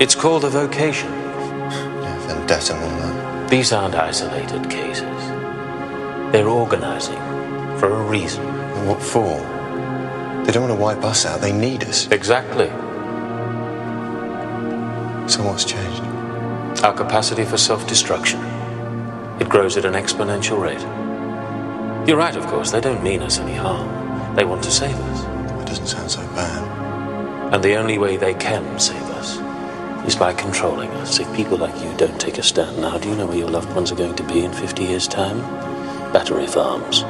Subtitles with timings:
[0.00, 1.12] It's called a vocation.
[1.12, 3.50] Yeah, vendetta and all that.
[3.50, 5.20] These aren't isolated cases.
[6.32, 7.18] They're organizing
[7.78, 8.42] for a reason.
[8.46, 9.36] And what for?
[10.46, 11.42] They don't want to wipe us out.
[11.42, 12.10] They need us.
[12.10, 12.68] Exactly.
[15.28, 16.02] So what's changed?
[16.82, 18.40] Our capacity for self destruction.
[19.38, 20.80] It grows at an exponential rate.
[22.08, 22.70] You're right, of course.
[22.70, 24.34] They don't mean us any harm.
[24.34, 25.24] They want to save us.
[25.24, 27.52] That doesn't sound so bad.
[27.52, 28.99] And the only way they can save us
[30.06, 31.18] is by controlling us.
[31.20, 33.72] If people like you don't take a stand now, do you know where your loved
[33.74, 35.38] ones are going to be in 50 years' time?
[36.12, 37.02] Battery farms.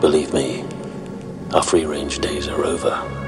[0.00, 0.64] Believe me,
[1.52, 3.25] our free range days are over.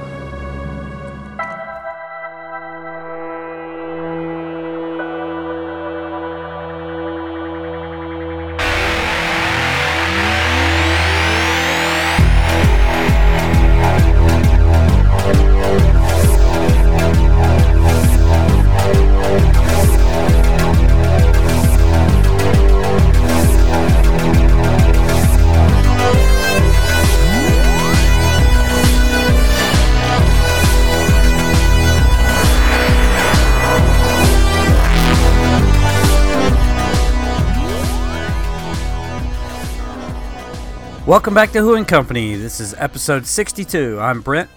[41.19, 42.36] Welcome back to Who and Company.
[42.36, 43.98] This is episode 62.
[43.98, 44.48] I'm Brent.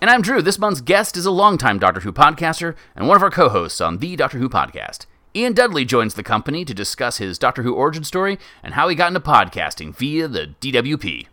[0.00, 0.42] And I'm Drew.
[0.42, 3.80] This month's guest is a longtime Doctor Who podcaster and one of our co hosts
[3.80, 5.06] on the Doctor Who podcast.
[5.36, 8.96] Ian Dudley joins the company to discuss his Doctor Who origin story and how he
[8.96, 11.28] got into podcasting via the DWP.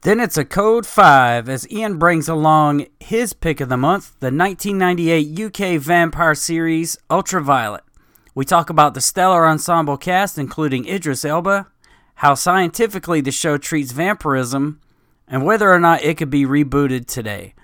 [0.00, 4.32] Then it's a Code 5 as Ian brings along his pick of the month, the
[4.32, 7.84] 1998 UK vampire series Ultraviolet.
[8.34, 11.66] We talk about the stellar ensemble cast, including Idris Elba,
[12.20, 14.78] how scientifically the show treats vampirism,
[15.26, 17.54] and whether or not it could be rebooted today.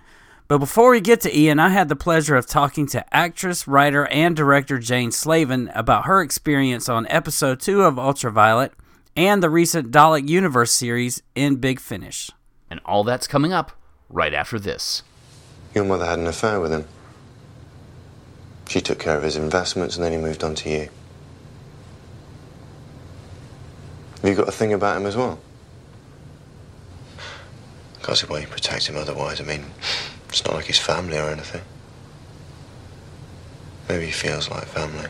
[0.48, 4.06] But before we get to Ian, I had the pleasure of talking to actress, writer,
[4.06, 8.72] and director Jane Slavin about her experience on episode 2 of Ultraviolet
[9.14, 12.30] and the recent Dalek Universe series in Big Finish.
[12.70, 13.72] And all that's coming up
[14.08, 15.02] right after this.
[15.74, 16.88] Your mother had an affair with him.
[18.68, 20.88] She took care of his investments and then he moved on to you.
[24.26, 25.38] Have you got a thing about him as well?
[28.02, 29.40] Can't see why you protect him otherwise.
[29.40, 29.66] I mean,
[30.28, 31.62] it's not like he's family or anything.
[33.88, 35.08] Maybe he feels like family.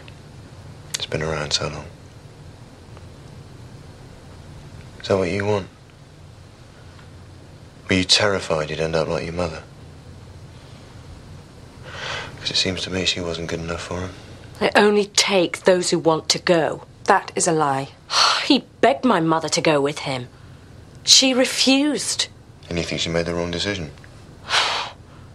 [0.96, 1.86] It's been around so long.
[5.00, 5.68] Is that what you want?
[7.88, 9.62] Were you terrified you'd end up like your mother?
[12.34, 14.10] Because it seems to me she wasn't good enough for him.
[14.60, 16.82] I only take those who want to go.
[17.06, 17.88] That is a lie.
[18.46, 20.28] He begged my mother to go with him.
[21.02, 22.28] She refused.
[22.68, 23.90] And you think she made the wrong decision?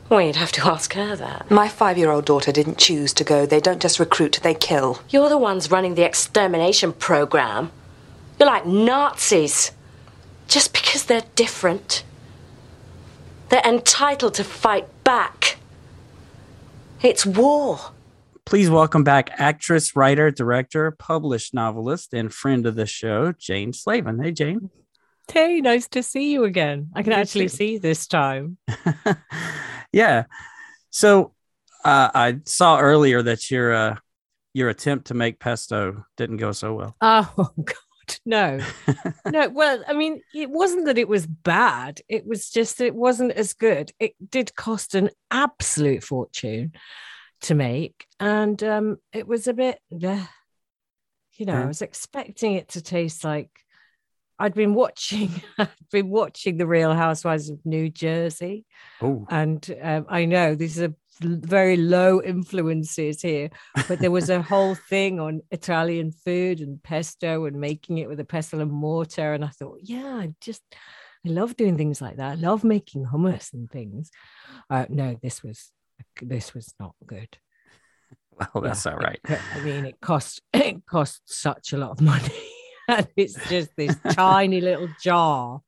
[0.10, 1.50] Well, you'd have to ask her that.
[1.50, 3.46] My five year old daughter didn't choose to go.
[3.46, 5.00] They don't just recruit, they kill.
[5.08, 7.72] You're the ones running the extermination program.
[8.38, 9.72] You're like Nazis.
[10.50, 12.04] Just because they're different.
[13.48, 15.56] They're entitled to fight back.
[17.02, 17.80] It's war.
[18.46, 24.22] Please welcome back actress, writer, director, published novelist, and friend of the show, Jane Slavin.
[24.22, 24.70] Hey, Jane.
[25.32, 26.90] Hey, nice to see you again.
[26.94, 28.58] I can actually see this time.
[29.94, 30.26] yeah.
[30.90, 31.34] So
[31.86, 33.96] uh, I saw earlier that your uh,
[34.54, 36.96] your attempt to make pesto didn't go so well.
[37.38, 38.60] Oh God, no,
[39.28, 39.50] no.
[39.50, 42.02] Well, I mean, it wasn't that it was bad.
[42.10, 43.92] It was just that it wasn't as good.
[44.00, 46.74] It did cost an absolute fortune
[47.42, 50.28] to make, and um, it was a bit, bleh.
[51.38, 53.50] you know, I was expecting it to taste like.
[54.40, 55.30] I'd been watching,
[55.60, 58.66] I'd been watching the Real Housewives of New Jersey,
[59.00, 63.52] Oh, and um, I know these are very low influences here,
[63.88, 68.20] but there was a whole thing on Italian food and pesto and making it with
[68.20, 70.64] a pestle and mortar, and I thought, yeah, I just
[71.24, 72.32] I love doing things like that.
[72.32, 74.10] I love making hummus and things.
[74.72, 75.72] Uh, no, this was
[76.22, 77.38] this was not good.
[78.54, 79.20] well, that's Yeah, all right.
[79.28, 82.50] it- I mean, it cost it cost such a lot of money,
[82.88, 85.62] and it's just this tiny little jar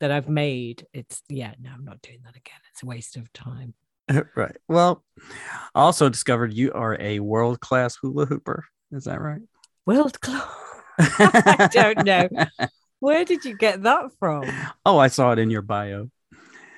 [0.00, 0.86] that I've made.
[0.92, 2.60] It's yeah, no, I'm not doing that again.
[2.72, 3.74] It's a waste of time.
[4.36, 4.56] right.
[4.68, 5.04] Well,
[5.74, 8.64] I also discovered you are a world class hula hooper.
[8.90, 9.42] Is that right?
[9.86, 10.46] World class.
[10.98, 12.28] I don't know.
[13.00, 14.50] Where did you get that from?
[14.84, 16.10] Oh, I saw it in your bio.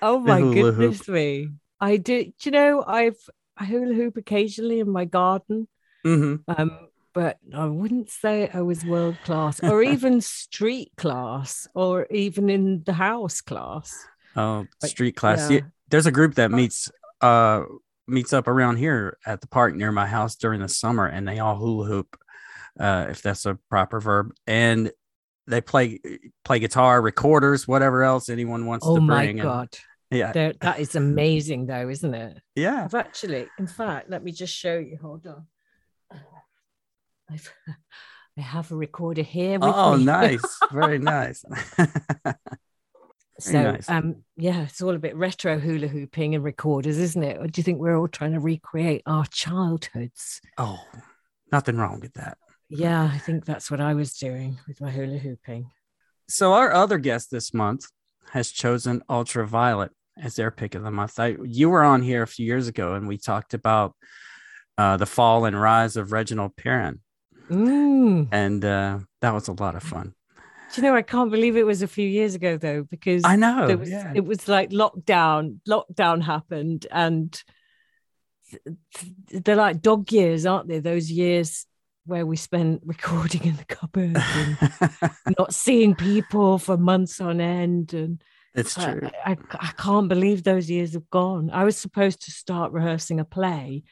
[0.03, 1.51] Oh my goodness me.
[1.81, 3.19] I do you know I've
[3.57, 5.69] I hula hoop occasionally in my garden.
[6.05, 12.07] hmm Um, but I wouldn't say I was world class or even street class or
[12.11, 13.95] even in the house class.
[14.37, 15.51] Oh, street class.
[15.51, 15.57] yeah.
[15.59, 16.57] Yeah, there's a group that Oh.
[16.57, 16.91] meets
[17.21, 17.65] uh
[18.07, 21.39] meets up around here at the park near my house during the summer, and they
[21.39, 22.17] all hula hoop,
[22.79, 24.91] uh, if that's a proper verb, and
[25.47, 26.01] they play
[26.45, 29.41] play guitar, recorders, whatever else anyone wants Oh to my bring.
[29.41, 29.69] and- god,
[30.11, 32.39] yeah, There- that is amazing, though, isn't it?
[32.55, 32.85] yeah.
[32.85, 34.99] I've actually, in fact, let me just show you.
[35.01, 35.47] Hold on.
[37.31, 37.53] I've,
[38.37, 39.59] I have a recorder here.
[39.59, 40.43] With Oh, nice,
[40.73, 41.45] very nice.
[43.39, 43.89] so, nice.
[43.89, 47.39] um, yeah, it's all a bit retro hula hooping and recorders, isn't it?
[47.39, 50.41] Or do you think we're all trying to recreate our childhoods?
[50.59, 50.81] oh,
[51.53, 52.37] nothing wrong with that.
[52.69, 55.71] Yeah, I think that's what I was doing with my hula hooping.
[56.29, 57.87] So our other guest this month
[58.31, 61.19] has chosen Ultraviolet as their pick of the month.
[61.19, 63.95] I, you were on here a few years ago, and we talked about
[64.79, 67.01] uh, the fall and rise of Reginald Perrin,
[67.51, 68.29] Mm.
[68.31, 70.15] and uh, that was a lot of fun.
[70.73, 73.35] Do you know, I can't believe it was a few years ago though, because I
[73.35, 73.77] know.
[73.77, 74.13] was, yeah.
[74.15, 75.59] it was like lockdown.
[75.69, 77.33] Lockdown happened, and
[78.51, 78.63] th-
[78.95, 80.79] th- they're like dog years, aren't they?
[80.79, 81.67] Those years
[82.07, 84.59] where we spent recording in the cupboard and
[85.39, 88.23] not seeing people for months on end, and
[88.55, 89.11] it's I, true.
[89.25, 91.51] I, I can't believe those years have gone.
[91.51, 93.85] I was supposed to start rehearsing a play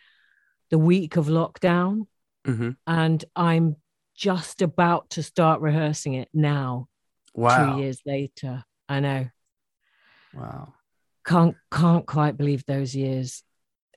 [0.70, 2.06] the week of lockdown,
[2.46, 2.76] Mhm.
[2.86, 3.76] and I'm
[4.14, 6.88] just about to start rehearsing it now
[7.34, 7.76] Wow.
[7.76, 8.64] two years later.
[8.88, 9.28] I know.
[10.34, 10.74] Wow.
[11.24, 13.42] Can't can't quite believe those years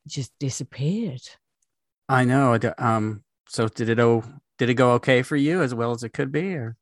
[0.08, 1.22] just disappeared.
[2.10, 2.58] I know.
[2.78, 3.24] Um.
[3.48, 4.00] So did it?
[4.00, 4.24] Oh,
[4.58, 6.54] did it go okay for you as well as it could be?
[6.56, 6.76] Or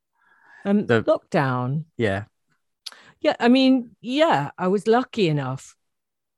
[0.64, 1.84] Um The- lockdown.
[1.96, 2.24] yeah.
[3.20, 5.76] Yeah, I mean, yeah, I was lucky enough.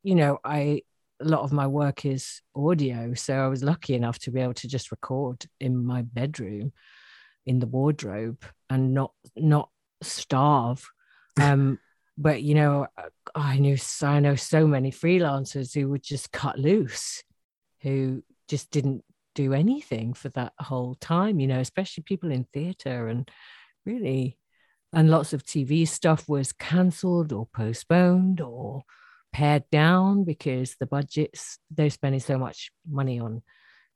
[0.03, 0.83] You know, I
[1.21, 4.55] a lot of my work is audio, so I was lucky enough to be able
[4.55, 6.73] to just record in my bedroom
[7.47, 9.71] in the wardrobe and not not
[10.03, 10.89] starve.
[11.41, 11.79] Um
[12.19, 12.89] but you know,
[13.35, 17.23] I knew I know so many freelancers who would just cut loose,
[17.81, 19.03] who just didn't
[19.35, 23.31] do anything for that whole time, you know, especially people in theater and
[23.87, 24.37] really
[24.93, 28.83] and lots of TV stuff was cancelled or postponed or
[29.33, 33.43] pared down because the budgets they're spending so much money on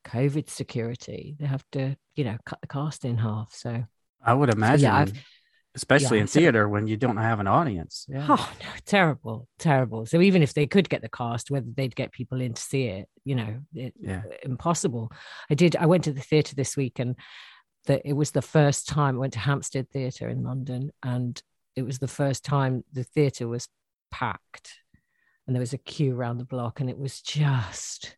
[0.07, 1.37] COVID security.
[1.39, 3.53] They have to, you know, cut the cast in half.
[3.53, 3.85] So
[4.25, 5.21] I would imagine, I've-
[5.75, 8.07] especially yeah, in so- theater when you don't have an audience.
[8.09, 8.25] Yeah.
[8.29, 10.07] Oh no, terrible, terrible.
[10.07, 12.85] So even if they could get the cast, whether they'd get people in to see
[12.85, 14.23] it, you know, it, Yeah.
[14.43, 15.13] impossible.
[15.51, 15.77] I did.
[15.77, 17.17] I went to the theatre this week, and
[17.87, 21.41] that it was the first time I went to Hampstead Theatre in London, and
[21.75, 23.69] it was the first time the theatre was
[24.11, 24.75] packed,
[25.47, 28.17] and there was a queue around the block, and it was just,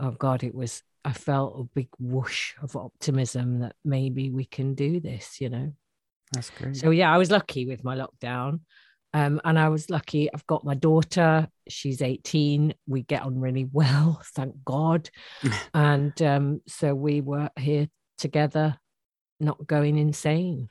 [0.00, 0.82] oh god, it was.
[1.04, 5.40] I felt a big whoosh of optimism that maybe we can do this.
[5.40, 5.72] You know.
[6.32, 6.76] That's great.
[6.76, 8.60] So yeah, I was lucky with my lockdown.
[9.14, 10.32] Um, and I was lucky.
[10.32, 11.48] I've got my daughter.
[11.68, 12.74] She's 18.
[12.86, 15.08] We get on really well, thank God.
[15.74, 17.88] and um, so we were here
[18.18, 18.78] together,
[19.40, 20.68] not going insane.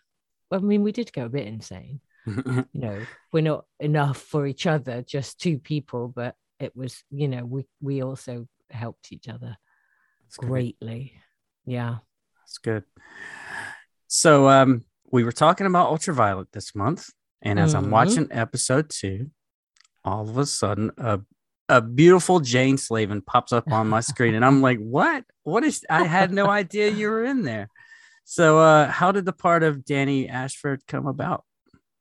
[0.52, 2.02] Well, I mean, we did go a bit insane.
[2.74, 7.28] You know, we're not enough for each other, just two people, but it was, you
[7.28, 9.58] know, we we also helped each other
[10.24, 10.76] That's great.
[10.80, 11.14] greatly.
[11.66, 11.98] Yeah.
[12.44, 12.84] That's good.
[14.08, 17.10] So um we were talking about ultraviolet this month,
[17.42, 17.92] and as I'm Mhm.
[17.92, 19.32] watching episode two,
[20.04, 21.22] all of a sudden a
[21.70, 25.24] a beautiful Jane Slavin pops up on my screen, and I'm like, "What?
[25.44, 27.70] What is?" I had no idea you were in there.
[28.24, 31.44] So, uh, how did the part of Danny Ashford come about?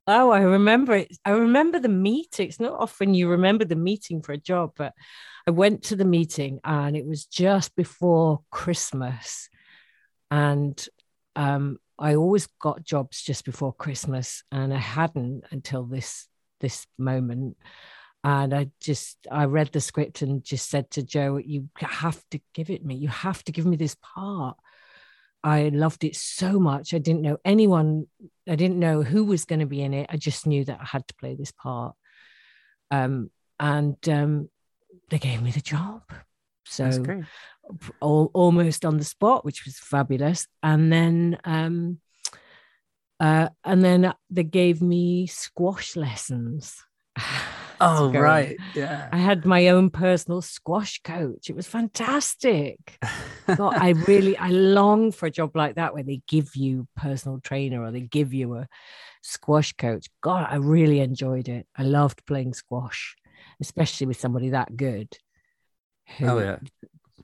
[0.09, 1.17] Oh, I remember it.
[1.25, 2.49] I remember the meeting.
[2.49, 4.93] It's not often you remember the meeting for a job, but
[5.47, 9.49] I went to the meeting and it was just before Christmas.
[10.31, 10.88] And
[11.35, 16.29] um, I always got jobs just before Christmas, and I hadn't until this
[16.61, 17.57] this moment.
[18.26, 22.40] And I just I read the script and just said to Joe, "You have to
[22.54, 22.97] give it me.
[22.97, 24.56] You have to give me this part."
[25.45, 26.92] I loved it so much.
[26.92, 28.09] I didn't know anyone
[28.49, 30.09] I didn't know who was going to be in it.
[30.11, 31.95] I just knew that I had to play this part.
[32.90, 33.30] Um,
[33.61, 34.50] and um,
[35.09, 36.02] they gave me the job.
[36.64, 37.23] So
[38.00, 40.49] all, almost on the spot, which was fabulous.
[40.64, 42.00] And then um,
[43.21, 46.83] uh, and then they gave me squash lessons.
[47.80, 48.21] Oh, to go.
[48.21, 48.56] right.
[48.75, 49.09] Yeah.
[49.12, 51.50] I had my own personal squash coach.
[51.50, 52.99] It was fantastic.
[53.56, 57.40] God, I really I long for a job like that where they give you personal
[57.40, 58.68] trainer or they give you a
[59.23, 60.09] squash coach.
[60.21, 61.66] God, I really enjoyed it.
[61.76, 63.16] I loved playing squash,
[63.61, 65.09] especially with somebody that good.
[66.18, 66.59] Who oh, yeah.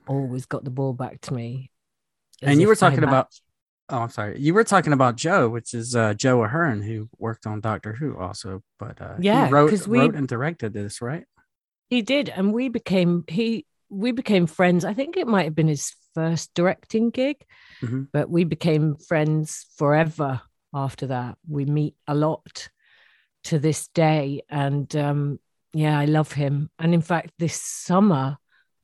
[0.07, 1.71] always got the ball back to me.
[2.41, 3.29] And you were talking about
[3.89, 4.39] Oh, I'm sorry.
[4.39, 8.17] You were talking about Joe, which is uh, Joe Ahearne, who worked on Doctor Who
[8.17, 8.63] also.
[8.79, 11.25] But uh, he Yeah, we- wrote and directed this, right?
[11.89, 14.83] He did, and we became he we became friends.
[14.85, 17.37] I think it might have been his first directing gig,
[17.81, 18.07] Mhm.
[18.11, 20.41] but we became friends forever
[20.73, 21.37] after that.
[21.47, 22.69] We meet a lot
[23.43, 24.41] to this day.
[24.49, 25.39] And um,
[25.73, 26.71] yeah, I love him.
[26.79, 28.37] And in fact, this summer,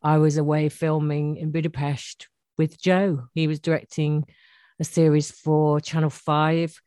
[0.04, 2.28] I was away filming in Budapest
[2.58, 3.30] with Joe.
[3.34, 4.26] He was directing
[4.80, 6.82] a series for Channel 5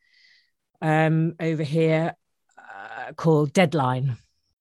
[0.81, 2.15] um, over here
[2.57, 4.17] uh, called Deadline.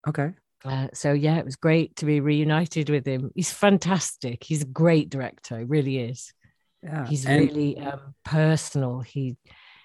[0.07, 0.33] Okay.
[0.65, 3.31] Uh, so yeah, it was great to be reunited with him.
[3.35, 4.45] He's fantastic.
[4.45, 5.59] He's a great director.
[5.59, 6.33] He really is.
[6.83, 7.07] Yeah.
[7.07, 9.01] He's and- really um, personal.
[9.01, 9.37] He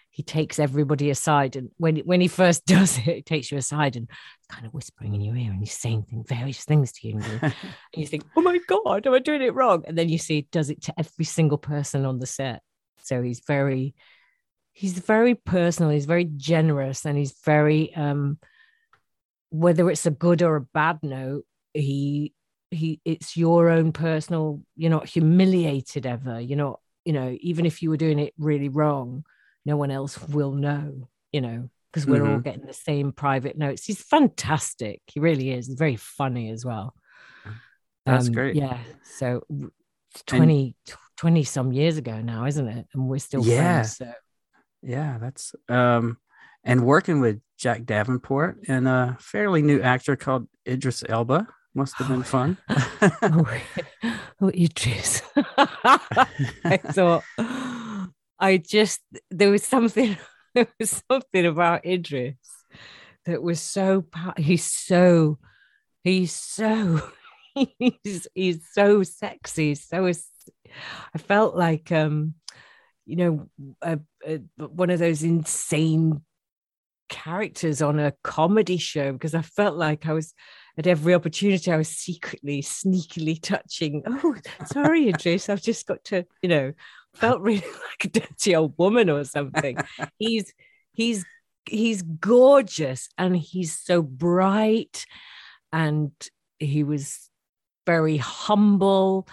[0.10, 3.96] he takes everybody aside, and when when he first does it, he takes you aside
[3.96, 4.10] and
[4.50, 7.54] kind of whispering in your ear, and he's saying things, various things to you, and,
[7.96, 10.48] you- think, "Oh my god, am I doing it wrong?" And then you see he
[10.51, 12.63] does it to every single person on the set.
[13.08, 13.96] So he's very
[14.74, 15.92] he's very personal.
[15.92, 18.38] He's very generous, and he's very um,
[19.50, 22.34] whether it's a good or a bad note, he
[22.72, 24.62] he it's your own personal.
[24.76, 26.40] You're not humiliated ever.
[26.40, 29.24] You're not you know even if you were doing it really wrong
[29.68, 33.84] no one else will know, you know, because we're all getting the same private notes.
[33.84, 35.02] He's fantastic.
[35.08, 35.68] He really is.
[35.68, 36.96] He's very funny as well.
[38.06, 38.56] That's Um, great.
[38.56, 38.80] Yeah.
[39.04, 39.72] So w-
[40.16, 40.24] it's
[41.18, 42.86] 20, 20 some years ago now, isn't it?
[42.94, 43.82] And we're still Yeah.
[43.82, 43.98] friends.
[43.98, 44.12] So
[44.84, 46.18] Yeah, that's um
[46.64, 52.08] and working with Jack Davenport and a fairly new actor called Idris Elba must have
[52.08, 52.58] been fun.
[52.70, 53.46] oh,
[54.42, 55.22] oh Idris.
[55.58, 57.24] I thought
[58.40, 60.18] I just there was something
[60.56, 62.36] there was something about Idris
[63.26, 64.06] that was so
[64.38, 65.38] he's so
[66.04, 67.02] he's so
[67.80, 70.06] he's he's so sexy so
[71.13, 72.36] I felt like um
[73.06, 73.50] you know
[73.82, 76.22] a, a, one of those insane
[77.10, 80.34] characters on a comedy show because I felt like I was
[80.77, 84.04] at every opportunity I was secretly sneakily touching.
[84.08, 84.36] Oh
[84.66, 86.74] sorry Idris I've just got to you know
[87.13, 89.77] felt really like a dirty old woman or something.
[90.18, 90.54] He's
[90.92, 91.25] he's
[91.66, 95.06] he's gorgeous and he's so bright
[95.72, 96.12] and
[96.60, 97.30] he was
[97.86, 99.27] very humble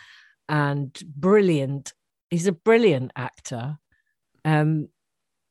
[0.48, 1.92] and brilliant.
[2.30, 3.78] He's a brilliant actor.
[4.44, 4.88] Um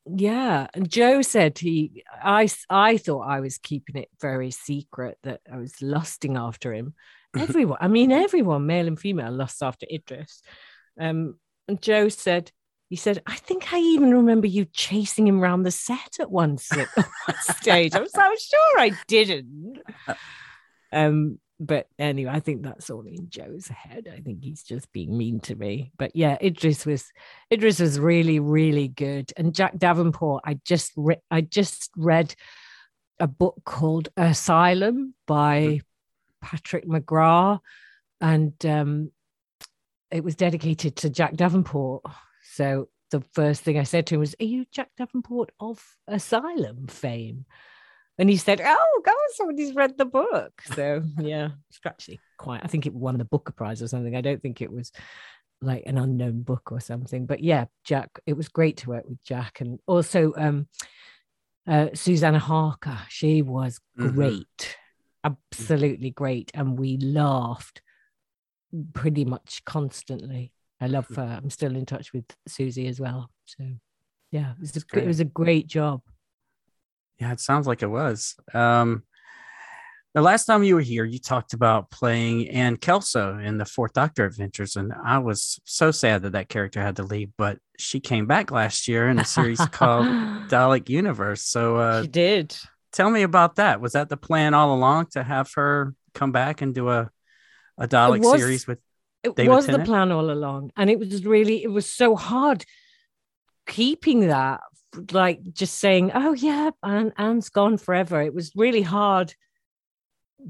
[0.06, 5.40] yeah and joe said he i i thought i was keeping it very secret that
[5.50, 6.94] i was lusting after him.
[7.38, 10.42] Everyone i mean everyone male and female lusts after idris.
[11.00, 12.52] Um and joe said
[12.90, 16.56] he said i think i even remember you chasing him around the set at one,
[16.56, 17.96] s- at one stage.
[17.96, 19.80] I was i'm sure i didn't.
[20.92, 24.08] Um but anyway i think that's all in joe's head.
[24.12, 25.92] I think he's just being mean to me.
[25.98, 27.12] But yeah idris was
[27.52, 29.32] idris was really really good.
[29.38, 32.36] And jack davenport i just re- i just read
[33.20, 35.82] a book called asylum by
[36.42, 37.60] patrick mcgrath.
[38.22, 39.12] And um
[40.12, 42.04] it was dedicated to jack davenport.
[42.44, 46.88] So the first thing i said to him was are you jack davenport of asylum
[46.88, 47.46] fame
[48.18, 52.62] and he said, "Oh, God, somebody's read the book." So yeah, it's actually quite.
[52.64, 54.16] I think it won the Booker Prize or something.
[54.16, 54.92] I don't think it was
[55.62, 57.26] like an unknown book or something.
[57.26, 58.10] But yeah, Jack.
[58.26, 60.68] It was great to work with Jack, and also um,
[61.68, 63.00] uh, Susanna Harker.
[63.10, 64.14] She was Mhm.
[64.16, 64.78] great,
[65.24, 67.82] absolutely great, and we laughed
[68.94, 70.52] pretty much constantly.
[70.82, 71.40] I love her.
[71.42, 73.30] I'm still in touch with Susie as well.
[73.46, 73.64] So
[74.32, 76.02] yeah, it was a, it was a great job.
[77.20, 78.36] Yeah, it sounds like it was.
[78.54, 79.04] Um,
[80.14, 83.94] the last time you were here, you talked about playing Anne Kelso in the Fourth
[83.94, 87.32] Doctor Adventures, and I was so sad that that character had to leave.
[87.38, 90.06] But she came back last year in a series called
[90.50, 91.42] Dalek Universe.
[91.44, 92.56] So, uh, she did.
[92.92, 93.82] tell me about that.
[93.82, 97.10] Was that the plan all along to have her come back and do a
[97.80, 98.80] a Dalek was- series with?
[99.24, 99.86] It David was Tennant?
[99.86, 102.66] the plan all along, and it was really it was so hard
[103.66, 104.60] keeping that,
[105.12, 109.34] like just saying, "Oh yeah, Anne, Anne's gone forever." It was really hard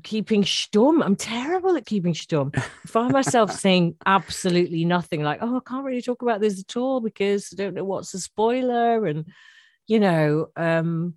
[0.04, 1.04] keeping Sturm.
[1.04, 2.52] I'm terrible at keeping Sturm.
[2.56, 6.78] I find myself saying absolutely nothing, like, "Oh, I can't really talk about this at
[6.78, 9.26] all because I don't know what's a spoiler," and
[9.88, 11.16] you know, um,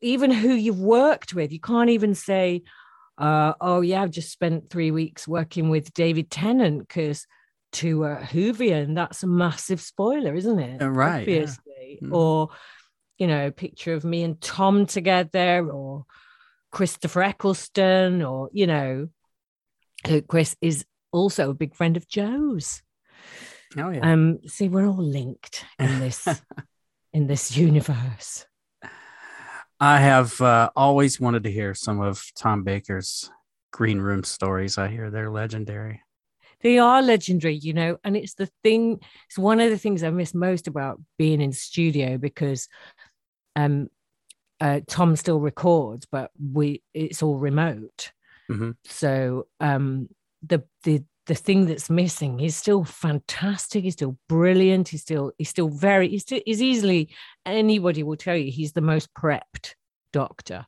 [0.00, 2.62] even who you've worked with, you can't even say
[3.18, 7.26] uh, oh yeah, I've just spent three weeks working with David Tennant because
[7.74, 10.82] to uh, Whovian, that's a massive spoiler, isn't it?
[10.82, 11.40] Uh, right, yeah.
[11.40, 11.98] Obviously.
[12.02, 12.12] Mhm.
[12.14, 12.50] Or,
[13.18, 16.04] you know, a picture of me and Tom together, or
[16.72, 19.08] Christopher Eccleston, or, you know,
[20.28, 22.82] Chris is also a big friend of Joe's.
[23.76, 24.12] Oh yeah.
[24.12, 26.26] Um, see, we're all linked in this
[27.12, 28.46] in this universe.
[29.80, 33.30] I have uh, always wanted to hear some of Tom Baker's
[33.72, 34.78] Green Room stories.
[34.78, 36.03] I hear they're legendary.
[36.64, 40.10] They are legendary, you know, and it's the thing, it's one of the things I
[40.10, 42.68] miss most about being in studio because
[43.54, 43.88] um
[44.60, 48.12] uh, Tom still records, but we it's all remote.
[48.50, 48.70] Mm-hmm.
[48.86, 50.08] So um
[50.42, 55.48] the the the thing that's missing he's still fantastic he's still brilliant he's still he's
[55.48, 57.08] still very he's, still, he's easily
[57.46, 59.74] anybody will tell you he's the most prepped
[60.12, 60.66] doctor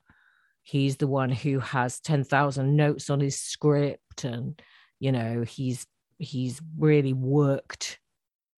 [0.63, 4.63] he's the one who has 10,000 notes on his script and
[5.01, 5.87] you know he's
[6.19, 7.99] he's really worked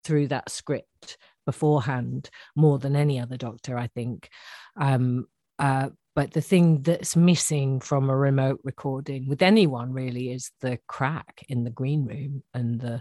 [0.05, 4.29] through that script beforehand more than any other doctor i think.
[4.77, 5.27] Um
[5.59, 10.79] uh but the thing that's missing from a remote recording with anyone really is the
[10.89, 13.01] crack in the green room and the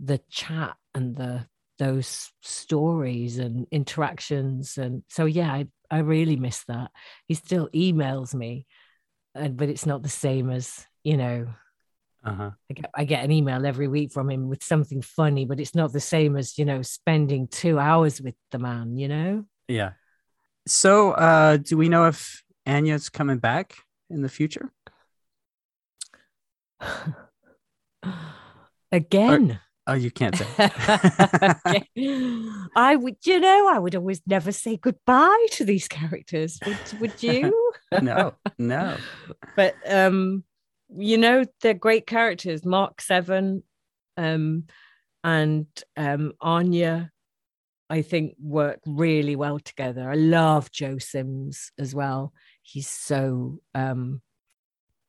[0.00, 1.46] the chat and the
[1.78, 4.78] those stories and interactions.
[4.78, 6.90] And so yeah i, I really miss that.
[7.26, 8.66] He still emails me
[9.36, 11.46] and but it's not the same as you know
[12.26, 12.50] Uh-huh.
[12.70, 15.74] I get, I get an email every week from him with something funny but it's
[15.74, 19.92] not the same as you know spending two hours with the man you know Yeah.
[20.68, 23.76] So, uh, do we know if Anya's coming back
[24.10, 24.72] in the future?
[28.92, 30.46] again Oh, you can't say.
[32.74, 36.58] I would, you know, I would always never say goodbye to these characters.
[36.66, 37.72] Would, would you?
[38.02, 38.96] no, no.
[39.56, 40.42] but um,
[40.94, 42.64] you know, they're great characters.
[42.64, 43.62] Mark Seven,
[44.16, 44.64] um,
[45.24, 45.66] and
[45.96, 47.10] um, Anya,
[47.90, 50.10] I think work really well together.
[50.10, 52.32] I love Joe Sims as well.
[52.62, 54.22] He's so um,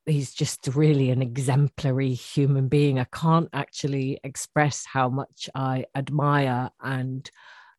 [0.08, 3.00] he's just really an exemplary human being.
[3.00, 7.30] I can't actually express how much I admire and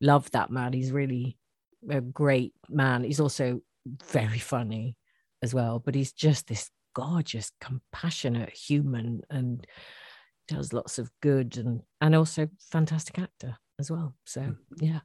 [0.00, 0.72] love that man.
[0.72, 1.38] He's really
[1.88, 3.04] a great man.
[3.04, 3.60] He's also
[4.04, 4.96] very funny
[5.42, 9.66] as well, but he's just this gorgeous, compassionate human and
[10.46, 14.14] does lots of good and and also fantastic actor as well.
[14.24, 15.00] So yeah.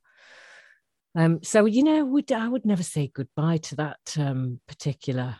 [1.15, 5.37] Um, so you know, would I would never say goodbye to that um, particular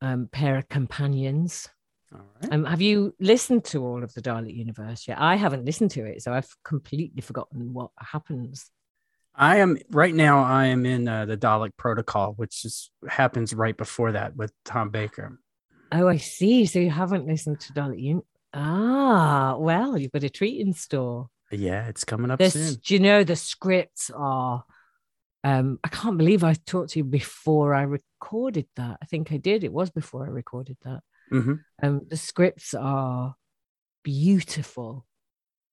[0.00, 1.68] um, pair of companions.
[2.12, 2.52] All right.
[2.52, 5.20] Um, have you listened to all of the Dalek Universe yet?
[5.20, 8.70] I haven't listened to it, so I've completely forgotten what happens.
[9.34, 10.42] I am right now.
[10.42, 14.90] I am in uh, the Dalek Protocol, which just happens right before that with Tom
[14.90, 15.38] Baker.
[15.92, 16.66] Oh, I see.
[16.66, 18.20] So you haven't listened to Dalek.
[18.52, 21.28] Ah, well, you've got a treat in store.
[21.50, 22.80] Yeah, it's coming up This, soon.
[22.84, 24.64] do you know the scripts are?
[25.42, 28.98] Um, I can't believe I talked to you before I recorded that.
[29.02, 29.62] I think I did.
[29.62, 31.00] It was before I recorded that.
[31.30, 33.34] hmm Um, the scripts are
[34.02, 35.06] beautiful.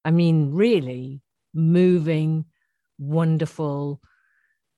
[0.03, 1.21] I mean, really
[1.53, 2.45] moving,
[3.01, 3.99] wonderful.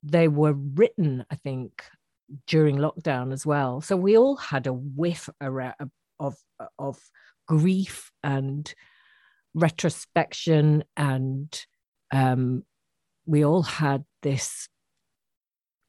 [0.02, 1.84] They were written, I think,
[2.46, 3.80] during lockdown as well.
[3.80, 5.28] So we all had a whiff
[6.18, 6.36] of
[6.78, 6.98] of
[7.46, 8.74] grief and
[9.54, 11.66] retrospection, and
[12.12, 12.64] um,
[13.26, 14.68] we all had this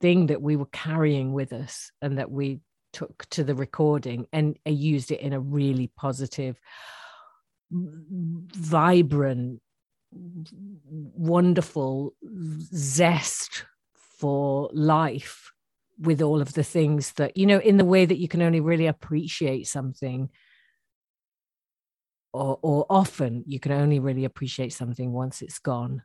[0.01, 2.59] thing that we were carrying with us, and that we
[2.95, 6.57] took to the recording and I used it in a really positive,
[7.69, 9.61] vibrant,
[11.15, 12.13] wonderful
[12.73, 15.51] zest for life
[15.99, 18.59] with all of the things that, you know, in the way that you can only
[18.59, 20.29] really appreciate something.
[22.33, 26.03] Or, or often you can only really appreciate something once it's gone.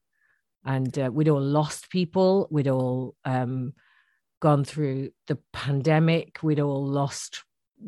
[0.65, 2.47] And uh, we'd all lost people.
[2.51, 3.75] We'd all um,
[4.41, 6.43] gone through the pandemic.
[6.43, 7.43] We'd all lost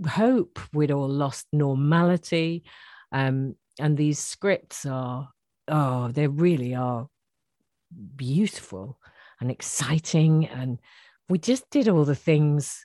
[0.09, 0.59] hope.
[0.73, 2.65] We'd all lost normality.
[3.13, 5.29] Um, and these scripts are,
[5.69, 7.09] oh, they really are
[8.17, 8.99] beautiful
[9.41, 10.47] and exciting.
[10.47, 10.79] And
[11.29, 12.85] we just did all the things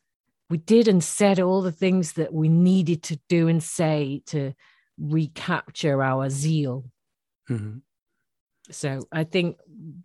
[0.50, 4.54] we did and said all the things that we needed to do and say to
[4.98, 6.86] recapture our zeal.
[7.48, 7.78] hmm
[8.72, 9.58] So I think,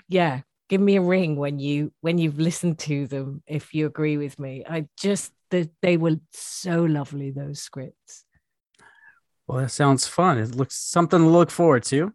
[0.08, 4.16] yeah, give me a ring when you when you've listened to them if you agree
[4.16, 4.64] with me.
[4.68, 8.24] I just that they were so lovely those scripts.
[9.46, 10.38] Well, that sounds fun.
[10.38, 12.12] It looks something to look forward to.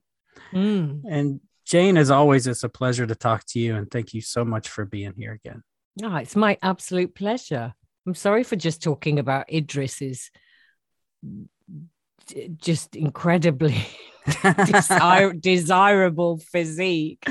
[0.53, 1.01] Mm.
[1.09, 3.75] And Jane, as always, it's a pleasure to talk to you.
[3.75, 5.63] And thank you so much for being here again.
[6.03, 7.73] Oh, it's my absolute pleasure.
[8.05, 10.31] I'm sorry for just talking about Idris's
[12.55, 13.85] just incredibly
[14.65, 17.25] desire, desirable physique.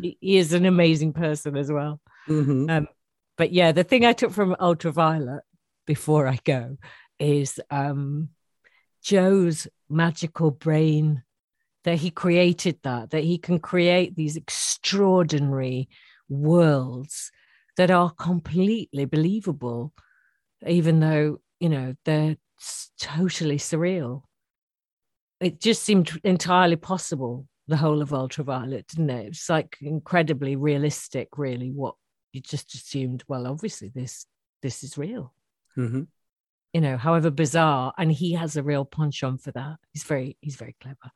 [0.00, 2.00] He, is an amazing person as well.
[2.28, 2.70] Mhm.
[2.70, 2.88] Um,
[3.36, 5.42] but yeah, the thing I took from Ultraviolet
[5.86, 6.76] before I go
[7.18, 8.30] is um,
[9.02, 11.22] Joe's magical brain
[11.88, 15.88] that he created that, that he can create these extraordinary
[16.28, 17.32] worlds
[17.78, 19.94] that are completely believable,
[20.66, 22.36] even though, you know, they're
[23.00, 24.24] totally surreal.
[25.40, 27.46] it just seemed entirely possible.
[27.68, 29.26] The whole of Ultraviolet, didn't it?
[29.28, 31.70] It's like incredibly realistic, really.
[31.70, 31.94] What
[32.32, 33.24] you just assumed.
[33.28, 34.26] Well, obviously this
[34.62, 35.34] this is real.
[35.76, 36.02] Mm-hmm.
[36.72, 39.76] You know, however bizarre, and he has a real punch on for that.
[39.92, 41.10] He's very he's very clever.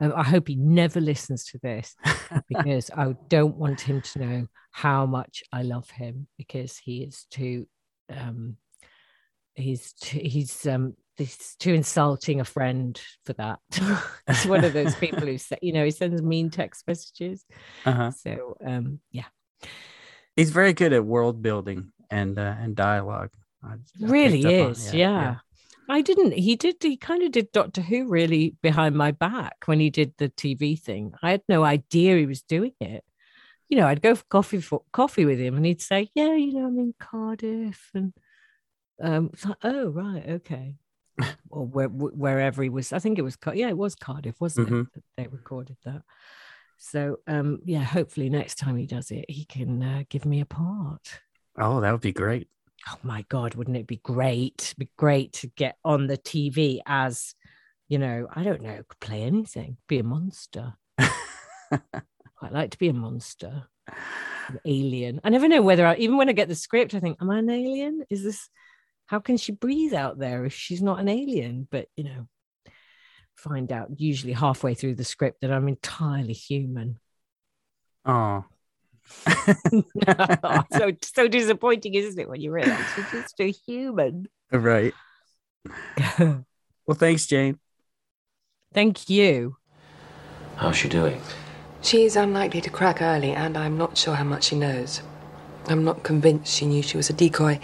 [0.00, 1.94] Um, I hope he never listens to this
[2.48, 7.26] because I don't want him to know how much I love him because he is
[7.30, 7.66] too
[8.10, 8.56] um
[9.54, 13.60] he's too, he's um he's too insulting a friend for that.
[14.26, 17.44] he's one of those people who say, you know, he sends mean text messages.
[17.86, 18.10] Uh-huh.
[18.10, 19.26] So um yeah.
[20.36, 23.30] He's very good at world building and uh, and dialogue.
[23.62, 25.36] I- I really picked up on- is yeah, yeah.
[25.88, 29.80] I didn't he did he kind of did doctor who really behind my back when
[29.80, 31.12] he did the tv thing.
[31.22, 33.04] I had no idea he was doing it.
[33.68, 36.52] You know i'd go for coffee for coffee with him and he'd say yeah you
[36.54, 38.12] know i'm in cardiff and
[39.02, 40.76] um it's like, oh right okay.
[41.50, 44.68] Or where, wh- wherever he was i think it was yeah it was cardiff wasn't
[44.68, 44.82] Mhm.
[44.86, 46.02] it that they recorded that.
[46.78, 50.46] So um yeah hopefully next time he does it he can uh, give me a
[50.46, 51.20] part.
[51.56, 52.48] Oh, that would be great.
[52.88, 57.34] Oh my god wouldn't it be great be great to get on the tv as
[57.88, 60.74] you know i don't know could play anything be a monster.
[60.98, 63.64] I'd like to be a monster
[64.48, 65.20] an alien.
[65.24, 67.38] I never know whether i even when i get the script i think am i
[67.38, 68.04] an alien?
[68.10, 68.48] Is this
[69.06, 71.66] how can she breathe out there if she's not an alien?
[71.70, 72.28] But you know
[73.36, 76.98] find out usually halfway through the script that i'm entirely human.
[78.04, 78.44] Oh,
[80.72, 84.94] so so disappointing isn't it when you realize you're just a human right.
[86.86, 87.58] Well, thanks, Jane.
[88.74, 89.56] thank you
[90.56, 91.20] How's she doing?
[91.82, 95.02] She's unlikely to crack early, and I'm not sure how much she knows.
[95.66, 97.60] I'm not convinced she knew she was a decoy.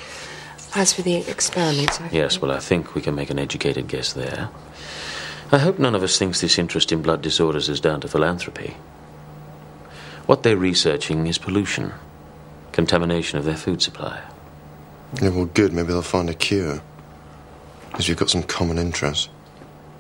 [0.75, 4.13] As for the experiments, I Yes, well, I think we can make an educated guess
[4.13, 4.51] there.
[5.53, 8.77] I hope none of us thinks this interest in blood disorders is down to philanthropy.
[10.31, 11.93] What they're researching is pollution,
[12.71, 14.23] contamination of their food supply.
[15.21, 15.73] Yeah, well, good.
[15.73, 16.83] Maybe they'll find a cure.
[17.91, 19.29] Because we've got some common interests.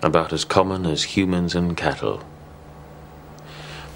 [0.05, 2.19] About as common as humans and cattle.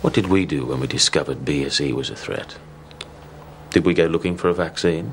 [0.00, 2.56] What did we do when we discovered BSE was a threat?
[3.70, 5.12] Did we go looking for a vaccine?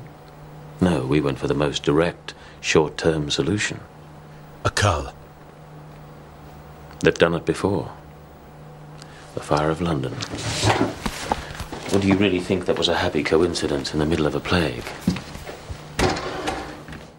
[0.80, 3.78] No, we went for the most direct, short term solution.
[4.64, 5.14] A cull.
[6.98, 7.92] They've done it before.
[9.34, 10.16] The Fire of London.
[11.92, 14.40] Or do you really think that was a happy coincidence in the middle of a
[14.40, 14.82] plague?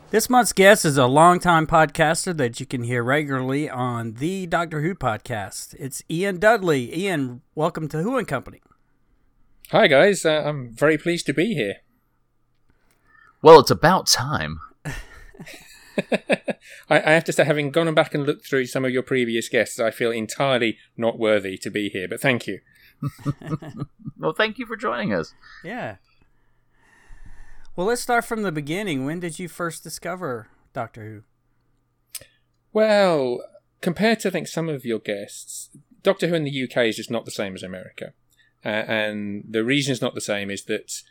[0.10, 4.82] This month's guest is a longtime podcaster that you can hear regularly on the Doctor
[4.82, 5.76] Who podcast.
[5.78, 6.96] It's Ian Dudley.
[6.96, 8.64] Ian, welcome to Who and Company.
[9.70, 11.76] Hi guys, uh, I'm very pleased to be here.
[13.44, 14.60] Well, it's about time.
[16.08, 16.48] I,
[16.90, 19.80] I have to say, having gone back and looked through some of your previous guests,
[19.80, 22.08] I feel entirely not worthy to be here.
[22.08, 22.60] But thank you.
[24.24, 25.34] Well, thank you for joining us.
[25.66, 25.98] Yeah.
[27.76, 29.06] Well, let's start from the beginning.
[29.06, 32.26] When did you first discover Doctor Who?
[32.72, 33.44] Well,
[33.82, 35.70] compared to I think some of your guests,
[36.02, 38.14] Doctor Who in the UK is just not the same as America,
[38.64, 41.02] uh, and the reason it's not the same is that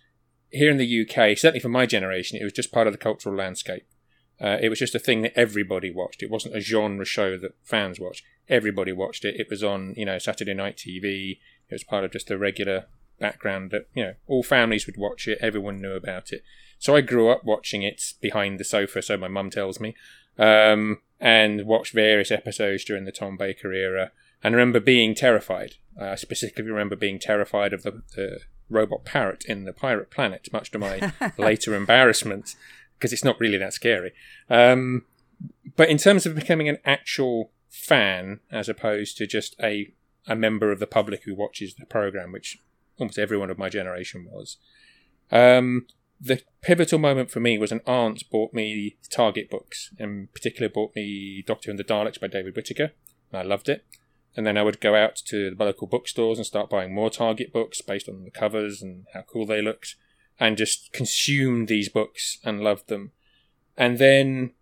[0.49, 3.37] here in the UK, certainly for my generation, it was just part of the cultural
[3.37, 3.85] landscape.
[4.41, 6.23] Uh, it was just a thing that everybody watched.
[6.23, 8.25] It wasn't a genre show that fans watched.
[8.49, 9.39] Everybody watched it.
[9.39, 11.39] It was on, you know, Saturday night TV.
[11.73, 12.85] It was part of just a regular
[13.19, 15.39] background that, you know, all families would watch it.
[15.41, 16.43] Everyone knew about it.
[16.79, 19.95] So I grew up watching it behind the sofa, so my mum tells me,
[20.39, 24.13] um, and watched various episodes during the Tom Baker era.
[24.43, 25.77] And I remember being terrified.
[25.99, 30.71] I specifically remember being terrified of the, the robot parrot in the Pirate Planet, much
[30.73, 32.55] to my later embarrassment,
[32.99, 34.13] because it's not really that scary.
[34.51, 35.07] Um,
[35.77, 39.93] but in terms of becoming an actual fan, as opposed to just a
[40.27, 42.59] a member of the public who watches the program, which
[42.99, 44.57] almost everyone of my generation was,
[45.31, 45.87] um,
[46.21, 50.95] the pivotal moment for me was an aunt bought me Target books, in particular bought
[50.95, 52.93] me Doctor and the Daleks by David Whitaker,
[53.33, 53.85] and I loved it.
[54.37, 57.53] And then I would go out to the local bookstores and start buying more Target
[57.53, 59.97] books based on the covers and how cool they looked,
[60.39, 63.11] and just consumed these books and loved them.
[63.77, 64.53] And then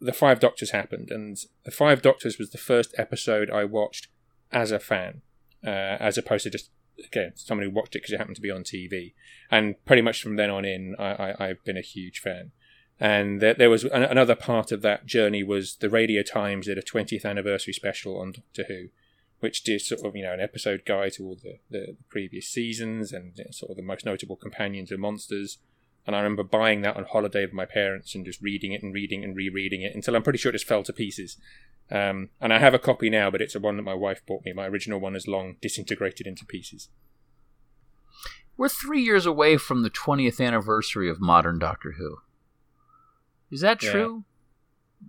[0.00, 4.08] the Five Doctors happened, and the Five Doctors was the first episode I watched
[4.52, 5.22] as a fan,
[5.64, 6.70] uh, as opposed to just
[7.04, 9.14] again someone who watched it because it happened to be on TV.
[9.50, 12.52] And pretty much from then on in, I, I, I've been a huge fan.
[12.98, 16.78] And there, there was an, another part of that journey was the Radio Times did
[16.78, 18.88] a 20th anniversary special on Doctor Who,
[19.40, 23.12] which did sort of you know an episode guide to all the, the previous seasons
[23.12, 25.58] and sort of the most notable companions and monsters.
[26.06, 28.94] And I remember buying that on holiday with my parents and just reading it and
[28.94, 31.36] reading and rereading it until I'm pretty sure it just fell to pieces.
[31.90, 34.44] Um, and I have a copy now, but it's a one that my wife bought
[34.44, 34.52] me.
[34.52, 36.88] My original one is long disintegrated into pieces.
[38.56, 42.18] We're three years away from the 20th anniversary of modern Doctor Who.
[43.50, 43.90] Is that Yeah.
[43.90, 44.24] true?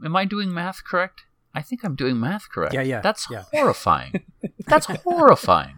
[0.04, 1.22] Am I doing math correct?
[1.56, 2.74] I think I'm doing math correct.
[2.74, 3.46] Yeah, yeah, That's yeah.
[3.54, 4.26] horrifying.
[4.68, 5.77] That's horrifying.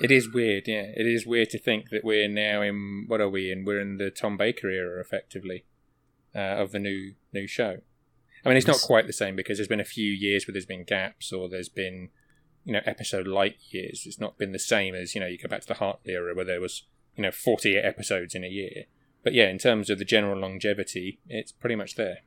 [0.00, 0.90] It is weird, yeah.
[0.96, 3.64] It is weird to think that we're now in what are we in?
[3.64, 5.64] We're in the Tom Baker era, effectively,
[6.34, 7.78] uh, of the new new show.
[8.44, 10.66] I mean, it's not quite the same because there's been a few years where there's
[10.66, 12.10] been gaps or there's been,
[12.64, 14.02] you know, episode light years.
[14.04, 15.26] It's not been the same as you know.
[15.26, 16.82] You go back to the Hartnell era where there was
[17.16, 18.84] you know 48 episodes in a year.
[19.22, 22.18] But yeah, in terms of the general longevity, it's pretty much there.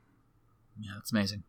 [0.80, 1.44] Yeah, that's amazing.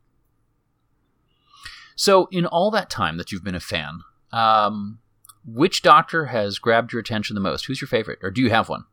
[1.95, 4.01] So, in all that time that you've been a fan,
[4.31, 4.99] um,
[5.45, 7.65] which Doctor has grabbed your attention the most?
[7.65, 8.85] Who's your favorite, or do you have one?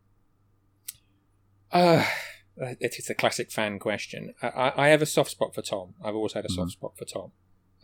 [1.73, 2.05] Uh,
[2.57, 4.35] it is a classic fan question.
[4.43, 5.95] I, I have a soft spot for Tom.
[6.03, 7.33] I've always had a soft spot for Tom.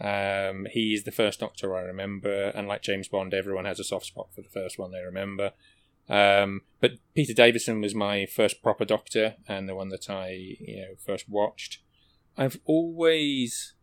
[0.01, 4.07] Um, he's the first Doctor I remember, and like James Bond, everyone has a soft
[4.07, 5.53] spot for the first one they remember.
[6.09, 10.83] Um, but Peter Davison was my first proper Doctor, and the one that I you
[10.83, 11.79] know first watched.
[12.37, 13.75] I've always,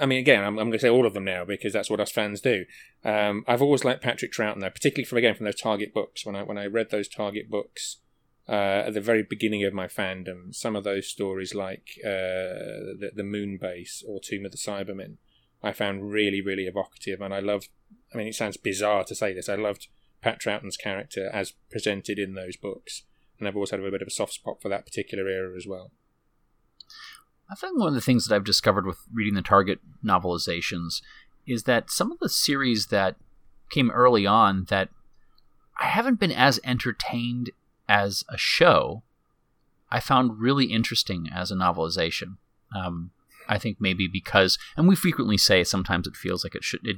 [0.00, 2.00] I mean, again, I'm, I'm going to say all of them now because that's what
[2.00, 2.64] us fans do.
[3.04, 6.24] Um, I've always liked Patrick Troughton, though, particularly from again from those Target books.
[6.24, 7.98] When I when I read those Target books,
[8.48, 13.10] uh, at the very beginning of my fandom, some of those stories, like uh, the,
[13.14, 15.16] the Moon Base or Tomb of the Cybermen,
[15.62, 17.68] I found really, really evocative, and I loved.
[18.12, 19.48] I mean, it sounds bizarre to say this.
[19.48, 19.88] I loved
[20.20, 23.02] Pat Troughton's character as presented in those books,
[23.38, 25.66] and I've always had a bit of a soft spot for that particular era as
[25.66, 25.90] well.
[27.54, 31.02] I think one of the things that I've discovered with reading the Target novelizations
[31.46, 33.14] is that some of the series that
[33.70, 34.88] came early on that
[35.78, 37.50] I haven't been as entertained
[37.88, 39.04] as a show,
[39.88, 42.38] I found really interesting as a novelization.
[42.74, 43.12] Um,
[43.48, 46.96] I think maybe because, and we frequently say sometimes it feels like it should it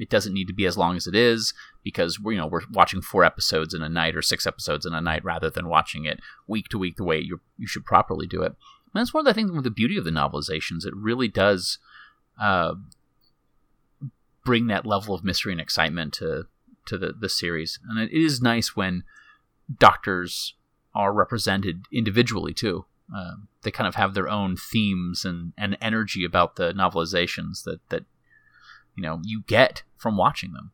[0.00, 2.62] it doesn't need to be as long as it is because we're you know we're
[2.72, 6.06] watching four episodes in a night or six episodes in a night rather than watching
[6.06, 8.56] it week to week the way you you should properly do it.
[8.92, 10.86] And that's one of the things with the beauty of the novelizations.
[10.86, 11.78] It really does
[12.40, 12.74] uh,
[14.44, 16.44] bring that level of mystery and excitement to
[16.84, 19.04] to the, the series, and it is nice when
[19.78, 20.54] doctors
[20.94, 22.86] are represented individually too.
[23.14, 27.88] Um, they kind of have their own themes and, and energy about the novelizations that
[27.90, 28.04] that
[28.96, 30.72] you know you get from watching them.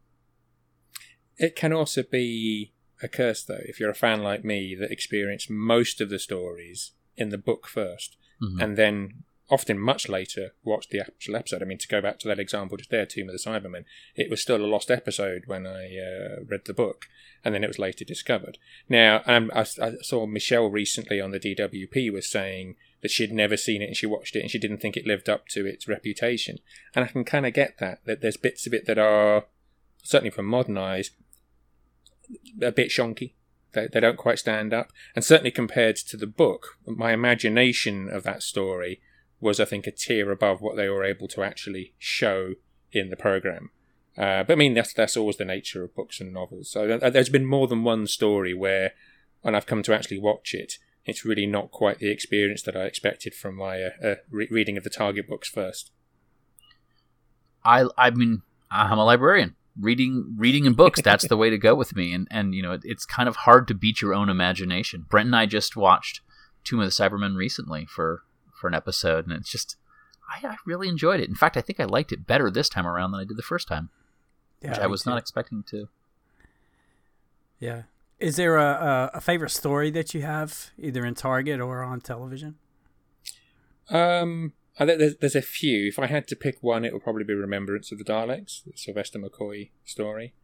[1.37, 5.51] It can also be a curse, though, if you're a fan like me that experienced
[5.51, 8.63] most of the stories in the book 1st Mhm.
[8.63, 11.63] and then often much later watched the actual episode.
[11.63, 14.29] I mean, to go back to that example just there, Tomb of the Cybermen, it
[14.31, 17.07] was still a lost episode when I uh, read the book,
[17.45, 18.59] and then it was later discovered.
[18.89, 23.57] Now, um, I, I saw Michelle recently on the DWP was saying that she'd never
[23.57, 25.89] seen it and she watched it and she didn't think it lived up to its
[25.89, 26.59] reputation.
[26.95, 29.47] And I can kind of get that, that there's bits of it that are,
[30.03, 31.13] certainly from modern eyes,
[32.61, 33.33] a bit shonky.
[33.73, 34.93] They, they don't quite stand up.
[35.15, 39.01] And certainly compared to the book, my imagination of that story
[39.41, 42.55] was, I think, a tier above what they were able to actually show
[42.93, 43.71] in the program.
[44.17, 46.71] Uh, but I mean, that's that's always the nature of books and novels.
[46.71, 48.93] So uh, there's been more than one story where,
[49.43, 52.83] when I've come to actually watch it, it's really not quite the experience that I
[52.83, 55.93] expected from my uh, uh, re- reading of the Target books first.
[57.65, 59.55] I I mean I'm a librarian.
[59.81, 62.73] Reading reading in books that's the way to go with me, and and you know
[62.73, 65.07] it, it's kind of hard to beat your own imagination.
[65.09, 66.21] Brent and I just watched
[66.65, 69.77] Tomb of the Cybermen recently for for an episode, and it's just
[70.29, 71.29] I, I really enjoyed it.
[71.29, 73.43] In fact, I think I liked it better this time around than I did the
[73.43, 73.91] first time,
[74.61, 75.11] Yeah, which I was too.
[75.11, 75.89] not expecting to.
[77.61, 77.83] Yeah.
[78.19, 82.01] Is there a, a, a favorite story that you have, either in Target or on
[82.01, 82.57] television?
[83.91, 85.89] Um, I think there's, there's a few.
[85.89, 88.73] If I had to pick one, it would probably be Remembrance of the Daleks, the
[88.77, 90.35] Sylvester McCoy story,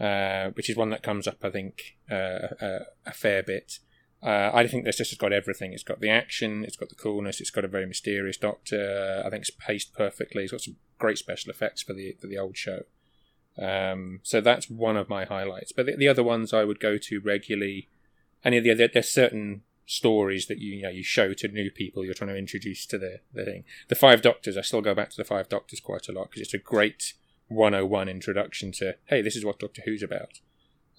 [0.00, 3.78] uh, which is one that comes up, I think, uh, a, a fair bit.
[4.22, 5.72] Uh, I think this just has got everything.
[5.72, 9.22] It's got the action, it's got the coolness, it's got a very mysterious Doctor.
[9.24, 10.42] I think it's paced perfectly.
[10.42, 12.80] It's got some great special effects for the for the old show.
[13.58, 15.72] Um, so that's one of my highlights.
[15.72, 17.88] But the, the other ones I would go to regularly.
[18.44, 21.70] Any of the other, there's certain stories that you, you know you show to new
[21.70, 23.64] people you're trying to introduce to the, the thing.
[23.88, 26.42] The Five Doctors, I still go back to the Five Doctors quite a lot because
[26.42, 27.14] it's a great
[27.48, 30.40] 101 introduction to hey, this is what Doctor Who's about.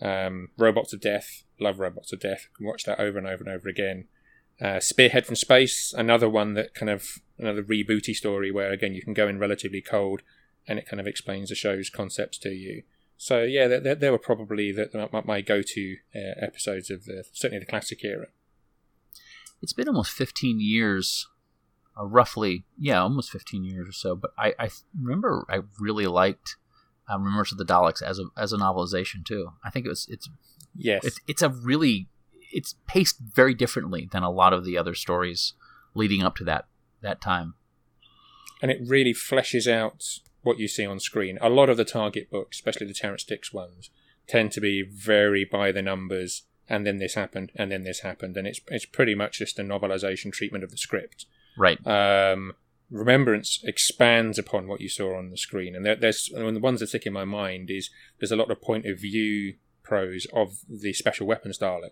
[0.02, 2.48] Um, Robots of Death, love Robots of Death.
[2.56, 4.06] Can watch that over and over and over again.
[4.60, 9.02] Uh, Spearhead from Space, another one that kind of another rebooty story where again you
[9.02, 10.22] can go in relatively cold
[10.68, 12.84] and it kind of explains the show's concepts to you.
[13.18, 17.60] So yeah, they, they were probably the, my, my go-to uh, episodes of the certainly
[17.60, 18.28] the classic era.
[19.62, 21.28] It's been almost 15 years,
[22.00, 24.16] uh, roughly, yeah, almost 15 years or so.
[24.16, 26.58] But I, I remember I really liked
[27.10, 29.54] Remembrance of the Daleks as a as a novelization too.
[29.64, 30.30] I think it was it's
[30.76, 31.06] Yes.
[31.06, 32.10] it's it's a really
[32.52, 35.54] it's paced very differently than a lot of the other stories
[35.96, 36.66] leading up to that
[37.02, 37.54] that time.
[38.62, 40.04] and it really fleshes out
[40.44, 41.38] what you see on screen.
[41.42, 43.90] A lot of the Target books, especially the Terrence Dicks ones,
[44.28, 48.38] tend to be very by the numbers, and then this happened, and then this happened,
[48.38, 51.26] and it's it's pretty much just a novelization treatment of the script.
[51.58, 51.80] Right.
[51.86, 52.54] Um,
[52.90, 56.80] Remembrance expands upon what you saw on the screen, and there, there's and the ones
[56.80, 60.60] that stick in my mind is there's a lot of point of view prose of
[60.70, 61.92] the special weapons Dalek,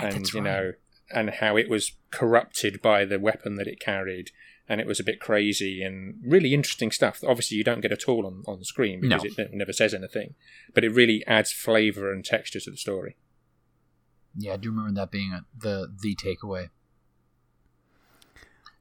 [0.00, 0.14] Right.
[0.14, 0.44] and you right.
[0.44, 0.72] know,
[1.10, 4.30] and how it was corrupted by the weapon that it carried,
[4.68, 7.20] and it was a bit crazy and really interesting stuff.
[7.26, 9.42] Obviously, you don't get at all on on screen because No.
[9.44, 10.34] it never says anything,
[10.72, 13.16] but it really adds flavour and texture to the story.
[14.38, 16.70] Yeah, I do remember that being a, the the takeaway.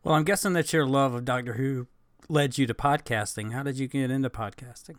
[0.04, 1.88] Well, I'm guessing that your love of Doctor Who
[2.30, 3.54] led you to podcasting.
[3.54, 4.98] How did you get into podcasting?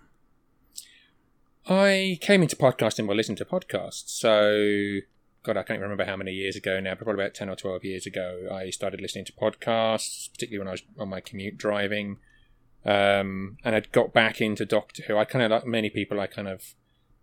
[1.69, 4.09] I came into podcasting by listening to podcasts.
[4.09, 5.01] So,
[5.45, 8.07] God, I can't remember how many years ago now, probably about 10 or 12 years
[8.07, 12.19] ago, I started listening to podcasts, particularly when I was on my commute driving.
[12.85, 15.17] Um, and I'd got back into Doctor Who.
[15.17, 16.75] I kind of, like many people, I kind of,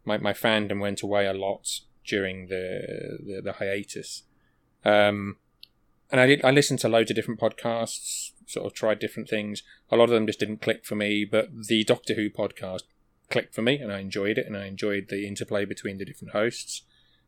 [0.06, 4.24] my, my fandom went away a lot during the, the, the hiatus.
[4.84, 5.38] Um,
[6.12, 9.64] and I did, I listened to loads of different podcasts, sort of tried different things.
[9.92, 12.84] A lot of them just didn't click for me, but the Doctor Who podcast
[13.30, 16.34] clicked for me and I enjoyed it and I enjoyed the interplay between the different
[16.34, 16.84] hosts.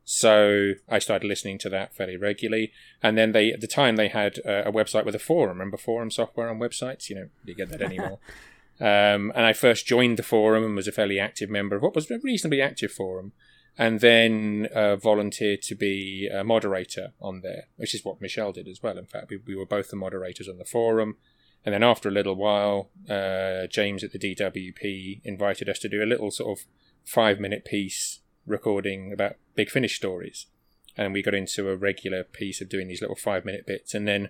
[0.10, 2.72] So I started listening to that fairly regularly.
[3.04, 5.58] And then they, at the time, they had uh, a website with a forum.
[5.58, 7.10] Remember forum software on websites?
[7.10, 8.20] You know, you get that anymore.
[8.80, 11.94] um, and I first joined the forum and was a fairly active member of what
[11.94, 13.34] was a reasonably active forum.
[13.78, 18.68] And then uh, volunteered to be a moderator on there, which is what Michelle did
[18.68, 18.98] as well.
[18.98, 21.18] In fact, we, we were both the moderators on the forum.
[21.63, 26.04] And then after a little while, uh, James at the DWP invited us to do
[26.04, 26.66] a little sort of
[27.06, 30.48] five minute piece recording about Big Finish stories.
[30.96, 33.94] And we got into a regular piece of doing these little five minute bits.
[33.94, 34.30] And then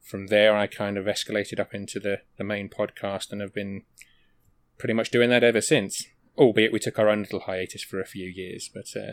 [0.00, 3.82] from there, I kind of escalated up into the, the main podcast and have been
[4.78, 6.06] pretty much doing that ever since.
[6.38, 8.70] Albeit we took our own little hiatus for a few years.
[8.72, 9.12] But uh,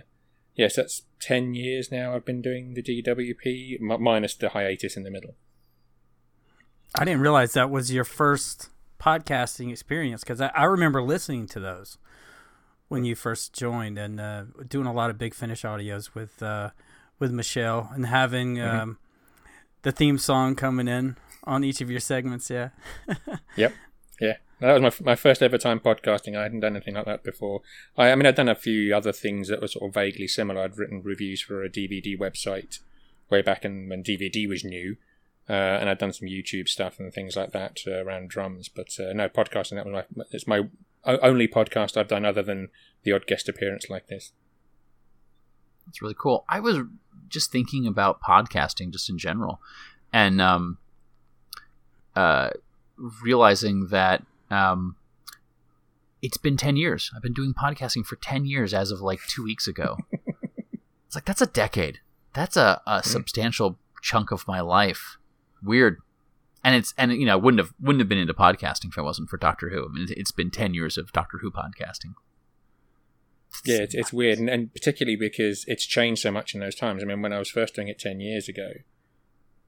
[0.56, 5.04] yes, that's 10 years now I've been doing the DWP, m- minus the hiatus in
[5.04, 5.36] the middle.
[6.98, 8.70] I didn't realize that was your first
[9.02, 11.98] podcasting experience because I, I remember listening to those
[12.88, 16.70] when you first joined and uh, doing a lot of Big Finish audios with uh,
[17.20, 18.80] with Michelle and having Mm-hmm.
[18.80, 18.98] um,
[19.82, 22.50] the theme song coming in on each of your segments.
[22.50, 22.70] Yeah,
[23.58, 23.74] Yep.
[24.22, 24.38] Yeah.
[24.60, 26.38] That was my, my first ever time podcasting.
[26.38, 27.62] I hadn't done anything like that before.
[27.98, 30.62] I, I mean, I'd done a few other things that were sort of vaguely similar.
[30.62, 32.80] I'd written reviews for a DVD website
[33.30, 34.98] way back in, when DVD was new.
[35.48, 38.70] Uh, and I'd done some YouTube stuff and things like that uh, around drums.
[38.70, 40.62] But uh, no, podcasting, that was my, it's my
[41.06, 42.70] only podcast I've done other than
[43.04, 44.32] the odd guest appearance like this.
[45.86, 46.46] That's really cool.
[46.50, 46.80] I was
[47.30, 49.62] just thinking about podcasting just in general,
[50.12, 50.80] and um,
[52.16, 52.50] uh,
[53.24, 54.96] realizing that um,
[56.22, 57.12] it's been ten years.
[57.16, 59.98] I've been doing podcasting for ten years as of like two weeks ago.
[61.06, 62.00] it's like that's a decade.
[62.34, 65.18] That's a, a substantial chunk of my life.
[65.64, 66.00] Weird.
[66.64, 69.04] And it's and you know I wouldn't have wouldn't have been into podcasting if it
[69.04, 69.86] wasn't for Doctor Who.
[69.86, 72.14] I mean, it's been ten years of Doctor Who podcasting.
[73.64, 77.02] Yeah, it's, it's weird, and, and particularly because it's changed so much in those times.
[77.02, 78.72] I mean, when I was first doing it ten years ago,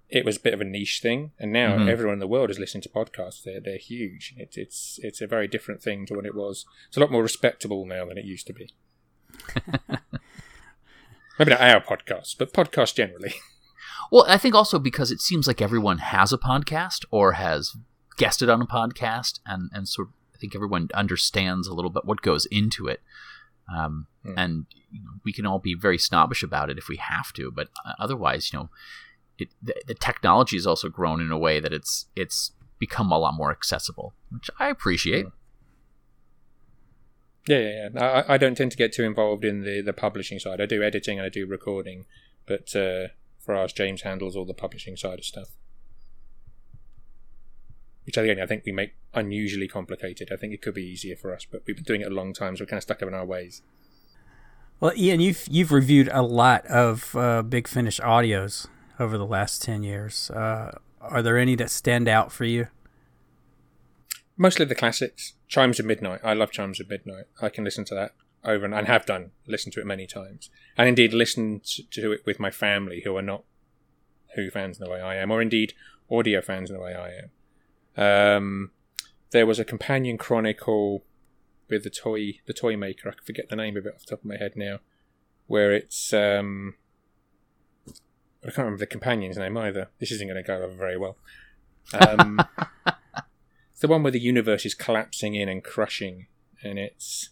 [0.09, 1.89] it was a bit of a niche thing, and now Mhm.
[1.89, 3.43] everyone in the world is listening to podcasts.
[3.43, 4.33] They're they're huge.
[4.37, 6.65] It's it's it's a very different thing to what it was.
[6.87, 8.73] It's a lot more respectable now than it used to be.
[11.39, 13.33] Maybe not our podcasts, but podcasts generally.
[14.09, 17.75] Well, I think also because it seems like everyone has a podcast or has
[18.15, 22.05] guested on a podcast, and and sort of, I think everyone understands a little bit
[22.05, 23.01] what goes into it.
[23.75, 24.33] Um, Hmm.
[24.37, 27.51] And you know, we can all be very snobbish about it if we have to,
[27.51, 28.69] but uh, otherwise, you know,
[29.37, 33.17] it, the, the technology has also grown in a way that it's it's become a
[33.17, 35.25] lot more accessible, which I appreciate.
[37.47, 38.23] Yeah, yeah, yeah.
[38.27, 40.59] I, I don't tend to get too involved in the, the publishing side.
[40.59, 42.05] I do editing and I do recording,
[42.45, 43.07] but uh,
[43.39, 45.49] for us, James handles all the publishing side of stuff.
[48.05, 50.29] Which again, I think we make unusually complicated.
[50.31, 52.33] I think it could be easier for us, but we've been doing it a long
[52.33, 53.61] time, so we're kind of stuck up in our ways.
[54.79, 58.67] Well, Ian, you've you've reviewed a lot of uh, Big Finish audios
[58.99, 60.29] over the last ten years.
[60.31, 62.67] Uh, are there any that stand out for you?
[64.35, 65.33] Mostly the classics.
[65.47, 66.19] Chimes of Midnight.
[66.23, 67.25] I love Chimes of Midnight.
[67.41, 70.49] I can listen to that over and, and have done, listened to it many times.
[70.77, 73.43] And indeed, listened to it with my family who are not
[74.35, 75.73] Who fans in the way I am, or indeed
[76.11, 78.37] audio fans in the way I am.
[78.37, 78.71] Um,
[79.31, 81.03] there was a companion chronicle
[81.69, 83.09] with the toy the toy maker.
[83.09, 84.79] I forget the name of it off the top of my head now,
[85.47, 86.75] where it's um,
[88.47, 89.89] I can't remember the companion's name either.
[89.99, 91.17] This isn't going to go over very well.
[91.93, 92.39] Um,
[93.71, 96.27] it's the one where the universe is collapsing in and crushing,
[96.63, 97.29] and it's.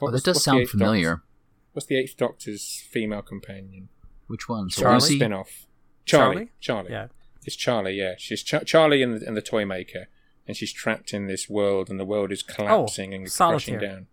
[0.00, 1.10] Oh, that does sound familiar.
[1.16, 1.26] Doctor-
[1.72, 3.88] what's the Eighth Doctor's female companion?
[4.26, 4.68] Which one?
[4.70, 4.94] Charlie?
[4.94, 5.16] Lucy?
[5.16, 5.66] Spin off.
[6.04, 6.34] Charlie.
[6.34, 6.50] Charlie?
[6.60, 6.90] Charlie.
[6.90, 7.06] Yeah.
[7.44, 8.14] It's Charlie, yeah.
[8.18, 10.06] She's Ch- Charlie and the, and the toy maker,
[10.46, 13.88] and she's trapped in this world, and the world is collapsing and crushing Solitaire.
[13.96, 14.06] down.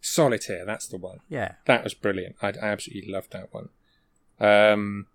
[0.00, 1.18] Solitaire, that's the one.
[1.28, 1.54] Yeah.
[1.66, 2.36] That was brilliant.
[2.42, 3.70] I, I absolutely loved that one.
[4.38, 5.06] Um,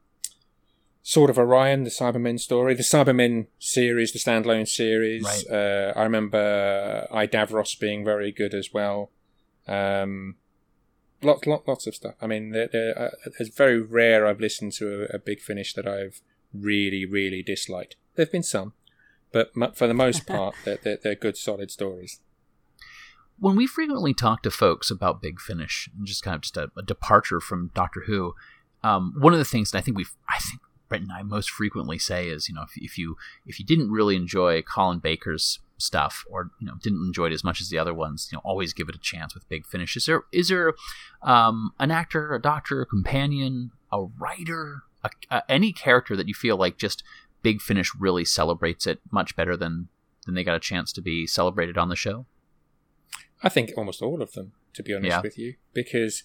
[1.09, 5.23] Sword of Orion, the Cybermen story, the Cybermen series, the standalone series.
[5.23, 5.43] Right.
[5.49, 9.09] Uh, I remember I Davros being very good as well.
[9.67, 10.35] Um,
[11.23, 12.13] lots, lot, lots of stuff.
[12.21, 15.73] I mean, they're, they're, uh, it's very rare I've listened to a, a big finish
[15.73, 16.21] that I've
[16.53, 17.95] really, really disliked.
[18.13, 18.73] There've been some,
[19.31, 22.19] but mu- for the most part, they're, they're, they're good, solid stories.
[23.39, 26.69] when we frequently talk to folks about Big Finish, and just kind of just a,
[26.77, 28.35] a departure from Doctor Who,
[28.83, 31.49] um, one of the things that I think we've, I think Brent and I most
[31.49, 33.15] frequently say is, you know, if, if you
[33.45, 37.43] if you didn't really enjoy Colin Baker's stuff, or you know, didn't enjoy it as
[37.43, 39.95] much as the other ones, you know, always give it a chance with Big Finish.
[39.95, 40.73] Is there is there
[41.21, 46.33] um, an actor, a doctor, a companion, a writer, a, a, any character that you
[46.33, 47.03] feel like just
[47.41, 49.87] Big Finish really celebrates it much better than
[50.25, 52.25] than they got a chance to be celebrated on the show?
[53.41, 55.21] I think almost all of them, to be honest Yeah.
[55.21, 56.23] with you, because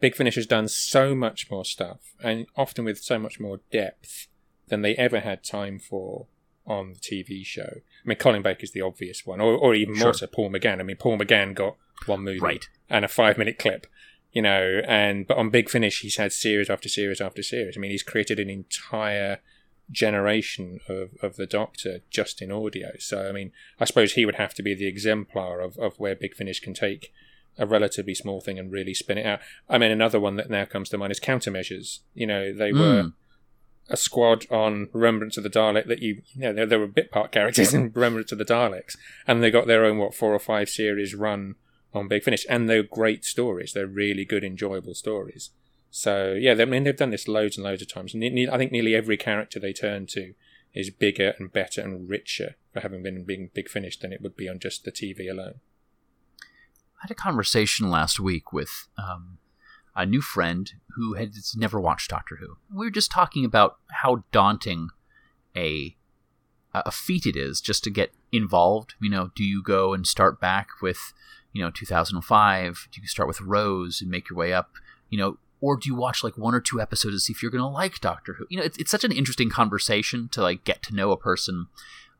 [0.00, 4.26] Big Finish has done so much more stuff, and often with so much more depth
[4.68, 6.26] than they ever had time for
[6.66, 7.70] on the TV show.
[7.76, 10.80] I mean, Colin Baker's the obvious one, or, or even more so Paul McGann.
[10.80, 11.76] I mean, Paul McGann got
[12.06, 12.68] one movie Right.
[12.90, 13.86] and a five-minute clip,
[14.32, 17.76] you know, and but on Big Finish, he's had series after series after series.
[17.76, 19.38] I mean, he's created an entire
[19.90, 22.92] generation of, of the Doctor just in audio.
[22.98, 26.14] So, I mean, I suppose he would have to be the exemplar of, of where
[26.16, 27.12] Big Finish can take
[27.58, 29.40] a relatively small thing and really spin it out.
[29.68, 32.00] I mean, another one that now comes to mind is Countermeasures.
[32.14, 33.12] You know, they were Mm.
[33.88, 37.10] a squad on Remembrance of the Dalek that you, you know, there, there were bit
[37.10, 38.96] part characters in Remembrance of the Daleks,
[39.26, 41.54] and they got their own, what, four or five series run
[41.94, 43.72] on Big Finish, and they're great stories.
[43.72, 45.50] They're really good, enjoyable stories.
[45.90, 48.14] So, yeah, they, I mean, they've done this loads and loads of times.
[48.14, 50.34] Ne- ne- I think nearly every character they turn to
[50.74, 54.20] is bigger and better and richer for having been in Big, big Finish than it
[54.20, 55.60] would be on just the TV alone.
[56.98, 59.38] I had a conversation last week with um,
[59.94, 62.56] a new friend who had never watched Doctor Who.
[62.74, 64.90] We were just talking about how daunting
[65.56, 65.96] a
[66.74, 68.94] a feat it is just to get involved.
[69.00, 71.12] You know, do you go and start back with
[71.52, 72.88] you know 2005?
[72.92, 74.72] Do you start with Rose and make your way up?
[75.08, 77.50] You know, or do you watch like one or two episodes to see if you're
[77.50, 78.46] going to like Doctor Who?
[78.50, 81.66] You know, it's, it's such an interesting conversation to like get to know a person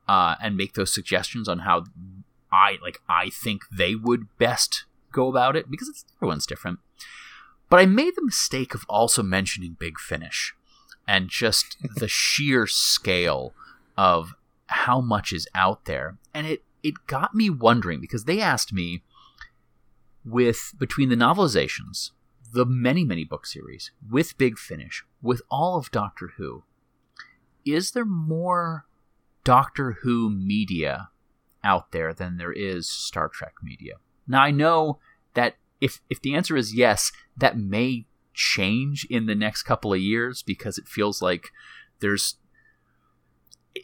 [0.07, 1.85] uh, and make those suggestions on how
[2.51, 6.79] I like I think they would best go about it because it's, everyone's different.
[7.69, 10.55] But I made the mistake of also mentioning Big Finish
[11.07, 13.53] and just the sheer scale
[13.97, 14.33] of
[14.67, 19.01] how much is out there, and it it got me wondering because they asked me
[20.23, 22.11] with between the novelizations,
[22.53, 26.63] the many many book series, with Big Finish, with all of Doctor Who,
[27.65, 28.85] is there more
[29.43, 31.09] Doctor Who media
[31.67, 33.95] out there than there is Star Trek media.
[34.27, 34.99] Now I know
[35.33, 39.99] that if if the answer is yes, that may change in the next couple of
[39.99, 41.49] years because it feels like
[41.99, 42.35] there's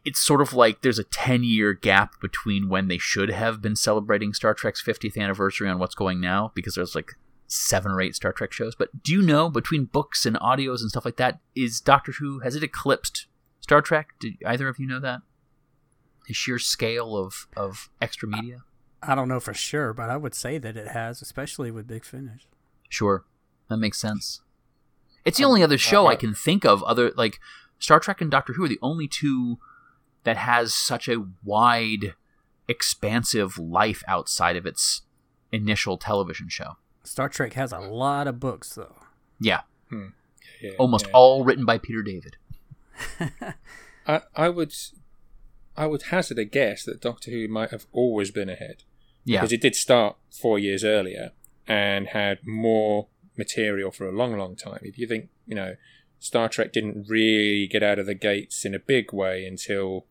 [0.05, 3.75] it's sort of like there's a 10 year gap between when they should have been
[3.75, 7.11] celebrating Star Trek's 50th anniversary on what's going now because there's like
[7.47, 8.75] seven or eight Star Trek shows.
[8.75, 12.39] But do you know between books and audios and stuff like that, is Doctor Who
[12.39, 13.27] has it eclipsed
[13.59, 14.09] Star Trek?
[14.19, 15.21] Did either of you know that?
[16.27, 18.63] The sheer scale of, of extra media?
[19.01, 22.05] I don't know for sure, but I would say that it has, especially with Big
[22.05, 22.47] Finish.
[22.89, 23.25] Sure.
[23.69, 24.41] That makes sense.
[25.25, 27.39] It's the um, only other show I can think of other like
[27.79, 29.57] Star Trek and Doctor Who are the only two
[30.23, 32.13] that has such a wide
[32.67, 35.01] expansive life outside of its
[35.51, 36.77] initial television show.
[37.03, 38.95] Star Trek has a lot of books, though.
[39.39, 39.61] Yeah.
[39.89, 40.07] Hmm.
[40.61, 41.13] Yeah, Almost yeah.
[41.13, 42.37] all written by Peter David.
[44.07, 44.73] I, I would
[45.75, 48.83] I would hazard a guess that Doctor Who might have always been ahead.
[49.25, 49.39] Yeah.
[49.39, 51.31] Because it did start four years earlier
[51.67, 53.07] and had more
[53.37, 54.79] material for a long, long time.
[54.81, 55.75] If you think, you know,
[56.19, 60.05] Star Trek didn't really get out of the gates in a big way until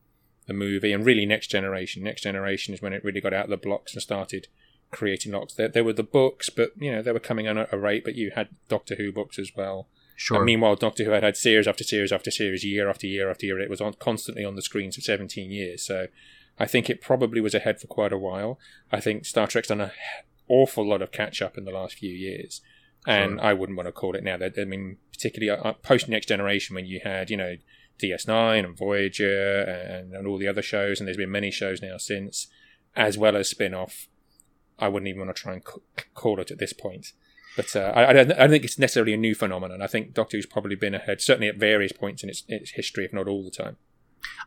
[0.45, 2.03] the movie and really Next Generation.
[2.03, 4.47] Next Generation is when it really got out of the blocks and started
[4.91, 5.53] creating lots.
[5.53, 8.03] There, there were the books, but, you know, they were coming on at a rate,
[8.03, 9.87] but you had Doctor Who books as well.
[10.15, 10.37] Sure.
[10.37, 13.45] And meanwhile, Doctor Who had had series after series after series, year after year after
[13.45, 13.59] year.
[13.59, 15.85] It was on constantly on the screens for 17 years.
[15.85, 16.07] So
[16.59, 18.59] I think it probably was ahead for quite a while.
[18.91, 19.91] I think Star Trek's done an
[20.47, 22.61] awful lot of catch up in the last few years.
[23.05, 23.45] And Sure.
[23.45, 24.35] I wouldn't want to call it now.
[24.35, 27.55] I mean, particularly uh, post Next Generation, when you had you know
[28.01, 31.97] DS9 and Voyager and, and all the other shows, and there's been many shows now
[31.97, 32.47] since,
[32.95, 34.07] as well as spin off.
[34.79, 37.13] I wouldn't even want to try and c- call it at this point.
[37.55, 39.81] But uh, I, I, don't, I don't think it's necessarily a new phenomenon.
[39.81, 43.05] I think Doctor Who's probably been ahead, certainly at various points in its, its history,
[43.05, 43.77] if not all the time.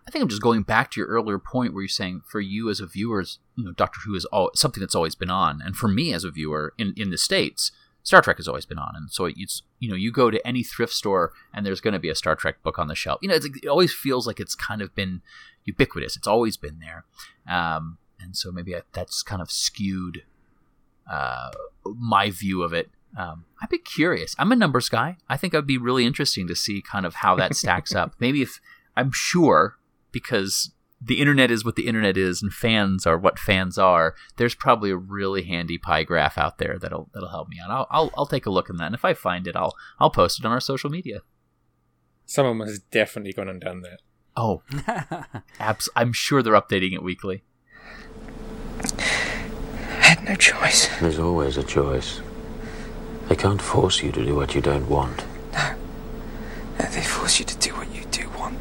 [0.06, 2.70] I think I'm just going back to your earlier point where you're saying for you
[2.70, 3.24] as a viewer,
[3.56, 6.24] you know, Doctor Who is all, something that's always been on, and for me as
[6.24, 9.62] a viewer in in the states, Star Trek has always been on, and so it's
[9.80, 12.36] you know you go to any thrift store and there's going to be a Star
[12.36, 13.18] Trek book on the shelf.
[13.20, 15.22] You know, it always feels like it's kind of been
[15.64, 16.16] ubiquitous.
[16.16, 17.04] It's always been there,
[17.48, 20.22] um, and so maybe that's kind of skewed
[21.10, 21.50] uh,
[21.84, 22.90] my view of it.
[23.16, 24.34] Um, I'd be curious.
[24.38, 25.16] I'm a numbers guy.
[25.28, 28.14] I think it'd be really interesting to see kind of how that stacks up.
[28.20, 28.60] Maybe if
[28.96, 29.78] I'm sure
[30.12, 34.14] because the internet is what the internet is and fans are what fans are.
[34.36, 37.70] There's probably a really handy pie graph out there that'll that'll help me out.
[37.70, 38.86] I'll I'll, I'll take a look at that.
[38.86, 41.20] And if I find it, I'll I'll post it on our social media.
[42.26, 44.00] Someone has definitely gone and done that.
[44.36, 44.62] Oh,
[45.60, 47.44] abs- I'm sure they're updating it weekly.
[48.98, 50.88] I had no choice.
[50.98, 52.20] There's always a choice.
[53.28, 55.24] They can't force you to do what you don't want.
[55.52, 55.74] No,
[56.78, 58.58] they force you to do what you do want.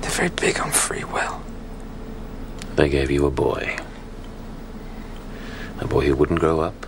[0.00, 1.42] They're very big on free will.
[2.76, 3.76] They gave you a boy.
[5.80, 6.86] A boy who wouldn't grow up,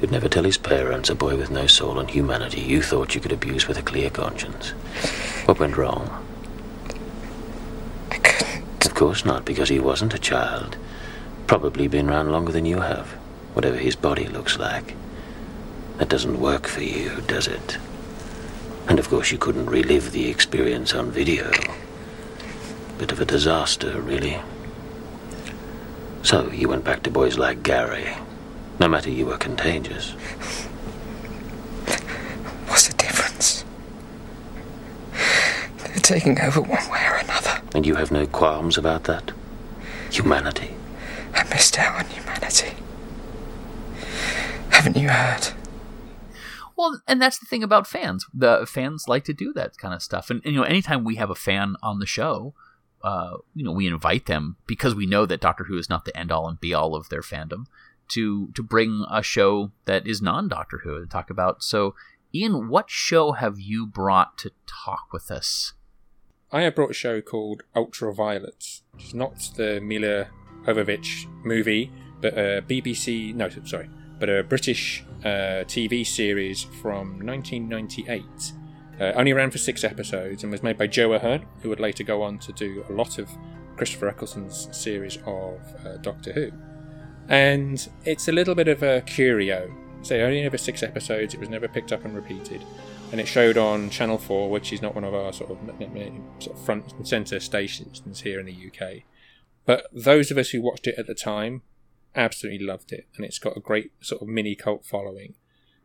[0.00, 3.20] who'd never tell his parents, a boy with no soul and humanity you thought you
[3.20, 4.70] could abuse with a clear conscience.
[5.46, 6.24] What went wrong?
[8.10, 8.86] I couldn't.
[8.86, 10.76] Of course not, because he wasn't a child.
[11.46, 13.08] Probably been around longer than you have,
[13.54, 14.94] whatever his body looks like.
[15.98, 17.78] That doesn't work for you, does it?
[18.88, 21.50] And of course, you couldn't relive the experience on video.
[22.98, 24.38] Bit of a disaster, really.
[26.22, 28.14] So you went back to boys like Gary.
[28.78, 30.12] No matter you were contagious.
[32.68, 33.64] What's the difference?
[35.78, 37.60] They're taking over one way or another.
[37.74, 39.32] And you have no qualms about that?
[40.10, 40.74] Humanity.
[41.34, 42.74] I missed out on humanity.
[44.70, 45.48] Haven't you heard?
[46.78, 48.24] Well, and that's the thing about fans.
[48.32, 50.30] The fans like to do that kind of stuff.
[50.30, 52.54] And, and you know, anytime we have a fan on the show,
[53.02, 56.16] uh, you know, we invite them because we know that Doctor Who is not the
[56.16, 57.64] end all and be all of their fandom
[58.10, 61.64] to to bring a show that is non Doctor Who to talk about.
[61.64, 61.96] So,
[62.32, 64.52] Ian, what show have you brought to
[64.84, 65.72] talk with us?
[66.52, 70.28] I have brought a show called Ultraviolet, which is not the Milla
[70.64, 78.22] Jovovich movie, but a BBC, no, sorry, but a British uh, TV series from 1998.
[79.00, 82.02] Uh, only ran for six episodes and was made by Joe Ahearne, who would later
[82.02, 83.28] go on to do a lot of
[83.76, 86.50] Christopher Eccleston's series of uh, Doctor Who.
[87.28, 89.72] And it's a little bit of a curio.
[90.02, 92.64] So only over six episodes, it was never picked up and repeated.
[93.12, 95.58] And it showed on Channel 4, which is not one of our sort of,
[96.38, 99.02] sort of front and centre stations here in the UK.
[99.64, 101.62] But those of us who watched it at the time
[102.18, 103.06] absolutely loved it.
[103.16, 105.34] And it's got a great sort of mini cult following.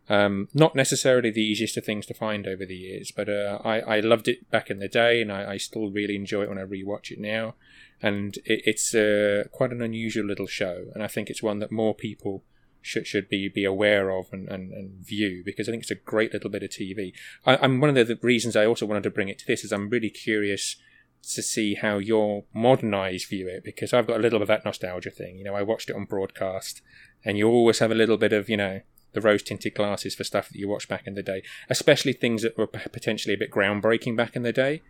[0.09, 3.79] Um, not necessarily the easiest of things to find over the years, but uh, I,
[3.79, 6.57] I loved it back in the day, and I, I still really enjoy it when
[6.57, 7.55] I rewatch it now.
[8.01, 11.71] And it, it's uh, quite an unusual little show, and I think it's one that
[11.71, 12.43] more people
[12.81, 15.95] should should be be aware of and, and, and view because I think it's a
[15.95, 17.13] great little bit of TV.
[17.45, 19.63] I, I'm one of the, the reasons I also wanted to bring it to this
[19.63, 20.75] is I'm really curious
[21.23, 24.47] to see how your modern eyes view it because I've got a little bit of
[24.49, 25.37] that nostalgia thing.
[25.37, 26.81] You know, I watched it on broadcast,
[27.23, 28.81] and you always have a little bit of you know
[29.13, 32.41] the rose tinted glasses for stuff that you watched back in the day, especially things
[32.41, 34.81] that were potentially a bit groundbreaking back in the day.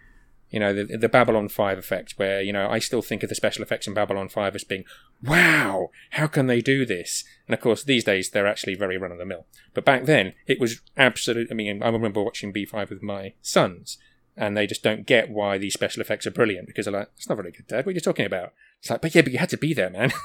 [0.49, 3.36] You know, the, the Babylon 5 effect, where, you know, I still think of the
[3.36, 4.84] special effects in Babylon 5 as being,
[5.23, 7.23] wow, how can they do this?
[7.47, 9.47] And of course, these days they're actually very run of the mill.
[9.73, 11.47] But back then, it was absolute.
[11.49, 13.97] I mean, I remember watching B5 with my sons,
[14.36, 17.29] and they just don't get why these special effects are brilliant because they're like, it's
[17.29, 17.86] not very good, Dad.
[17.86, 18.53] What are you talking about?
[18.79, 20.11] It's like, but yeah, but you had to be there, man.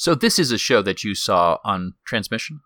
[0.00, 2.60] So, this is a show that you saw on transmission.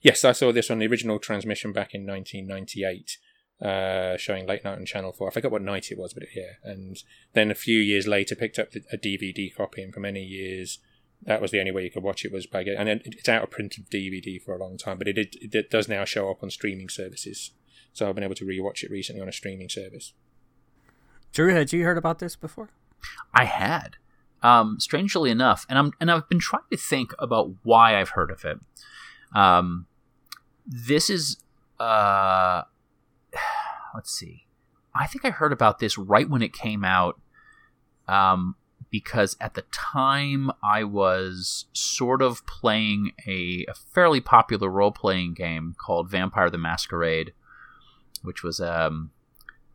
[0.00, 3.18] Yes, I saw this on the original transmission back in 1998,
[3.60, 5.28] uh, showing late night on Channel 4.
[5.28, 6.52] I forgot what night it was, but yeah.
[6.64, 6.96] And
[7.34, 10.78] then a few years later, picked up a DVD copy, and for many years,
[11.20, 12.80] that was the only way you could watch it was by getting.
[12.80, 15.54] And then it's out of print of DVD for a long time, but it, did,
[15.54, 17.50] it does now show up on streaming services.
[17.98, 20.12] So I've been able to rewatch it recently on a streaming service.
[21.32, 22.70] Drew, had you heard about this before?
[23.34, 23.96] I had,
[24.40, 28.30] um, strangely enough, and I'm and I've been trying to think about why I've heard
[28.30, 28.60] of it.
[29.34, 29.86] Um,
[30.64, 31.38] this is
[31.80, 32.62] uh,
[33.96, 34.46] let's see.
[34.94, 37.20] I think I heard about this right when it came out.
[38.06, 38.54] Um,
[38.90, 45.34] because at the time I was sort of playing a, a fairly popular role playing
[45.34, 47.34] game called Vampire the Masquerade,
[48.28, 49.10] which was um,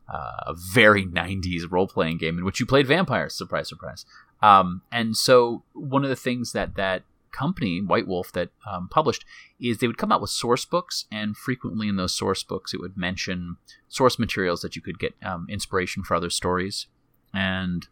[0.07, 3.35] uh, a very 90s role playing game in which you played vampires.
[3.35, 4.05] Surprise, surprise.
[4.41, 9.25] Um, and so one of the things that that company, White Wolf, that um, published
[9.59, 12.79] is they would come out with source books, and frequently in those source books, it
[12.79, 13.57] would mention
[13.89, 16.87] source materials that you could get um, inspiration for other stories.
[17.33, 17.87] And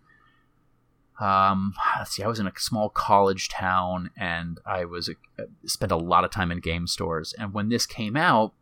[1.20, 5.92] um, let's see, I was in a small college town, and I was uh, spent
[5.92, 7.34] a lot of time in game stores.
[7.38, 8.54] And when this came out,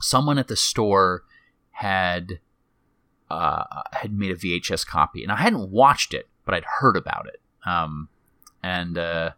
[0.00, 1.24] someone at the store
[1.72, 2.40] had
[3.30, 7.26] uh, had made a VHS copy, and I hadn't watched it, but I'd heard about
[7.26, 7.40] it.
[7.68, 8.08] Um,
[8.62, 9.30] and uh,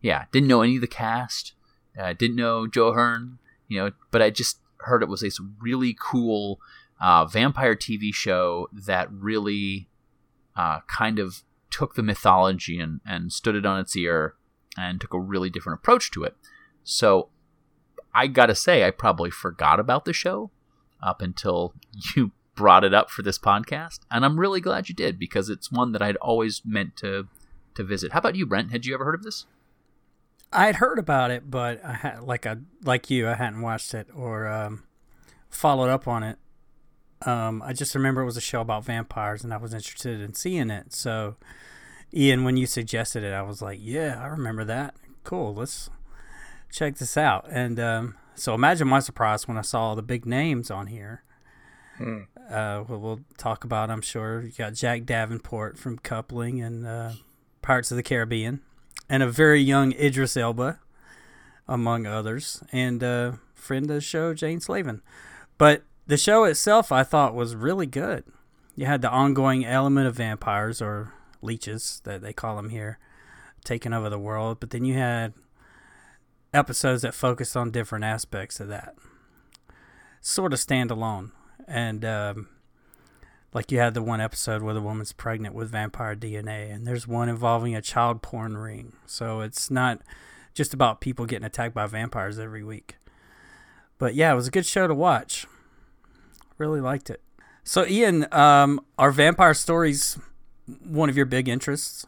[0.00, 1.54] yeah, didn't know any of the cast,
[1.98, 3.38] uh, didn't know Joe Ahearne,
[3.68, 6.60] you know, but I just heard it was this really cool
[7.00, 9.88] uh, vampire TV show that really
[10.54, 14.34] uh, kind of took the mythology and, and stood it on its ear
[14.78, 16.36] and took a really different approach to it.
[16.84, 17.28] So
[18.16, 20.50] I gotta say, I probably forgot about the show
[21.02, 21.74] up until
[22.16, 25.70] you brought it up for this podcast, and I'm really glad you did because it's
[25.70, 27.28] one that I'd always meant to
[27.74, 28.12] to visit.
[28.12, 28.72] How about you, Brent?
[28.72, 29.44] Had you ever heard of this?
[30.50, 34.08] I'd heard about it, but I had like I like you, I hadn't watched it
[34.16, 34.84] or um,
[35.50, 36.38] followed up on it.
[37.26, 40.32] Um, I just remember it was a show about vampires, and I was interested in
[40.32, 40.94] seeing it.
[40.94, 41.36] So,
[42.14, 44.94] Ian, when you suggested it, I was like, "Yeah, I remember that.
[45.22, 45.90] Cool, let's
[46.76, 50.26] check this out." And um, so, imagine my surprise when I saw all the big
[50.26, 51.22] names on here.
[51.96, 52.22] Hmm.
[52.50, 54.42] Uh, we'll, we'll, talk about, I'm sure.
[54.42, 57.12] You got Jack Davenport from Coupling and uh,
[57.62, 58.60] Pirates of the Caribbean,
[59.08, 60.78] and a very young Idris Elba,
[61.66, 65.02] among others, and uh, friend of the show, Jane Slavin.
[65.58, 68.24] But the show itself, I thought, was really good.
[68.76, 72.98] You had the ongoing element of vampires or leeches that they call them here,
[73.64, 74.60] taking over the world.
[74.60, 75.32] But then you had
[76.52, 78.94] episodes that focused on different aspects of that,
[80.20, 81.32] sort of standalone.
[81.66, 82.48] And um,
[83.52, 87.08] like you had the one episode where the woman's pregnant with vampire DNA, and there's
[87.08, 88.92] one involving a child porn ring.
[89.06, 90.00] So it's not
[90.54, 92.96] just about people getting attacked by vampires every week.
[93.98, 95.46] But yeah, it was a good show to watch.
[96.58, 97.22] Really liked it.
[97.64, 100.18] So, Ian, um, are vampire stories
[100.84, 102.06] one of your big interests?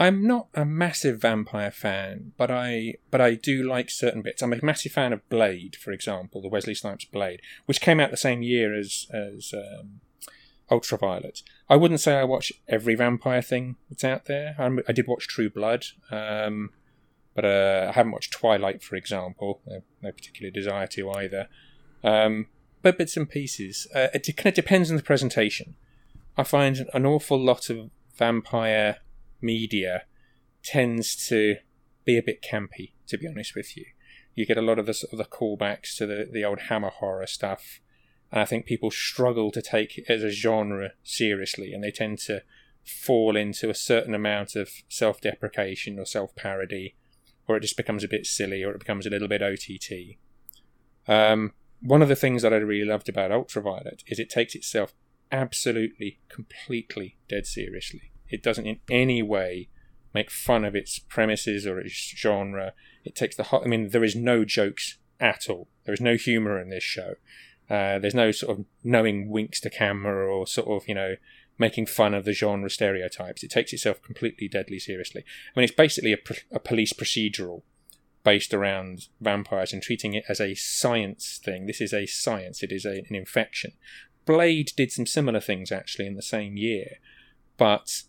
[0.00, 4.42] I'm not a massive vampire fan, but I but I do like certain bits.
[4.42, 8.12] I'm a massive fan of Blade, for example, the Wesley Snipes Blade, which came out
[8.12, 10.00] the same year as as um,
[10.70, 11.42] Ultraviolet.
[11.68, 14.54] I wouldn't say I watch every vampire thing that's out there.
[14.56, 16.70] I'm, i did watch True Blood, um,
[17.34, 19.62] but uh, I haven't watched Twilight, for example.
[19.66, 21.48] No, no particular desire to either.
[22.04, 22.46] Um,
[22.82, 23.88] but bits and pieces.
[23.92, 25.74] Uh, it kind of depends on the presentation.
[26.36, 28.98] I find an awful lot of vampire
[29.40, 30.04] media
[30.62, 31.56] tends to
[32.04, 33.86] be a bit campy, to be honest with you.
[34.34, 37.80] You get a lot of the the callbacks to the, the old Hammer horror stuff,
[38.30, 42.18] and I think people struggle to take it as a genre seriously, and they tend
[42.20, 42.42] to
[42.84, 46.96] fall into a certain amount of self deprecation or self parody,
[47.46, 50.16] or it just becomes a bit silly, or it becomes a little bit OTT.
[51.06, 54.94] Um, one of the things that I really loved about Ultraviolet is it takes itself
[55.30, 58.07] absolutely, completely dead seriously.
[58.30, 59.68] It doesn't in any way
[60.14, 62.72] make fun of its premises or its genre.
[63.04, 65.68] It takes the whole, I mean, there is no jokes at all.
[65.84, 67.14] There is no humor in this show.
[67.68, 71.16] Uh, there's no sort of knowing winks to camera or sort of, you know,
[71.58, 73.42] making fun of the genre stereotypes.
[73.42, 75.24] It takes itself completely deadly seriously.
[75.54, 76.18] I mean, it's basically a,
[76.52, 77.62] a police procedural
[78.24, 81.66] based around vampires and treating it as a science thing.
[81.66, 83.72] This is a science, it is a, an infection.
[84.24, 86.96] Blade did some similar things actually in the same year,
[87.56, 88.02] but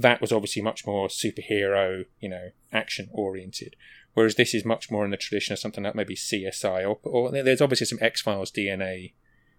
[0.00, 3.76] that was obviously much more superhero, you know, action oriented.
[4.14, 7.30] Whereas this is much more in the tradition of something like maybe CSI, or, or
[7.30, 9.12] there's obviously some X Files DNA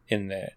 [0.08, 0.54] in there.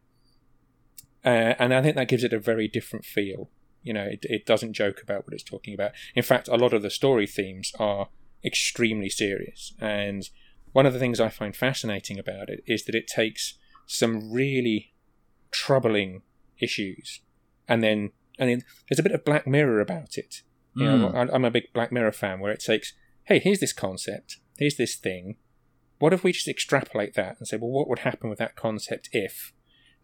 [1.24, 3.50] Uh, and I think that gives it a very different feel.
[3.82, 5.92] You know, it, it doesn't joke about what it's talking about.
[6.14, 8.08] In fact, a lot of the story themes are
[8.44, 9.74] extremely serious.
[9.78, 10.28] And
[10.72, 14.94] one of the things I find fascinating about it is that it takes some really
[15.50, 16.22] troubling
[16.58, 17.20] issues
[17.68, 20.42] and then and there's a bit of Black Mirror about it.
[20.74, 21.00] You mm.
[21.00, 21.34] know, hmm.
[21.34, 24.96] I'm a big Black Mirror fan where it takes, hey, here's this concept, here's this
[24.96, 25.36] thing.
[25.98, 29.08] What if we just extrapolate that and say, well, what would happen with that concept
[29.12, 29.52] if?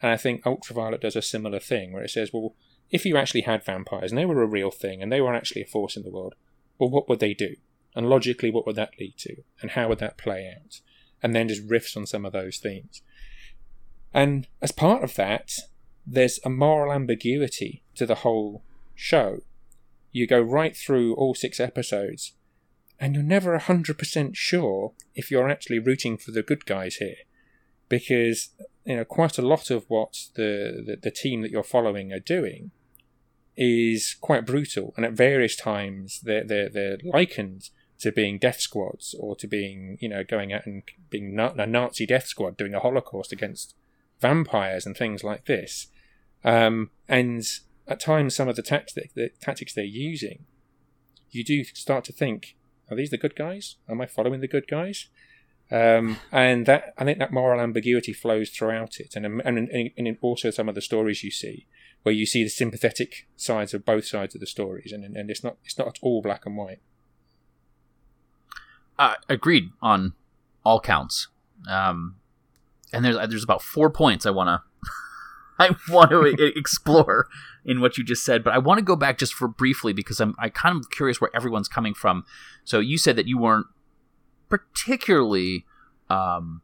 [0.01, 2.55] And I think Ultraviolet does a similar thing where it says, well,
[2.91, 5.63] if you actually had vampires and they were a real thing and they were actually
[5.63, 6.35] a force in the world,
[6.79, 7.57] well, what would they do?
[7.95, 9.43] And logically, what would that lead to?
[9.61, 10.81] And how would that play out?
[11.23, 13.03] and then just riffs on some of those themes.
[14.13, 15.53] And as part of that,
[16.07, 18.63] there's a moral ambiguity to the whole
[18.95, 19.41] show.
[20.11, 22.33] You go right through all six episodes,
[22.99, 27.27] and you're never 100% sure if you're actually rooting for the good guys here.
[27.91, 28.49] Because,
[28.87, 32.19] you know, quite a lot of what the, the, the team that you're following are
[32.19, 32.71] doing
[33.55, 39.15] is quite brutal, and at various times they're, they're, they're likened to being death squads
[39.21, 42.81] or to being, you know, going out and being a Nazi death squad doing a
[42.81, 43.75] Holocaust against
[44.21, 45.89] vampires and things like this.
[46.43, 47.45] Um, and
[47.87, 50.45] at times, some of the, tactic, the tactics they're using,
[51.31, 52.57] you do start to think,
[52.91, 53.77] are these the good guys?
[53.89, 55.09] Am I following the good guys?
[55.73, 60.19] Um, and that I think that moral ambiguity flows throughout it, and and, and and
[60.21, 61.69] also some of the stories you see,
[62.03, 65.45] where you see the sympathetic sides of both sides of the stories, and and it's
[65.45, 66.81] not it's not all black and white.
[68.99, 70.15] Uh, agreed on
[70.65, 71.29] all counts.
[71.69, 72.17] Um,
[72.93, 74.63] and there's there's about four points I want to
[75.61, 77.29] I want to explore
[77.65, 80.21] in what you just said, but I want to go back just for briefly because
[80.21, 82.25] I'm I kind of curious where everyone's coming from.
[82.65, 83.67] So you said that you weren't
[84.49, 85.65] particularly
[86.09, 86.63] um,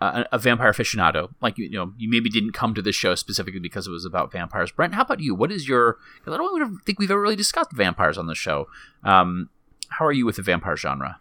[0.00, 3.14] a, a, vampire aficionado, like you, you, know, you maybe didn't come to this show
[3.14, 4.70] specifically because it was about vampires.
[4.70, 5.34] Brent, how about you?
[5.34, 5.98] What is your?
[6.26, 8.68] I don't think we've ever really discussed vampires on the show.
[9.04, 9.50] Um,
[9.90, 11.18] how are you with the vampire genre?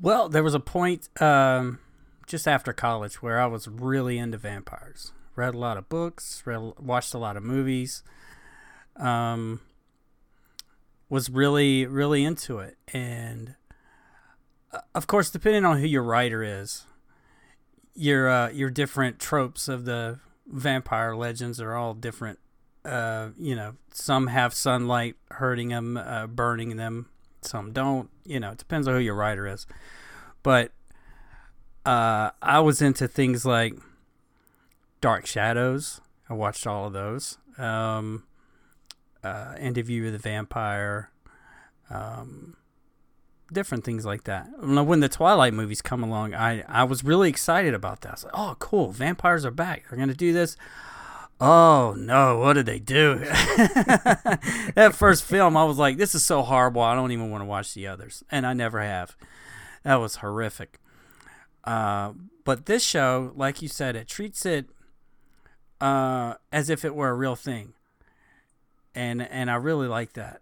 [0.00, 1.80] Well, there was a point um,
[2.26, 5.12] just after college where I was really into vampires.
[5.38, 8.02] Read a lot of books, read, watched a lot of movies.
[8.96, 9.60] Um,
[11.08, 12.76] was really, really into it.
[12.92, 13.54] And
[14.72, 16.86] uh, of course, depending on who your writer is,
[17.94, 20.18] your uh, your different tropes of the
[20.48, 22.40] vampire legends are all different.
[22.84, 27.06] Uh, you know, some have sunlight hurting them, uh, burning them.
[27.42, 28.10] Some don't.
[28.24, 29.68] You know, it depends on who your writer is.
[30.42, 30.72] But
[31.86, 33.74] uh, I was into things like
[35.00, 36.00] Dark Shadows.
[36.28, 37.38] I watched all of those.
[37.56, 38.24] Um,
[39.22, 41.10] uh, Interview with the Vampire.
[41.90, 42.56] Um,
[43.52, 44.48] different things like that.
[44.60, 48.08] When the Twilight movies come along, I, I was really excited about that.
[48.08, 49.84] I was like, oh, cool, vampires are back.
[49.88, 50.56] They're going to do this.
[51.40, 53.18] Oh, no, what did they do?
[53.18, 56.82] that first film, I was like, this is so horrible.
[56.82, 58.24] I don't even want to watch the others.
[58.30, 59.16] And I never have.
[59.84, 60.80] That was horrific.
[61.62, 62.12] Uh,
[62.44, 64.68] but this show, like you said, it treats it
[65.80, 67.74] uh, as if it were a real thing,
[68.94, 70.40] and and I really like that.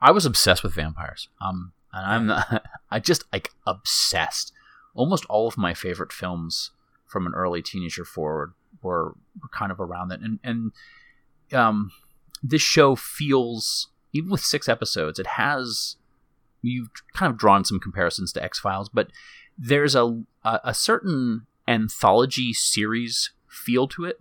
[0.00, 1.28] I was obsessed with vampires.
[1.40, 4.52] Um, and I'm not, I just like obsessed.
[4.94, 6.70] Almost all of my favorite films
[7.06, 10.72] from an early teenager forward were, were kind of around that, and and
[11.52, 11.90] um,
[12.42, 15.96] this show feels even with six episodes, it has
[16.62, 19.10] you've kind of drawn some comparisons to X Files, but
[19.56, 24.18] there's a, a, a certain anthology series feel to it,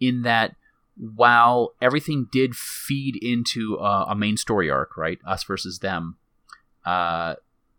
[0.00, 0.56] in that
[0.96, 6.16] while everything did feed into a, a main story arc, right, us versus them,
[6.84, 7.36] uh,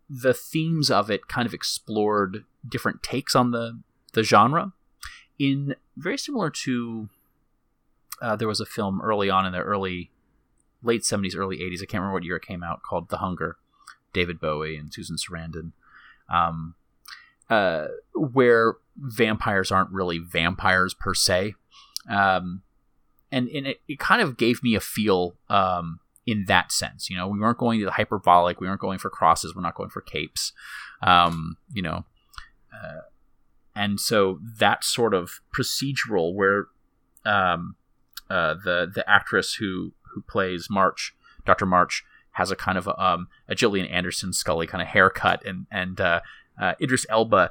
[0.08, 3.80] the themes of it kind of explored different takes on the
[4.12, 4.72] the genre.
[5.38, 7.08] In very similar to
[8.22, 10.10] uh, there was a film early on in the early
[10.82, 13.56] late 70s early 80s i can't remember what year it came out called the hunger
[14.14, 15.72] David Bowie and Susan Sarandon,
[16.32, 16.74] um,
[17.50, 21.54] uh, where vampires aren't really vampires per se.
[22.08, 22.62] Um,
[23.30, 27.10] and, and it, it, kind of gave me a feel um, in that sense.
[27.10, 29.74] You know, we weren't going to the hyperbolic, we weren't going for crosses, we're not
[29.74, 30.52] going for capes.
[31.02, 32.04] Um, you know,
[32.72, 33.00] uh,
[33.74, 36.66] and so that sort of procedural where
[37.24, 37.76] um,
[38.30, 41.14] uh, the the actress who who plays March,
[41.44, 41.66] Dr.
[41.66, 45.66] March, has a kind of a, um, a Gillian Anderson Scully kind of haircut, and
[45.70, 46.20] and uh,
[46.60, 47.50] uh, Idris Elba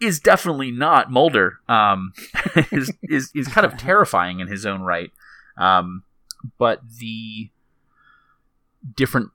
[0.00, 1.60] is definitely not Mulder.
[1.68, 2.12] Um,
[2.72, 5.10] is, is is kind of terrifying in his own right,
[5.56, 6.04] um,
[6.58, 7.50] but the
[8.96, 9.30] different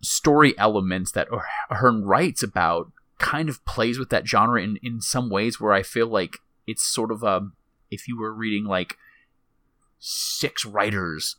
[0.00, 1.28] story elements that
[1.70, 5.82] Ahearne writes about kind of plays with that genre in in some ways where I
[5.82, 7.52] feel like it's sort of a um,
[7.90, 8.96] if you were reading like
[9.98, 11.36] six writers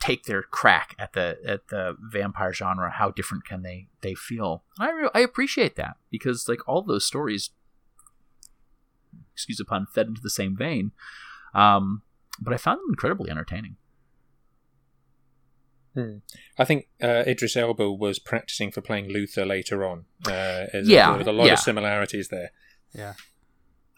[0.00, 4.62] take their crack at the at the vampire genre how different can they they feel
[4.78, 7.50] i re- i appreciate that because like all those stories
[9.32, 10.92] excuse the pun fed into the same vein
[11.54, 12.02] um
[12.40, 13.76] but i found them incredibly entertaining
[15.94, 16.16] hmm.
[16.56, 20.04] I think uh, Idris Elba was practicing for playing Luther later on.
[20.26, 21.54] Uh, yeah, with a lot yeah.
[21.54, 22.52] of similarities there.
[22.94, 23.14] Yeah.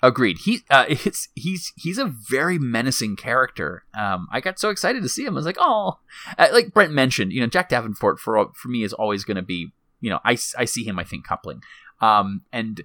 [0.02, 0.38] Agreed.
[0.44, 3.84] He uh, it's he's he's a very menacing character.
[3.94, 5.34] Um, I got so excited to see him.
[5.34, 6.00] I was like, oh,
[6.36, 9.42] uh, like Brent mentioned, you know, Jack Davenport for for me is always going to
[9.42, 10.98] be, you know, I, I see him.
[10.98, 11.62] I think coupling.
[12.00, 12.82] Um, and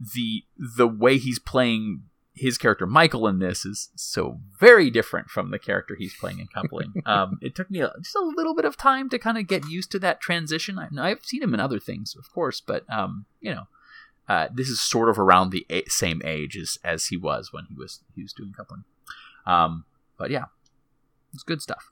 [0.00, 5.50] the the way he's playing his character Michael in this is so very different from
[5.50, 6.94] the character he's playing in Coupling.
[7.06, 9.66] um, it took me a, just a little bit of time to kind of get
[9.66, 10.78] used to that transition.
[10.78, 13.64] I, have seen him in other things, of course, but um, you know,
[14.28, 17.66] uh, this is sort of around the a- same age as as he was when
[17.68, 18.84] he was he was doing Coupling.
[19.44, 19.84] Um,
[20.16, 20.44] but yeah,
[21.34, 21.90] it's good stuff.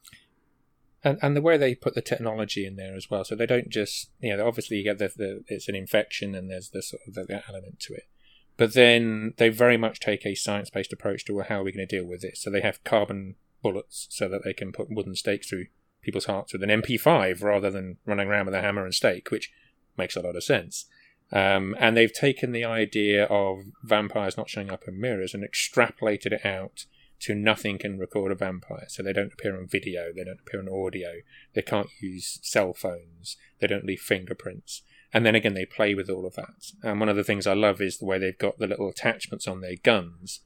[1.09, 3.69] And, and the way they put the technology in there as well, so they don't
[3.69, 7.03] just you know obviously you get the, the it's an infection and there's the sort
[7.07, 8.09] of the, the element to it,
[8.57, 11.73] but then they very much take a science based approach to well, how are we
[11.73, 12.37] going to deal with it.
[12.37, 15.67] So they have carbon bullets so that they can put wooden stakes through
[16.03, 19.51] people's hearts with an MP5 rather than running around with a hammer and stake, which
[19.97, 20.87] makes a lot of sense.
[21.31, 26.33] Um, and they've taken the idea of vampires not showing up in mirrors and extrapolated
[26.33, 26.87] it out
[27.21, 28.87] to nothing can record a vampire.
[28.89, 31.21] So they don't appear on video, they don't appear on audio,
[31.55, 34.83] they can't use cell phones, they don't leave fingerprints.
[35.13, 36.73] And then again, they play with all of that.
[36.83, 39.49] And one of the things I love is the way they've got the little attachments
[39.49, 40.41] on their guns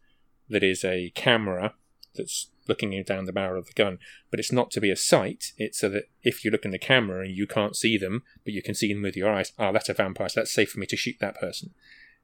[0.48, 1.74] that is a camera
[2.14, 3.98] that's looking down the barrel of the gun.
[4.30, 6.78] But it's not to be a sight, it's so that if you look in the
[6.78, 9.72] camera and you can't see them, but you can see them with your eyes, oh,
[9.72, 11.72] that's a vampire, so that's safe for me to shoot that person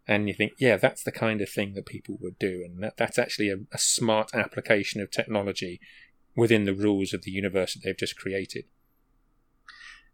[0.09, 2.97] and you think, yeah, that's the kind of thing that people would do, and that,
[2.97, 5.81] that's actually a, a smart application of technology
[6.35, 8.65] within the rules of the universe that they've just created.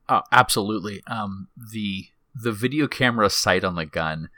[0.08, 1.00] Oh, absolutely.
[1.06, 4.30] Um, the the video camera sight on the gun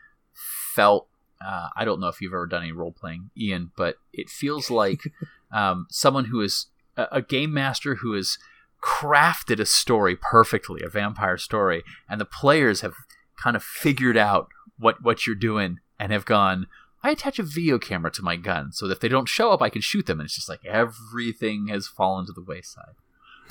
[0.75, 1.09] felt.
[1.45, 4.71] Uh, I don't know if you've ever done any role playing, Ian, but it feels
[4.71, 5.01] like
[5.53, 8.39] um, someone who is a, a game master who has
[8.83, 12.95] crafted a story perfectly, a vampire story, and the players have
[13.43, 14.49] kind of figured out
[14.79, 16.67] what what you're doing and have gone
[17.03, 19.63] I attach a video camera to my gun so that if they don't show up
[19.63, 20.21] I can shoot them.
[20.21, 22.95] And it's just like everything has fallen to the wayside.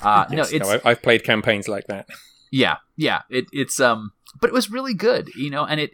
[0.00, 2.08] Uh, yes, no, no, I've played campaigns like that.
[2.50, 5.92] Yeah, yeah, it, it's um, but it was really good, you know, and it,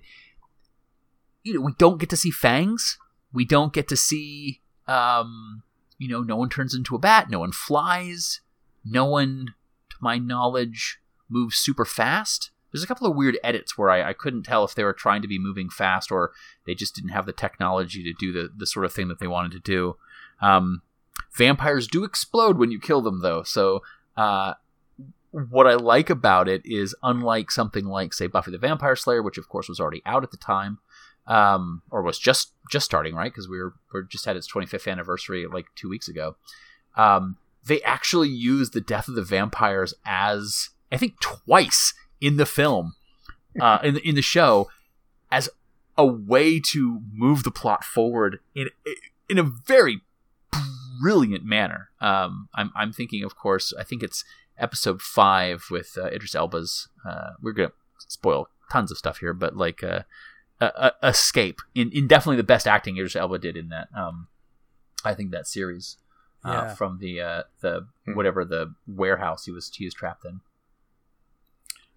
[1.43, 2.99] you know, we don't get to see fangs,
[3.33, 5.63] we don't get to see, um,
[5.99, 8.41] you know, no one turns into a bat, no one flies,
[8.85, 9.55] no one,
[9.91, 14.13] to my knowledge, moves super fast there's a couple of weird edits where I, I,
[14.15, 16.33] couldn't tell if they were trying to be moving fast or
[16.67, 19.27] they just didn't have the technology to do the, the sort of thing that they
[19.27, 19.97] wanted to do.
[20.41, 20.83] Um,
[21.33, 23.43] vampires do explode when you kill them, though.
[23.43, 23.83] So,
[24.17, 24.55] uh,
[25.31, 29.39] what I like about it is, unlike something like, say, Buffy the Vampire Slayer, which
[29.39, 30.79] of course was already out at the time,
[31.27, 33.33] um, or was just just starting, right?
[33.33, 36.37] Because we were we just had its 25th anniversary like two weeks ago.
[36.97, 42.47] Um, they actually used the death of the vampires as I think twice in the
[42.47, 42.95] film,
[43.61, 44.71] uh, in the, in the show,
[45.31, 45.51] as
[45.99, 48.71] a way to move the plot forward in
[49.29, 50.01] in a very
[51.03, 51.91] brilliant manner.
[52.01, 54.25] Um, I'm I'm thinking, of course, I think it's
[54.57, 56.89] episode five with uh, Idris Elba's.
[57.05, 60.03] Uh, we're gonna spoil tons of stuff here, but like uh,
[61.03, 63.89] escape in, in definitely the best acting Idris Elba did in that.
[63.95, 64.29] Um,
[65.05, 65.97] I think that series
[66.45, 66.75] uh, yeah.
[66.75, 68.15] from the uh, the hmm.
[68.15, 70.41] whatever the warehouse he was he was trapped in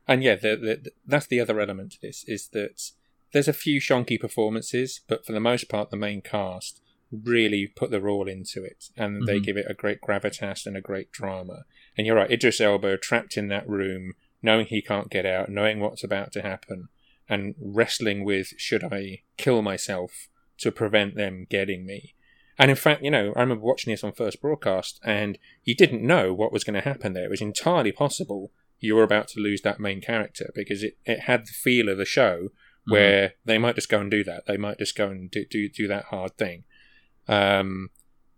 [0.08, 2.92] and yeah, the, the, that's the other element to this is that
[3.32, 6.82] there's a few shonky performances, but for the most part, the main cast
[7.12, 9.26] really put their all into it, and mm-hmm.
[9.26, 11.64] they give it a great gravitas and a great drama.
[11.98, 15.80] And you're right, Idris Elba trapped in that room, knowing he can't get out, knowing
[15.80, 16.90] what's about to happen,
[17.28, 20.28] and wrestling with should I kill myself
[20.60, 22.14] to prevent them getting me.
[22.58, 26.06] And in fact, you know, I remember watching this on first broadcast, and you didn't
[26.06, 27.26] know what was going to happen there.
[27.26, 31.22] It was entirely possible you were about to lose that main character because it, it
[31.22, 32.92] had the feel of the show mm-hmm.
[32.92, 33.36] where mm-hmm.
[33.46, 34.46] they might just go and do that.
[34.48, 36.64] They might just go and do do, do that hard thing.
[37.28, 37.90] Um,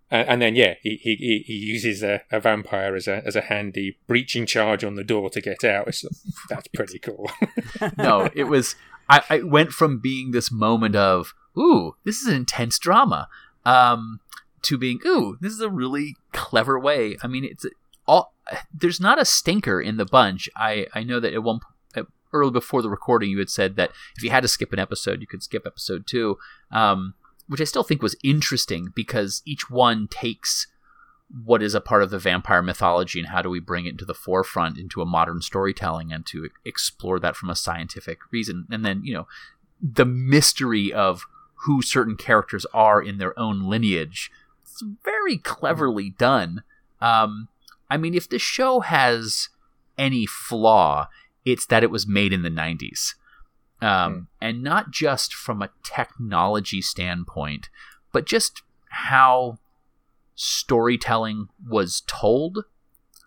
[0.10, 3.42] and, and then yeah, he, he, he uses a, a, vampire as a as a
[3.42, 5.88] handy breaching charge on the door to get out.
[5.88, 6.06] It's,
[6.50, 7.30] that's pretty cool.
[7.98, 8.76] no, it was.
[9.10, 13.28] I, I went from being this moment of ooh, this is an intense drama,
[13.66, 14.20] um,
[14.64, 17.18] to being ooh, this is a really clever way.
[17.22, 17.66] I mean, it's
[18.08, 18.34] all
[18.74, 20.50] there's not a stinker in the bunch.
[20.56, 21.60] I I know that at one
[22.34, 25.22] early before the recording you had said that if you had to skip an episode,
[25.22, 26.38] you could skip episode two,
[26.72, 27.14] um,
[27.48, 30.68] which I still think was interesting because each one takes
[31.44, 34.06] what is a part of the vampire mythology and how do we bring it into
[34.06, 38.86] the forefront into a modern storytelling and to explore that from a scientific reason and
[38.86, 39.28] then you know
[39.82, 41.26] the mystery of
[41.66, 44.32] who certain characters are in their own lineage
[44.64, 46.64] it's very cleverly done
[47.02, 47.50] um,
[47.90, 49.50] I mean, if the show has
[49.98, 51.08] any flaw,
[51.46, 53.16] it's that it was made in the 90s.
[53.82, 54.28] Um, mm.
[54.42, 57.70] And not just from a technology standpoint,
[58.12, 59.60] but just how
[60.36, 62.66] storytelling was told.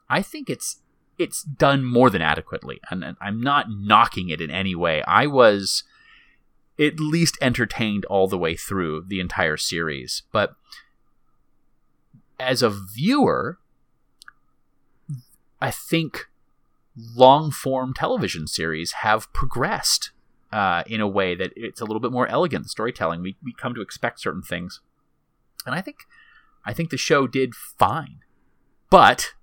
[0.09, 0.81] I think it's
[1.19, 5.03] it's done more than adequately, and, and I'm not knocking it in any way.
[5.03, 5.85] I was
[6.79, 10.23] at least entertained all the way through the entire series.
[10.33, 10.55] But
[12.39, 13.59] as a viewer,
[15.61, 16.27] I think
[16.97, 20.11] long form television series have progressed
[20.53, 23.23] uh, in a way that it's a little bit more elegant storytelling.
[23.23, 24.81] We, we come to expect certain things.
[25.67, 25.99] And I think
[26.65, 28.21] I think the show did fine.
[28.91, 29.35] But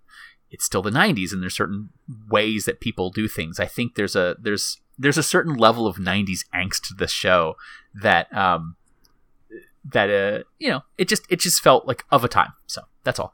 [0.50, 1.90] it's still the 90s and there's certain
[2.30, 3.60] ways that people do things.
[3.60, 7.56] I think there's a there's there's a certain level of 90s angst to the show
[7.94, 8.76] that um
[9.86, 12.54] that uh you know, it just it just felt like of a time.
[12.66, 13.34] So, that's all.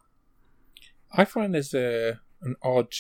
[1.15, 2.93] I find there's a an odd.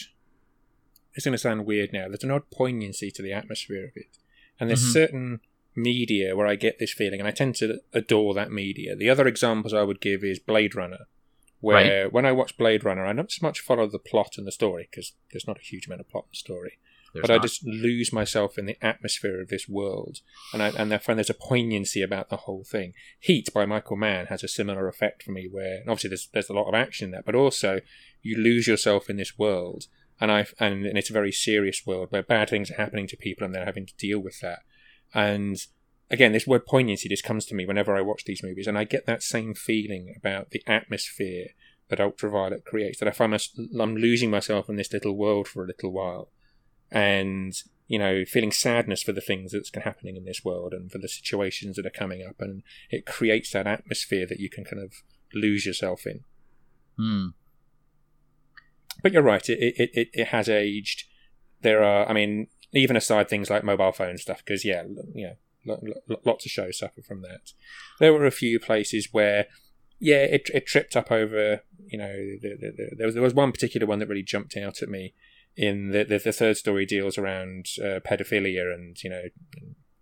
[1.15, 2.07] It's going to sound weird now.
[2.07, 4.17] There's an odd poignancy to the atmosphere of it,
[4.59, 4.93] and there's Mhm.
[4.93, 5.39] certain
[5.75, 8.95] media where I get this feeling, and I tend to adore that media.
[8.95, 11.07] The other examples I would give is Blade Runner,
[11.59, 14.51] where when I watch Blade Runner, I don't so much follow the plot and the
[14.51, 16.77] story because there's not a huge amount of plot and story,
[17.13, 20.19] There's but I just lose myself in the atmosphere of this world,
[20.51, 22.93] and I and I find there's a poignancy about the whole thing.
[23.19, 26.49] Heat by Michael Mann has a similar effect for me, where and obviously there's there's
[26.49, 27.81] a lot of action in that, but also
[28.23, 29.85] you lose yourself in this world,
[30.19, 33.17] and I and, and it's a very serious world where bad things are happening to
[33.17, 34.59] people, and they're having to deal with that.
[35.13, 35.57] And
[36.09, 38.85] again, this word poignancy just comes to me whenever I watch these movies, and I
[38.85, 41.49] get that same feeling about the atmosphere
[41.89, 42.99] that Ultraviolet creates.
[42.99, 43.37] That I find
[43.79, 46.29] I'm losing myself in this little world for a little while,
[46.89, 47.53] and
[47.87, 51.09] you know, feeling sadness for the things that's happening in this world and for the
[51.09, 54.93] situations that are coming up, and it creates that atmosphere that you can kind of
[55.33, 56.21] lose yourself in.
[56.97, 57.27] Hmm.
[59.03, 61.03] But you're right; it it, it, it has aged.
[61.61, 64.83] There are, I mean, even aside things like mobile phone stuff, because yeah,
[65.13, 65.35] you know,
[65.65, 67.51] lo- lo- lots of shows suffer from that.
[67.99, 69.45] There were a few places where,
[69.99, 71.61] yeah, it it tripped up over.
[71.85, 74.57] You know, the, the, the, there was there was one particular one that really jumped
[74.57, 75.13] out at me.
[75.55, 79.23] In the the, the third story deals around uh, pedophilia and you know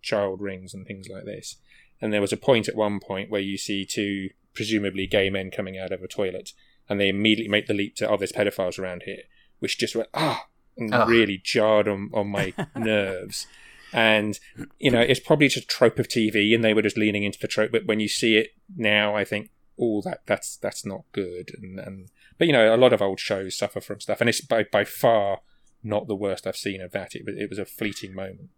[0.02, 1.58] child rings and things like this.
[2.00, 5.52] And there was a point at one point where you see two presumably gay men
[5.52, 6.52] coming out of a toilet,
[6.92, 9.24] and they immediately make the leap to, "Oh, there's pedophiles around here,"
[9.60, 10.46] which just went ah,
[10.78, 11.08] and Ugh.
[11.08, 13.48] really jarred on on my nerves.
[13.94, 14.38] And
[14.78, 17.40] you know, it's probably just a trope of TV, and they were just leaning into
[17.40, 17.72] the trope.
[17.72, 21.52] But when you see it now, I think, oh, that that's that's not good.
[21.58, 24.42] And, and but you know, a lot of old shows suffer from stuff, and it's
[24.42, 25.40] by by far
[25.84, 27.16] not the worst I've seen of that.
[27.16, 28.50] It was it was a fleeting moment.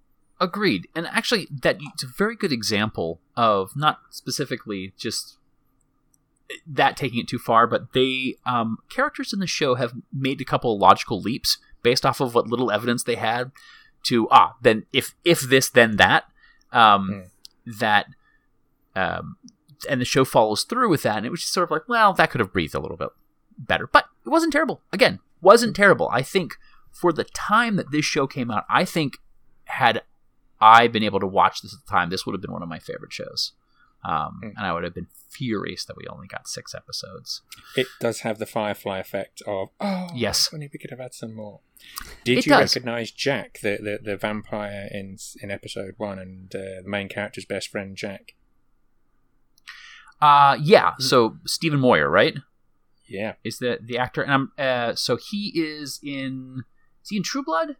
[0.42, 0.88] Agreed.
[0.96, 5.38] And actually, that it's a very good example of not specifically just
[6.68, 10.46] that taking it too far, but they um, characters in the show have made a
[10.46, 13.52] couple of logical leaps based off of what little evidence they had
[14.04, 16.26] to ah then if if this then that
[16.72, 17.26] um,
[17.66, 18.08] that
[18.96, 19.38] um,
[19.89, 22.14] and the show follows through with that, and it was just sort of like well
[22.14, 23.10] that could have breathed a little bit
[23.58, 24.82] better, but it wasn't terrible.
[24.91, 26.10] Again, wasn't terrible.
[26.12, 26.56] I think
[26.91, 29.18] for the time that this show came out, I think
[29.66, 30.04] had
[30.60, 32.70] I been able to watch this at the time, this would have been one of
[32.70, 33.54] my favorite shows.
[34.06, 34.54] Um, Mm.
[34.58, 37.41] And I would have been furious that we only got six episodes.
[37.76, 40.47] It does have the Firefly effect of oh Yes.
[40.47, 41.62] if only we could have had some more.
[42.24, 42.76] Did It you does.
[42.76, 47.45] recognise Jack, the, the the vampire in in episode one, and uh, the main character's
[47.45, 48.36] best friend Jack?
[50.22, 50.93] Uh, yeah.
[50.99, 52.36] So Stephen Moyer, right,
[53.08, 56.64] Yeah, is the the actor, and I'm uh, so he is in
[57.04, 57.76] is he in True Blood?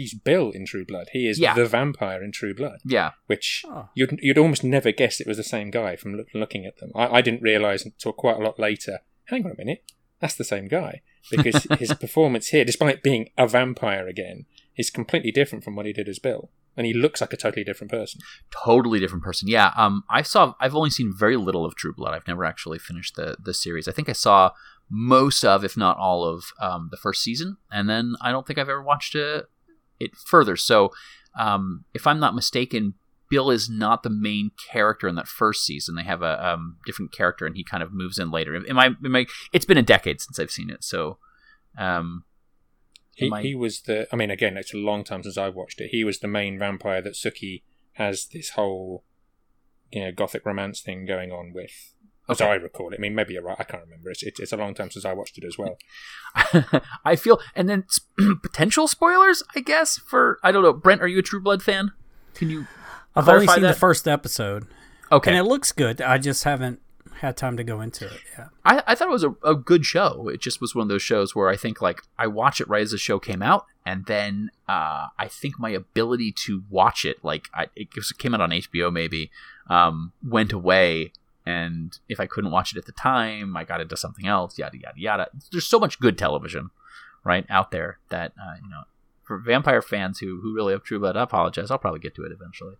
[0.00, 1.08] He's Bill in True Blood.
[1.12, 1.54] He is Yeah.
[1.54, 2.78] the vampire in True Blood.
[2.84, 3.10] Yeah.
[3.26, 3.88] Which Oh.
[3.94, 6.90] you'd you'd almost never guess it was the same guy from look, looking at them.
[6.94, 9.00] I, I didn't realise until quite a lot later.
[9.26, 9.82] Hang on a minute,
[10.20, 14.46] that's the same guy because his performance here, despite being a vampire again,
[14.76, 17.64] is completely different from what he did as Bill, and he looks like a totally
[17.64, 18.20] different person.
[18.64, 19.46] totally different person.
[19.48, 19.70] Yeah.
[19.76, 20.54] Um, I saw.
[20.60, 22.14] I've only seen very little of True Blood.
[22.14, 23.86] I've never actually finished the the series.
[23.88, 24.50] I think I saw
[24.92, 28.58] most of, if not all of, um, the first season, and then I don't think
[28.58, 29.46] I've ever watched it,
[30.00, 30.56] it further.
[30.56, 30.90] So,
[31.38, 32.94] um, if I'm not mistaken,
[33.28, 35.94] Bill is not the main character in that first season.
[35.94, 38.56] They have a um, different character, and he kind of moves in later.
[38.56, 38.86] Am I?
[38.86, 39.26] Am I?
[39.52, 41.18] It's been a decade since I've seen it, so.
[41.78, 42.24] Um,
[43.14, 44.08] He, I- he was the.
[44.12, 45.90] I mean, again, it's a long time since I've watched it.
[45.90, 49.04] He was the main vampire that Sookie has this whole,
[49.92, 51.94] you know, gothic romance thing going on with.
[52.30, 52.50] As Okay.
[52.50, 52.96] I recall it.
[52.96, 53.56] I mean, maybe you're right.
[53.58, 54.10] I can't remember.
[54.10, 55.76] It's, it's, it's a long time since I watched it as well.
[57.04, 58.00] I feel, and then s-
[58.42, 59.98] potential spoilers, I guess.
[59.98, 61.92] For I don't know, Brent, are you a True Blood fan?
[62.34, 62.66] Can you?
[63.16, 63.74] I've only seen that?
[63.74, 64.66] the first episode,
[65.10, 66.00] Okay, and it looks good.
[66.00, 66.80] I just haven't
[67.14, 68.20] had time to go into it.
[68.38, 68.46] Yeah.
[68.64, 70.28] I, I thought it was a, a good show.
[70.28, 72.82] It just was one of those shows where I think like I watch it right
[72.82, 77.22] as the show came out, and then uh, I think my ability to watch it,
[77.24, 79.30] like I, it was- came out on HBO maybe,
[79.68, 81.12] um, went away.
[81.50, 84.58] And if I couldn't watch it at the time, I got into something else.
[84.58, 85.28] Yada yada yada.
[85.50, 86.70] There's so much good television,
[87.24, 88.82] right out there that uh, you know,
[89.24, 91.70] for vampire fans who who really have True Blood, I apologize.
[91.70, 92.76] I'll probably get to it eventually.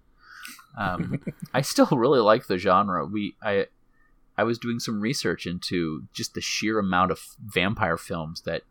[0.76, 1.20] Um,
[1.54, 3.04] I still really like the genre.
[3.06, 3.66] We I
[4.36, 8.62] I was doing some research into just the sheer amount of vampire films that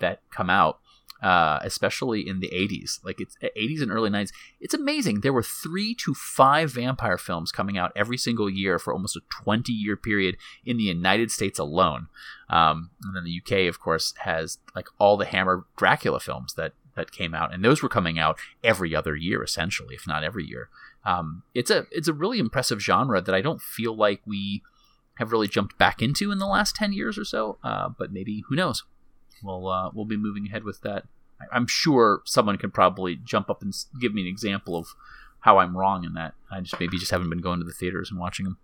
[0.00, 0.80] that come out,
[1.26, 3.04] uh, especially in the 80s.
[3.04, 4.30] Like it's 80s and early 90s.
[4.60, 5.22] It's amazing.
[5.22, 9.22] There were three to five vampire films coming out every single year for almost a
[9.42, 12.06] 20 year period in the United States alone.
[12.48, 16.74] Um, and then the UK, of course, has like all the Hammer Dracula films that
[16.94, 20.44] that came out, and those were coming out every other year, essentially, if not every
[20.44, 20.68] year.
[21.04, 24.62] Um, it's a it's a really impressive genre that I don't feel like we
[25.16, 27.58] have really jumped back into in the last ten years or so.
[27.64, 28.84] Uh, but maybe who knows?
[29.42, 31.04] We'll uh, we'll be moving ahead with that.
[31.52, 34.88] I'm sure someone could probably jump up and give me an example of
[35.40, 36.34] how I'm wrong in that.
[36.50, 38.58] I just maybe just haven't been going to the theaters and watching them.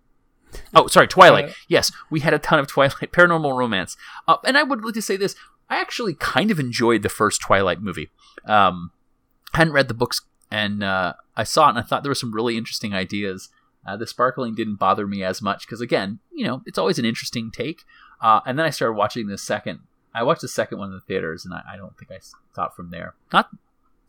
[0.73, 1.45] Oh, sorry, Twilight.
[1.45, 3.97] Uh, yes, we had a ton of Twilight, Paranormal Romance,
[4.27, 5.35] uh, and I would like to say this:
[5.69, 8.09] I actually kind of enjoyed the first Twilight movie.
[8.45, 8.91] Um,
[9.53, 10.21] hadn't read the books,
[10.51, 13.49] and uh, I saw it, and I thought there were some really interesting ideas.
[13.85, 17.05] Uh, the sparkling didn't bother me as much because, again, you know, it's always an
[17.05, 17.83] interesting take.
[18.21, 19.79] Uh, and then I started watching the second.
[20.13, 22.19] I watched the second one in the theaters, and I, I don't think I
[22.55, 23.15] thought from there.
[23.31, 23.49] Not,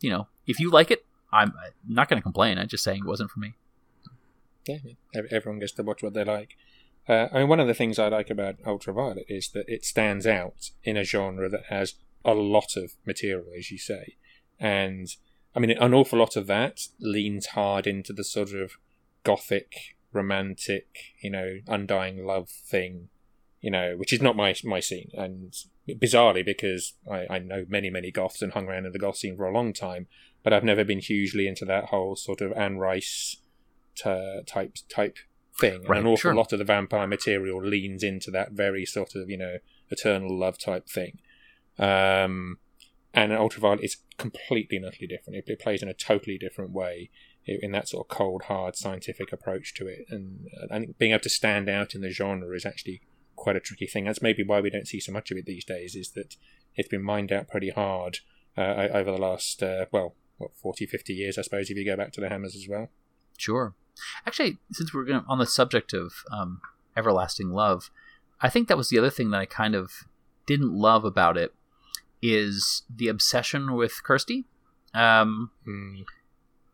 [0.00, 1.52] you know, if you like it, I'm
[1.88, 2.59] not going to complain.
[2.59, 3.55] I'm just saying it wasn't for me.
[4.66, 4.78] Yeah,
[5.30, 6.57] everyone gets to watch what they like.
[7.09, 10.26] Uh, I mean, one of the things I like about Ultraviolet is that it stands
[10.26, 11.94] out in a genre that has
[12.24, 14.16] a lot of material, as you say.
[14.59, 15.09] And
[15.55, 18.72] I mean, an awful lot of that leans hard into the sort of
[19.22, 23.09] gothic, romantic, you know, undying love thing,
[23.61, 25.11] you know, which is not my my scene.
[25.14, 25.55] And
[25.89, 29.37] bizarrely, because I, I know many, many goths and hung around in the goth scene
[29.37, 30.07] for a long time,
[30.43, 33.37] but I've never been hugely into that whole sort of Anne Rice
[33.95, 35.16] t- type type
[35.59, 35.82] thing.
[35.82, 36.35] Right, and an awful sure.
[36.35, 39.59] lot of the vampire material leans into that very sort of, you know,
[39.91, 41.18] eternal love type thing.
[41.78, 42.59] Um,
[43.12, 45.37] and Ultraviolet is completely and utterly different.
[45.37, 47.11] It, it, plays in a totally different way
[47.47, 50.07] in that sort of cold, hard, scientific approach to it.
[50.09, 53.03] And I think being able to stand out in the genre is actually
[53.45, 54.05] quite a tricky thing.
[54.07, 56.36] That's maybe why we don't see so much of it these days, is that
[56.74, 58.18] it's been mined out pretty hard
[58.57, 61.97] uh, over the last, uh, well, what, 40, 50 years, I suppose, if you go
[61.97, 62.88] back to the Hammers as well.
[63.36, 63.74] Sure.
[64.26, 66.61] Actually, since we're gonna, on the subject of um,
[66.97, 67.90] everlasting love,
[68.40, 69.92] I think that was the other thing that I kind of
[70.47, 71.53] didn't love about it
[72.22, 74.45] is the obsession with Kirsty.
[74.95, 76.05] Um, mm.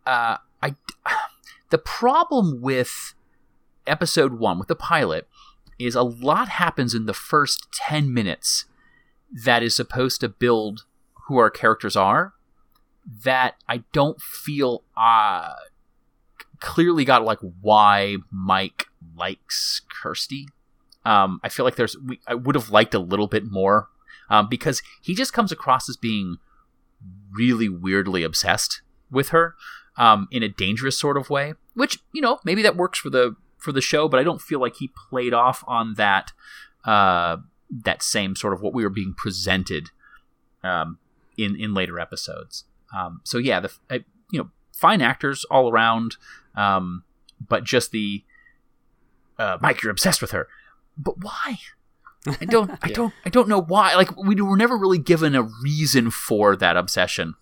[0.06, 0.74] uh, I
[1.70, 3.14] the problem with
[3.86, 5.26] episode one with the pilot
[5.80, 8.66] is a lot happens in the first ten minutes
[9.44, 10.84] that is supposed to build
[11.26, 12.34] who our characters are
[13.24, 15.54] that I don't feel uh,
[16.60, 20.48] clearly got like why Mike likes Kirsty.
[21.04, 23.88] Um, I feel like there's we, I would have liked a little bit more
[24.28, 26.36] um, because he just comes across as being
[27.32, 29.54] really weirdly obsessed with her
[29.96, 31.54] um, in a dangerous sort of way.
[31.74, 34.60] Which you know maybe that works for the for the show, but I don't feel
[34.60, 36.32] like he played off on that
[36.84, 37.38] uh,
[37.70, 39.90] that same sort of what we were being presented
[40.62, 40.98] um,
[41.36, 42.64] in in later episodes.
[42.96, 46.16] Um, so yeah, the I, you know fine actors all around.
[46.56, 47.04] Um,
[47.48, 48.24] but just the
[49.38, 50.48] uh, Mike, you're obsessed with her.
[50.96, 51.58] But why?
[52.26, 52.70] I don't.
[52.82, 53.14] I don't.
[53.24, 53.94] I don't know why.
[53.94, 57.34] Like we were never really given a reason for that obsession.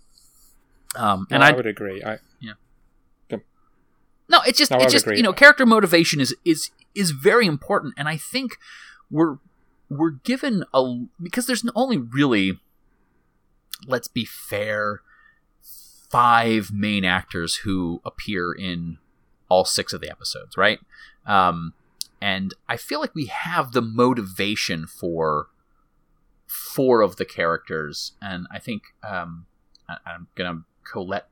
[0.97, 2.03] Um, and I, I, would agree.
[2.03, 2.53] I yeah.
[4.29, 5.17] No, it's just no, it's just agree.
[5.17, 8.59] you know character motivation is is is very important, and I think
[9.11, 9.38] we're
[9.88, 12.59] we're given a because there's only really
[13.87, 15.03] let's be fair
[16.11, 18.99] five main actors who appear in
[19.49, 20.79] all six of the episodes, right?
[21.26, 21.75] Um,
[22.21, 25.49] and I feel like we have the motivation for
[26.46, 29.46] four of the characters, and I think um,
[29.88, 31.29] I, am gonna Colette.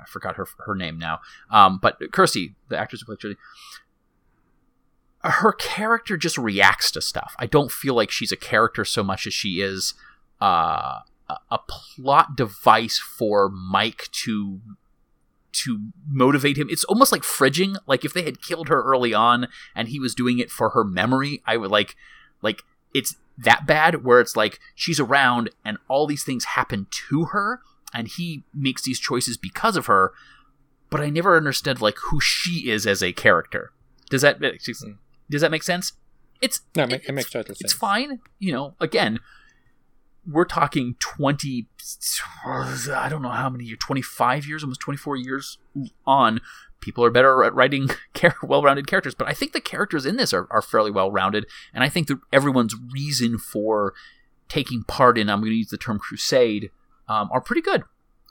[0.00, 1.20] I forgot her her name now,
[1.50, 3.36] um, but Kirsty, the actress who played Julie,
[5.22, 7.34] her character just reacts to stuff.
[7.38, 9.94] I don't feel like she's a character so much as she is
[10.40, 14.60] uh, a plot device for Mike to
[15.52, 15.78] to
[16.08, 16.68] motivate him.
[16.68, 17.76] It's almost like fridging.
[17.86, 20.84] Like if they had killed her early on and he was doing it for her
[20.84, 21.96] memory, I would like
[22.42, 22.62] like
[22.92, 27.60] it's that bad where it's like she's around and all these things happen to her
[27.94, 30.12] and he makes these choices because of her.
[30.90, 33.72] But I never understood like who she is as a character.
[34.10, 34.52] Does that eh,
[35.30, 35.92] does that make sense?
[36.42, 37.60] It's no, it, it makes total sense.
[37.62, 38.20] It's fine.
[38.38, 39.20] You know, again,
[40.26, 41.66] we're talking 20
[42.46, 45.58] i don't know how many years 25 years almost 24 years
[46.06, 46.40] on
[46.80, 47.88] people are better at writing
[48.42, 51.88] well-rounded characters but i think the characters in this are, are fairly well-rounded and i
[51.88, 53.92] think that everyone's reason for
[54.48, 56.70] taking part in i'm going to use the term crusade
[57.08, 57.82] um, are pretty good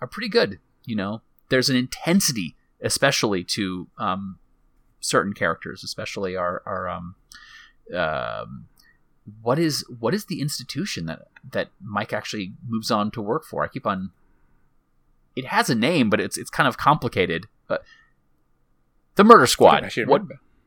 [0.01, 4.37] are pretty good you know there's an intensity especially to um,
[4.99, 7.15] certain characters, especially our our um,
[7.95, 8.65] um,
[9.41, 13.63] what is what is the institution that that Mike actually moves on to work for?
[13.63, 14.11] I keep on.
[15.35, 17.47] It has a name, but it's it's kind of complicated.
[17.67, 17.83] But
[19.15, 19.83] the Murder Squad.
[20.05, 20.23] What?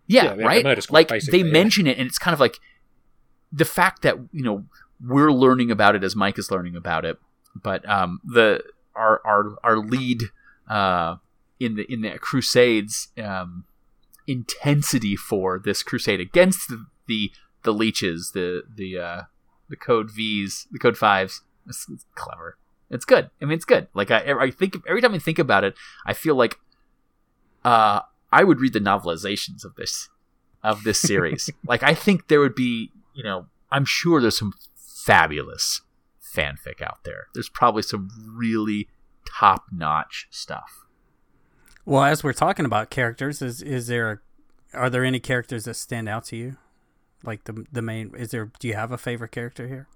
[0.06, 0.64] Yeah, Yeah, the- the right.
[0.64, 1.52] Murder Squad, like they yeah.
[1.52, 2.58] mention it, and it's kind of like
[3.52, 4.64] the fact that you know
[5.04, 7.18] we're learning about it as Mike is learning about it.
[7.62, 8.62] But um, the
[8.94, 10.22] our our our lead
[10.68, 11.16] uh,
[11.60, 13.64] in the in the Crusades um,
[14.26, 17.30] intensity for this crusade against the the,
[17.62, 19.22] the leeches, the the uh,
[19.68, 21.42] the code V's, the code fives.
[21.66, 22.58] It's, it's clever.
[22.90, 23.30] It's good.
[23.42, 23.88] I mean, it's good.
[23.94, 25.74] Like I, I think every time I think about it,
[26.04, 26.58] I feel like
[27.64, 28.00] uh,
[28.32, 30.08] I would read the novelizations of this
[30.62, 31.50] of this series.
[31.66, 35.82] like I think there would be, you know, I'm sure there's some fabulous
[36.36, 37.26] fanfic out there.
[37.34, 38.88] There's probably some really
[39.26, 40.84] top notch stuff.
[41.84, 44.22] Well, as we're talking about characters, is is there
[44.74, 46.56] are there any characters that stand out to you?
[47.24, 49.88] Like the the main is there do you have a favorite character here?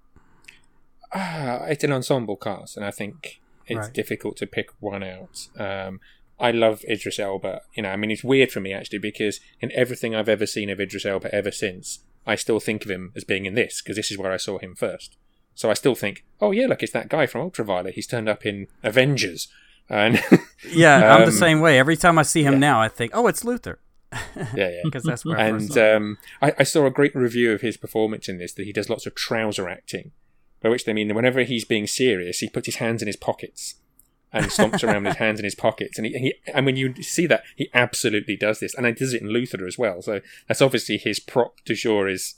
[1.13, 3.93] Ah, it's an ensemble cast, and I think it's Right.
[3.93, 5.47] difficult to pick one out.
[5.57, 5.99] Um,
[6.39, 7.61] I love Idris Elba.
[7.75, 10.69] You know, I mean, it's weird for me actually because in everything I've ever seen
[10.69, 13.97] of Idris Elba ever since, I still think of him as being in this because
[13.97, 15.17] this is where I saw him first.
[15.61, 17.93] So I still think, oh yeah, look, it's that guy from Ultraviolet.
[17.93, 19.47] He's turned up in Avengers,
[19.89, 20.19] and
[20.71, 21.77] Yeah, I'm the Um, same way.
[21.77, 22.59] Every time I see him yeah.
[22.71, 23.77] now, I think, oh, it's Luther,
[24.35, 24.81] yeah, yeah.
[24.83, 25.95] because that's where I and him.
[25.95, 28.89] um, I, I saw a great review of his performance in this that he does
[28.89, 30.13] lots of trouser acting,
[30.63, 33.15] by which they mean that whenever he's being serious, he puts his hands in his
[33.15, 33.75] pockets
[34.33, 35.97] and stomps around with his hands in his pockets.
[35.99, 39.13] And he, he and when you see that, he absolutely does this, and he does
[39.13, 40.01] it in Luther as well.
[40.01, 42.35] So that's obviously his prop du jour is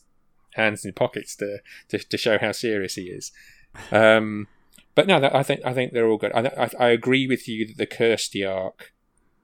[0.55, 1.59] hands in pockets to
[1.89, 3.31] to, to show how serious he is.
[3.91, 4.47] Um,
[4.95, 6.31] but no, that, I think I think they're all good.
[6.33, 8.93] I, I, I agree with you that the Kirsty arc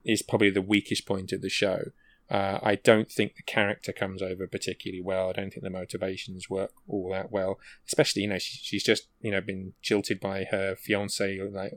[0.04, 1.86] is probably the weakest point of the show.
[2.30, 5.30] Uh, I don't think the character comes over particularly well.
[5.30, 7.58] I don't think the motivations work all that well.
[7.88, 11.74] Especially, you know, she, she's just you know been jilted by her fiance like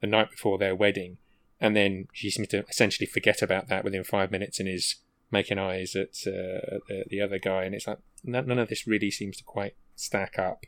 [0.00, 1.18] the night before their wedding,
[1.60, 4.96] and then she seems to essentially forget about that within five minutes and is
[5.32, 8.86] making eyes at uh, the, the other guy, and it's like none, none of this
[8.86, 10.66] really seems to quite stack up.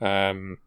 [0.00, 0.58] Um,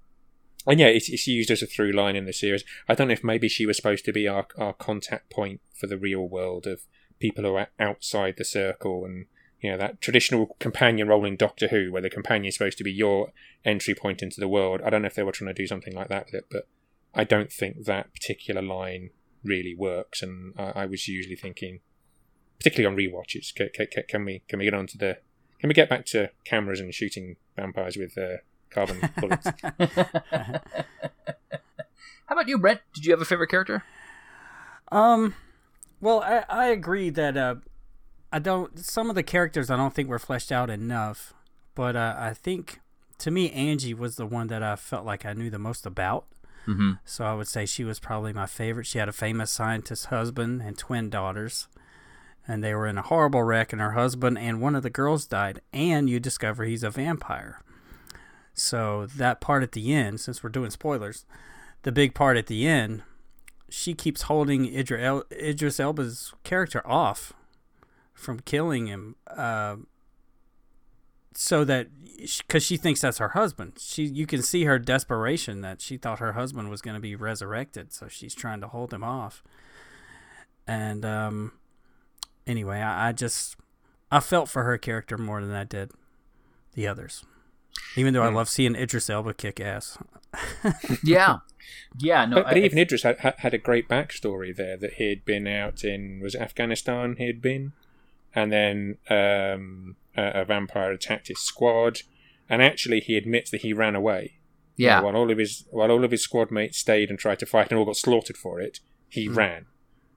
[0.65, 2.63] and yeah, it's, it's used as a through line in the series.
[2.89, 5.87] I don't know if maybe she was supposed to be our, our contact point for
[5.87, 6.81] the real world of
[7.19, 9.25] people who are outside the circle and
[9.61, 12.83] you know that traditional companion role in Doctor Who, where the companion is supposed to
[12.83, 13.31] be your
[13.65, 14.81] entry point into the world.
[14.85, 16.67] I don't know if they were trying to do something like that with it, but
[17.13, 19.09] I don't think that particular line
[19.43, 20.21] really works.
[20.21, 21.79] And I, I was usually thinking,
[22.57, 25.17] particularly on rewatches, can, can, can we can we get on to the
[25.59, 28.37] can we get back to cameras and shooting vampires with uh,
[28.69, 29.47] carbon bullets?
[32.25, 32.81] How about you, Brent?
[32.93, 33.83] Did you have a favorite character?
[34.91, 35.33] Um,
[35.99, 37.55] well, I, I agree that uh,
[38.31, 38.77] I don't.
[38.79, 41.33] Some of the characters I don't think were fleshed out enough,
[41.75, 42.81] but uh, I think
[43.19, 46.25] to me Angie was the one that I felt like I knew the most about.
[46.67, 46.93] Mm-hmm.
[47.05, 48.85] So I would say she was probably my favorite.
[48.85, 51.67] She had a famous scientist husband and twin daughters,
[52.47, 55.25] and they were in a horrible wreck, and her husband and one of the girls
[55.25, 57.61] died, and you discover he's a vampire.
[58.53, 61.25] So that part at the end, since we're doing spoilers,
[61.83, 63.03] the big part at the end,
[63.69, 67.33] she keeps holding Idris, El- Idris Elba's character off
[68.13, 69.75] from killing him, uh,
[71.35, 73.73] so that because she thinks that's her husband.
[73.79, 77.15] She you can see her desperation that she thought her husband was going to be
[77.15, 79.43] resurrected, so she's trying to hold him off.
[80.65, 81.51] And um,
[82.47, 83.55] anyway, I, I just
[84.11, 85.91] I felt for her character more than I did
[86.73, 87.23] the others.
[87.95, 88.35] Even though I Hmm.
[88.35, 89.97] love seeing Idris Elba kick ass.
[91.03, 91.37] Yeah,
[91.99, 92.25] yeah.
[92.25, 95.25] No, but, but I- even Idris had, had had a great backstory there that he'd
[95.25, 97.73] been out in was it Afghanistan he'd been,
[98.35, 102.01] and then um, a, a vampire attacked his squad,
[102.49, 104.33] and actually he admits that he ran away.
[104.75, 107.17] You know, yeah, while all of his while all of his squad mates stayed and
[107.17, 108.79] tried to fight and all got slaughtered for it,
[109.09, 109.65] he ran,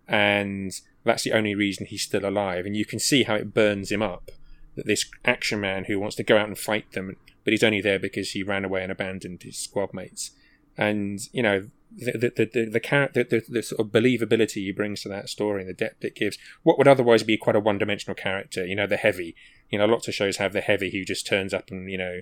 [0.08, 0.72] and
[1.04, 2.66] that's the only reason he's still alive.
[2.66, 4.30] And you can see how it burns him up
[4.76, 7.80] that this action man who wants to go out and fight them, but he's only
[7.80, 10.30] there because he ran away and abandoned his squad mates.
[10.76, 12.80] And you know the the the the,
[13.12, 16.14] the, the, the sort of believability he brings to that story and the depth it
[16.14, 16.38] gives.
[16.62, 19.34] What would otherwise be quite a one dimensional character, you know, the heavy.
[19.70, 22.20] You know, lots of shows have the heavy who just turns up and you know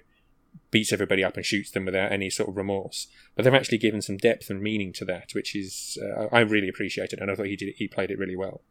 [0.71, 3.09] beats everybody up and shoots them without any sort of remorse.
[3.35, 6.69] But they've actually given some depth and meaning to that, which is uh, I really
[6.69, 8.63] appreciated, and I thought he did he played it really well.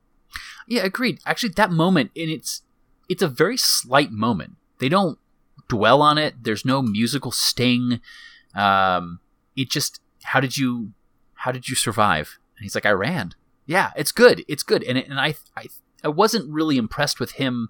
[0.67, 0.83] yeah.
[0.83, 1.19] Agreed.
[1.25, 2.61] Actually, that moment, and it's
[3.09, 4.55] it's a very slight moment.
[4.79, 5.17] They don't
[5.67, 6.43] dwell on it.
[6.43, 7.99] There's no musical sting.
[8.55, 9.19] Um,
[9.55, 10.93] it just how did you
[11.35, 12.39] how did you survive?
[12.57, 13.33] And he's like, I ran.
[13.65, 14.43] Yeah, it's good.
[14.47, 15.67] It's good, and and I I
[16.03, 17.69] I wasn't really impressed with him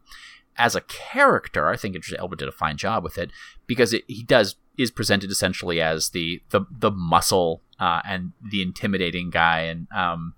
[0.57, 1.69] as a character.
[1.69, 3.31] I think Elba did a fine job with it
[3.65, 8.61] because it, he does is presented essentially as the the the muscle uh, and the
[8.61, 10.33] intimidating guy, and um,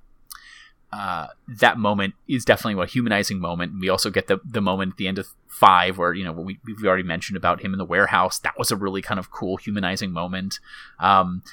[0.91, 3.73] uh, that moment is definitely a humanizing moment.
[3.79, 6.59] We also get the the moment at the end of five where you know we
[6.65, 8.39] we've already mentioned about him in the warehouse.
[8.39, 10.59] That was a really kind of cool humanizing moment.
[10.99, 11.43] Um,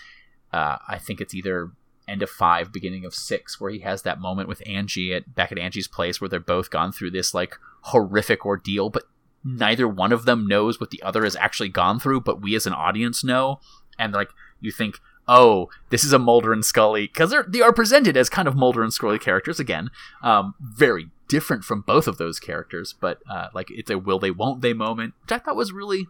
[0.52, 1.72] uh, I think it's either
[2.08, 5.52] end of five, beginning of six, where he has that moment with Angie at back
[5.52, 7.56] at Angie's place where they're both gone through this like
[7.86, 9.04] horrific ordeal, but
[9.44, 12.66] neither one of them knows what the other has actually gone through, but we as
[12.66, 13.60] an audience know.
[13.98, 14.30] And like
[14.60, 14.98] you think,
[15.28, 18.82] oh, this is a Mulder and Scully because they are presented as kind of Mulder
[18.82, 19.90] and Scully characters again,
[20.22, 24.30] um, very different from both of those characters, but uh, like it's a will they
[24.30, 26.06] won't they moment, which I thought was really,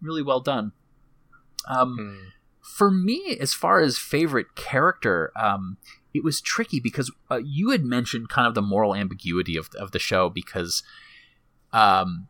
[0.00, 0.72] really well done.
[1.68, 2.28] Um, hmm.
[2.60, 5.78] For me, as far as favorite character, um,
[6.14, 9.92] it was tricky because uh, you had mentioned kind of the moral ambiguity of of
[9.92, 10.82] the show because.
[11.72, 12.28] Um,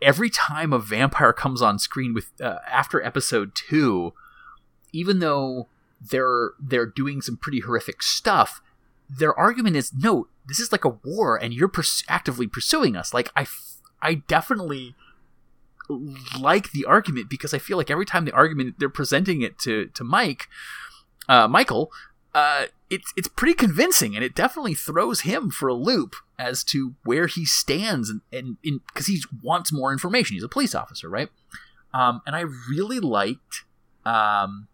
[0.00, 4.12] every time a vampire comes on screen with uh, after episode two,
[4.92, 5.68] even though
[6.00, 8.60] they're they're doing some pretty horrific stuff,
[9.08, 13.14] their argument is no, this is like a war, and you're pers- actively pursuing us.
[13.14, 13.46] Like I,
[14.00, 14.94] I definitely
[16.38, 19.86] like the argument because I feel like every time the argument they're presenting it to
[19.86, 20.48] to Mike,
[21.28, 21.92] uh, Michael,
[22.34, 26.94] uh, it's it's pretty convincing, and it definitely throws him for a loop as to
[27.04, 30.34] where he stands, and because he wants more information.
[30.34, 31.28] He's a police officer, right?
[31.94, 33.64] Um, and I really liked
[34.04, 34.68] um,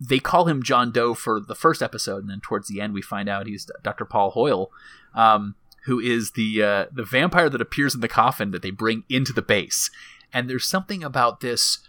[0.00, 3.02] they call him John Doe for the first episode, and then towards the end we
[3.02, 4.06] find out he's Dr.
[4.06, 4.70] Paul Hoyle,
[5.14, 9.04] um, who is the uh, the vampire that appears in the coffin that they bring
[9.10, 9.90] into the base.
[10.32, 11.80] And there's something about this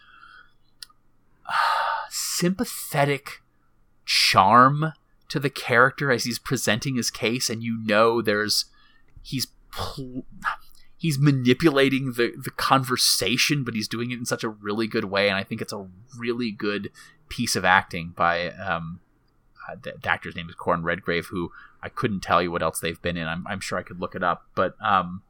[1.47, 1.53] uh,
[2.09, 3.41] sympathetic
[4.05, 4.93] charm
[5.29, 8.65] to the character as he's presenting his case, and you know there's
[9.21, 10.25] he's pl-
[10.97, 15.27] he's manipulating the the conversation, but he's doing it in such a really good way,
[15.27, 15.87] and I think it's a
[16.17, 16.91] really good
[17.29, 18.99] piece of acting by um,
[19.69, 22.79] uh, the, the, actor's name is Corin Redgrave, who I couldn't tell you what else
[22.79, 23.27] they've been in.
[23.27, 25.23] I'm, I'm sure I could look it up, but um,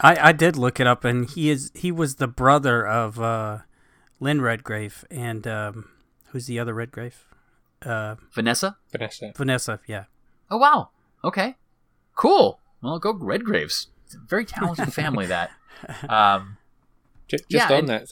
[0.00, 3.58] I, I did look it up, and he is he was the brother of uh,
[4.20, 5.88] Lynn Redgrave, and um,
[6.28, 7.24] who's the other Redgrave?
[7.82, 8.76] Uh, Vanessa.
[8.90, 9.32] Vanessa.
[9.36, 9.80] Vanessa.
[9.86, 10.04] Yeah.
[10.50, 10.90] Oh wow.
[11.22, 11.56] Okay.
[12.14, 12.60] Cool.
[12.84, 13.86] Well, go Redgraves.
[14.04, 15.26] It's a very talented family.
[15.26, 15.50] That.
[16.08, 16.58] Um,
[17.26, 18.08] just, just yeah, on and, that,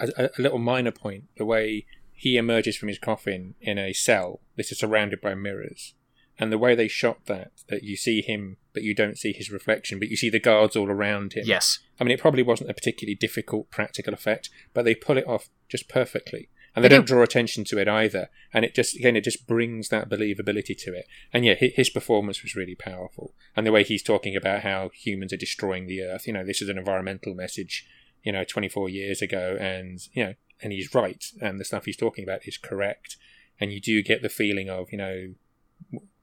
[0.00, 4.40] a, a, little minor point: the way he emerges from his coffin in a cell
[4.56, 5.94] that is surrounded by mirrors.
[6.38, 9.50] And the way they shot that, that you see him, but you don't see his
[9.50, 11.44] reflection, but you see the guards all around him.
[11.44, 11.80] Yes.
[12.00, 15.50] I mean, it probably wasn't a particularly difficult practical effect, but they pull it off
[15.68, 16.48] just perfectly.
[16.74, 17.14] And they, they don't do.
[17.14, 18.30] draw attention to it either.
[18.52, 21.06] And it just, again, it just brings that believability to it.
[21.32, 23.34] And yeah, his performance was really powerful.
[23.56, 26.62] And the way he's talking about how humans are destroying the earth, you know, this
[26.62, 27.86] is an environmental message,
[28.22, 29.56] you know, 24 years ago.
[29.60, 33.16] And, you know, and he's right, and the stuff he's talking about is correct,
[33.58, 35.34] and you do get the feeling of you know,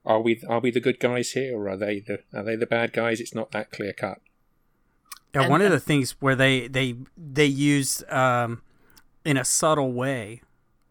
[0.04, 2.66] are we are we the good guys here, or are they the are they the
[2.66, 3.20] bad guys?
[3.20, 4.20] It's not that clear cut.
[5.34, 8.62] Yeah, and, one of the things where they they they use um,
[9.28, 10.40] in a subtle way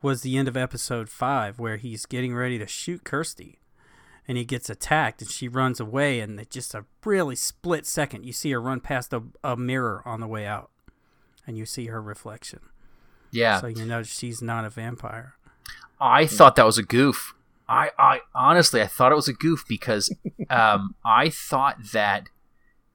[0.04, 3.58] was the end of episode five, where he's getting ready to shoot Kirsty,
[4.28, 8.26] and he gets attacked, and she runs away, and it's just a really split second,
[8.28, 10.70] you see her run past a, a mirror on the way out,
[11.48, 12.60] and you see her reflection.
[13.32, 13.60] Yeah.
[13.60, 15.34] So you know she's not a vampire.
[16.00, 17.34] I thought that was a goof.
[17.68, 20.16] I, I honestly I thought it was a goof because
[20.52, 22.30] um, I thought that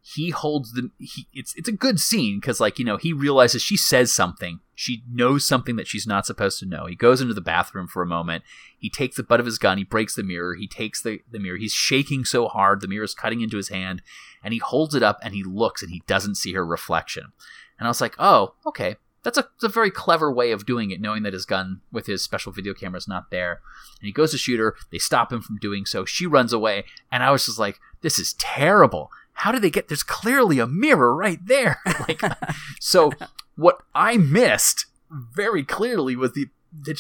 [0.05, 3.63] he holds the he it's it's a good scene because like you know he realizes
[3.63, 7.33] she says something she knows something that she's not supposed to know he goes into
[7.33, 8.43] the bathroom for a moment
[8.77, 11.39] he takes the butt of his gun he breaks the mirror he takes the, the
[11.39, 14.03] mirror he's shaking so hard the mirror is cutting into his hand
[14.43, 17.33] and he holds it up and he looks and he doesn't see her reflection
[17.79, 20.91] and i was like oh okay that's a, that's a very clever way of doing
[20.91, 23.61] it, knowing that his gun with his special video camera is not there.
[24.01, 24.75] And he goes to shoot her.
[24.91, 26.05] They stop him from doing so.
[26.05, 26.85] She runs away.
[27.11, 29.11] And I was just like, this is terrible.
[29.33, 29.89] How did they get?
[29.89, 31.81] There's clearly a mirror right there.
[32.09, 32.21] like,
[32.81, 33.13] so
[33.57, 36.49] what I missed very clearly was the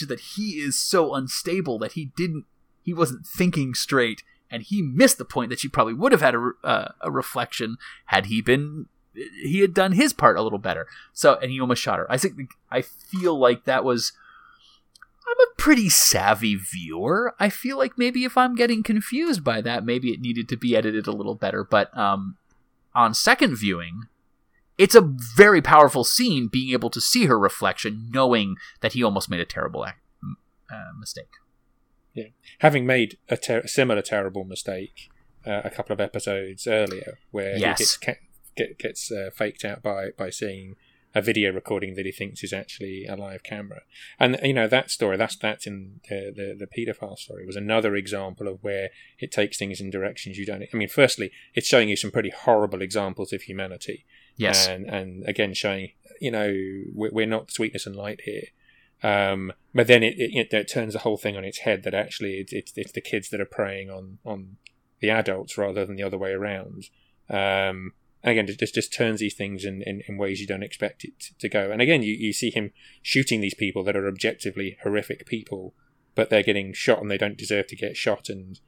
[0.06, 2.44] that he is so unstable that he didn't,
[2.82, 6.34] he wasn't thinking straight and he missed the point that she probably would have had
[6.34, 10.86] a, uh, a reflection had he been he had done his part a little better.
[11.12, 12.10] So, and he almost shot her.
[12.10, 14.12] I think I feel like that was.
[15.32, 17.34] I'm a pretty savvy viewer.
[17.40, 20.76] I feel like maybe if I'm getting confused by that, maybe it needed to be
[20.76, 21.64] edited a little better.
[21.64, 22.36] But um,
[22.94, 24.02] on second viewing,
[24.76, 25.00] it's a
[25.36, 29.44] very powerful scene being able to see her reflection, knowing that he almost made a
[29.46, 31.30] terrible uh, mistake.
[32.14, 32.26] Yeah,
[32.58, 35.08] having made a, ter- similar terrible mistake
[35.46, 37.78] uh, a couple of episodes earlier, where Yes.
[37.78, 38.26] he gets ca-
[38.56, 40.76] get, gets uh, faked out by by seeing
[41.14, 43.82] a video recording that he thinks is actually a live camera,
[44.18, 45.16] and you know that story.
[45.16, 49.58] That's that's in the the, the paedophile story was another example of where it takes
[49.58, 50.64] things in directions you don't.
[50.72, 54.04] I mean, firstly, it's showing you some pretty horrible examples of humanity.
[54.36, 54.66] Yes.
[54.66, 55.90] and and again showing
[56.20, 56.54] you know
[56.94, 58.44] we're, we're not sweetness and light here.
[59.02, 62.34] Um, but then it, it, it turns the whole thing on its head that actually
[62.34, 64.56] it's, it's it's the kids that are preying on on
[65.00, 66.84] the adults rather than the other way around.
[67.28, 70.62] Um, and again, it just just turns these things in, in, in ways you don't
[70.62, 71.70] expect it to go.
[71.70, 72.70] And again, you, you see him
[73.02, 75.74] shooting these people that are objectively horrific people,
[76.14, 78.28] but they're getting shot and they don't deserve to get shot.
[78.28, 78.60] And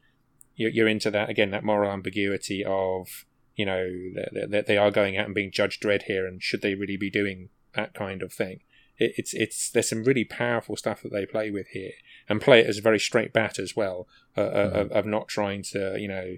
[0.55, 3.25] you're, you're into that again, that moral ambiguity of
[3.55, 6.61] you know that that they are going out and being Judge Dredd here, and should
[6.61, 8.59] they really be doing that kind of thing?
[8.97, 11.91] It, it's it's there's some really powerful stuff that they play with here,
[12.27, 15.29] and play it as a very straight bat as well, uh, uh, of, of not
[15.29, 16.35] trying to you know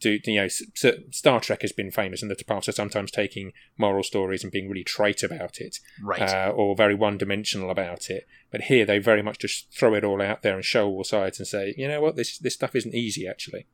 [0.00, 4.02] do you know Star Trek has been famous in the past for sometimes taking moral
[4.02, 6.22] stories and being really trite about it, Right.
[6.22, 8.26] uh, or very one-dimensional about it.
[8.50, 11.38] But here they very much just throw it all out there and show all sides
[11.38, 13.66] and say, you know what, this this stuff isn't easy actually.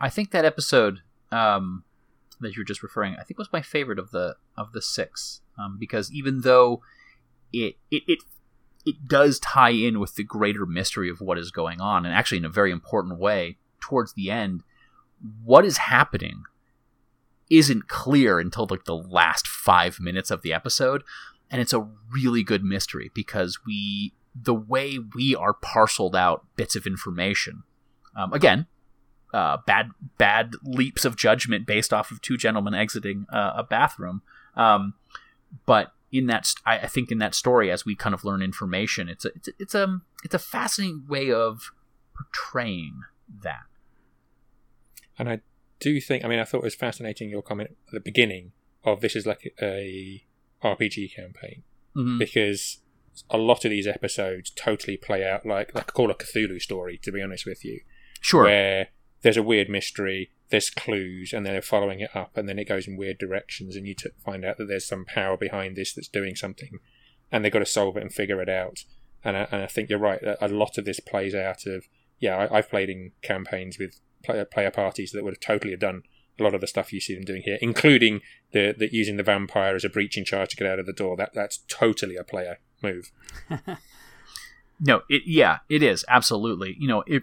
[0.00, 1.84] I think that episode um,
[2.40, 5.40] that you were just referring, I think was my favorite of the of the six,
[5.58, 6.82] um, because even though
[7.52, 8.18] it it it
[8.84, 12.38] it does tie in with the greater mystery of what is going on, and actually
[12.38, 14.62] in a very important way towards the end,
[15.44, 16.44] what is happening
[17.50, 21.02] isn't clear until like the last five minutes of the episode,
[21.50, 26.74] and it's a really good mystery because we the way we are parceled out bits
[26.74, 27.64] of information.
[28.16, 28.66] Um, again,
[29.32, 34.22] uh, bad bad leaps of judgment based off of two gentlemen exiting uh, a bathroom.
[34.56, 34.94] Um,
[35.66, 38.42] but in that, st- I, I think in that story, as we kind of learn
[38.42, 41.72] information, it's a it's a, it's a it's a fascinating way of
[42.14, 43.02] portraying
[43.42, 43.62] that.
[45.18, 45.40] And I
[45.80, 48.52] do think, I mean, I thought it was fascinating your comment at the beginning
[48.84, 50.24] of this is like a
[50.62, 51.62] RPG campaign
[51.96, 52.18] Mhm.
[52.18, 52.78] because
[53.30, 56.98] a lot of these episodes totally play out like like call a Cthulhu story.
[57.02, 57.80] To be honest with you,
[58.20, 58.44] Sure.
[58.44, 58.88] where
[59.22, 62.88] there's a weird mystery, there's clues, and they're following it up, and then it goes
[62.88, 66.08] in weird directions, and you t- find out that there's some power behind this that's
[66.08, 66.78] doing something,
[67.30, 68.84] and they've got to solve it and figure it out.
[69.24, 70.22] And I, and I think you're right.
[70.22, 71.86] A a lot of this plays out of
[72.18, 72.36] yeah.
[72.36, 76.02] I, I've played in campaigns with player, parties that would have totally have done
[76.38, 78.20] a lot of the stuff you see them doing here, including
[78.52, 81.16] the, the using the vampire as a breaching charge to get out of the door.
[81.16, 83.12] That that's totally a player move.
[84.82, 86.76] No, it yeah, it is absolutely.
[86.78, 87.22] You know, if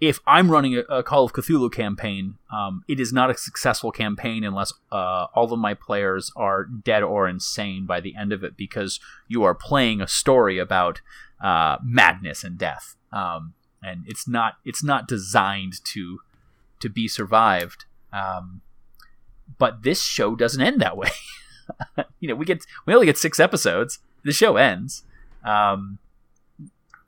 [0.00, 3.92] if I'm running a, a Call of Cthulhu campaign, um, it is not a successful
[3.92, 8.42] campaign unless uh, all of my players are dead or insane by the end of
[8.42, 8.98] it, because
[9.28, 11.00] you are playing a story about
[11.42, 16.20] uh, madness and death, um, and it's not it's not designed to
[16.80, 17.84] to be survived.
[18.12, 18.62] Um,
[19.58, 21.10] but this show doesn't end that way.
[22.20, 23.98] you know, we get we only get six episodes.
[24.24, 25.04] The show ends.
[25.44, 25.98] Um,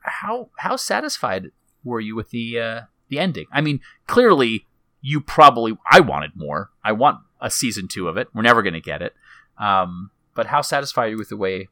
[0.01, 1.51] how how satisfied
[1.83, 3.45] were you with the uh, the ending?
[3.51, 4.65] I mean, clearly
[5.01, 6.71] you probably I wanted more.
[6.83, 8.29] I want a season two of it.
[8.33, 9.13] We're never going to get it.
[9.57, 11.67] Um, but how satisfied are you with the way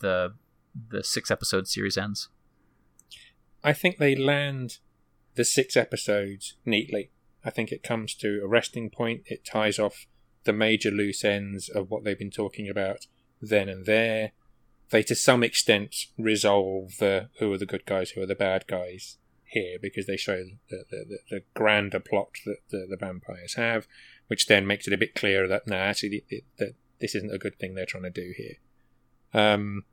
[0.00, 0.34] the
[0.90, 2.28] the six episode series ends?
[3.62, 4.78] I think they land
[5.34, 7.10] the six episodes neatly.
[7.44, 9.22] I think it comes to a resting point.
[9.26, 10.06] It ties off
[10.44, 13.06] the major loose ends of what they've been talking about
[13.40, 14.32] then and there.
[14.90, 18.66] They, to some extent, resolve the who are the good guys, who are the bad
[18.66, 23.86] guys here, because they show the, the, the, grander plot that the, the vampires have,
[24.28, 26.24] which then makes it a bit clearer that, no, actually,
[26.58, 28.56] that this isn't a good thing they're trying to do here.
[29.34, 29.84] Um,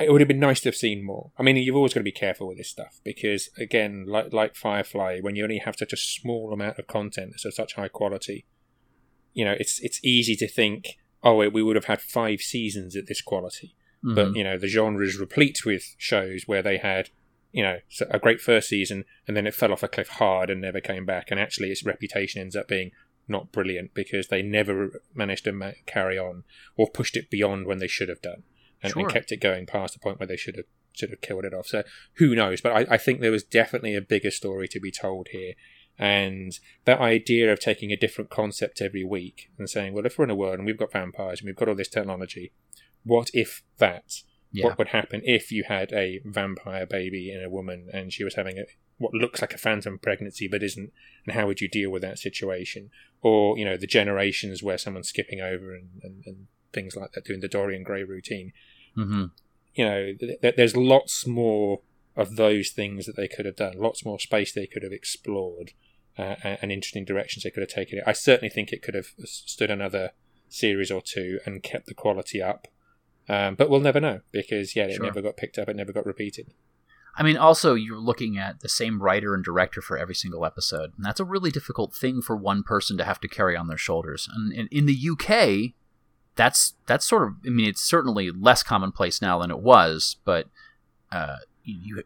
[0.00, 1.32] it would have been nice to have seen more.
[1.38, 4.54] I mean, you've always got to be careful with this stuff because, again, like like
[4.54, 7.88] Firefly, when you only have such a small amount of content that's of such high
[7.88, 8.46] quality,
[9.34, 13.06] you know, it's it's easy to think, oh, we would have had five seasons at
[13.06, 13.74] this quality.
[14.02, 14.36] But Mhm.
[14.36, 17.10] you know, the genre is replete with shows where they had,
[17.52, 17.80] you know,
[18.10, 21.04] a great first season and then it fell off a cliff hard and never came
[21.04, 21.30] back.
[21.32, 22.92] And actually, its reputation ends up being
[23.26, 26.44] not brilliant because they never managed to ma- carry on
[26.76, 28.44] or pushed it beyond when they should have done
[28.82, 31.44] and, and kept it going past the point where they should have should have killed
[31.44, 31.66] it off.
[31.66, 31.84] So
[32.14, 32.60] who knows?
[32.60, 35.54] But I, I think there was definitely a bigger story to be told here.
[35.98, 40.24] And that idea of taking a different concept every week and saying, well, if we're
[40.24, 42.52] in a world and we've got vampires and we've got all this technology,
[43.04, 44.22] what if that?
[44.52, 44.66] Yeah.
[44.66, 48.36] What would happen if you had a vampire baby in a woman and she was
[48.36, 48.64] having a
[48.96, 50.92] what looks like a phantom pregnancy but isn't?
[51.26, 52.90] And how would you deal with that situation?
[53.20, 57.24] Or, you know, the generations where someone's skipping over and, and, and things like that,
[57.24, 58.52] doing the Dorian Gray routine
[58.96, 59.24] Mm-hmm.
[59.74, 61.80] you know, th- th- there's lots more
[62.16, 63.74] of those things that they could have done.
[63.78, 65.70] Lots more space they could have explored,
[66.18, 68.04] uh, and interesting directions they could have taken it.
[68.06, 70.10] I certainly think it could have stood another
[70.48, 72.66] series or two and kept the quality up.
[73.28, 75.04] Um, but we'll never know because yeah, it Sure.
[75.04, 75.68] never got picked up.
[75.68, 76.54] It never got repeated.
[77.16, 80.92] I mean, also you're looking at the same writer and director for every single episode,
[80.96, 83.76] and that's a really difficult thing for one person to have to carry on their
[83.78, 84.28] shoulders.
[84.34, 85.74] And in, in the UK,
[86.38, 87.34] that's that's sort of.
[87.44, 90.46] I mean, it's certainly less commonplace now than it was, but
[91.12, 92.04] uh, you.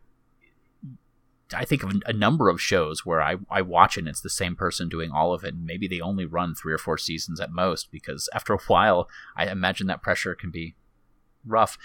[1.54, 4.30] I think of a number of shows where I, I watch it and it's the
[4.30, 7.40] same person doing all of it, and maybe they only run three or four seasons
[7.40, 9.06] at most because after a while,
[9.36, 10.76] I imagine that pressure can be
[11.46, 11.76] rough.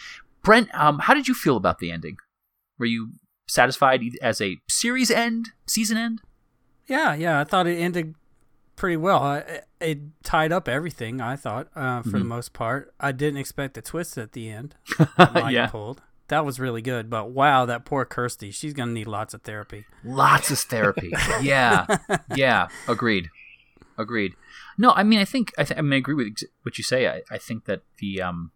[0.41, 2.15] Brent, um, how did you feel about the ending?
[2.79, 3.11] Were you
[3.49, 6.21] satisfied as a series end, season end?
[6.87, 8.15] Yeah, yeah, I thought it ended
[8.77, 9.21] pretty well.
[9.21, 11.19] I, it- tied up everything.
[11.19, 12.27] I thought, uh, for the Mhm.
[12.27, 14.75] most part, I didn't expect the twist at the end.
[15.17, 15.67] that Yeah.
[15.67, 16.01] pulled.
[16.29, 17.09] That was really good.
[17.09, 19.85] But wow, that poor Kirsty, she's gonna need lots of therapy.
[20.03, 21.11] Lots of therapy.
[21.41, 21.85] yeah,
[22.35, 22.67] yeah.
[22.87, 23.29] Agreed.
[23.97, 24.33] Agreed.
[24.77, 26.83] No, I mean, I think I, th- I mean, I agree with ex- what you
[26.83, 27.07] say.
[27.07, 28.51] I, I think that the um,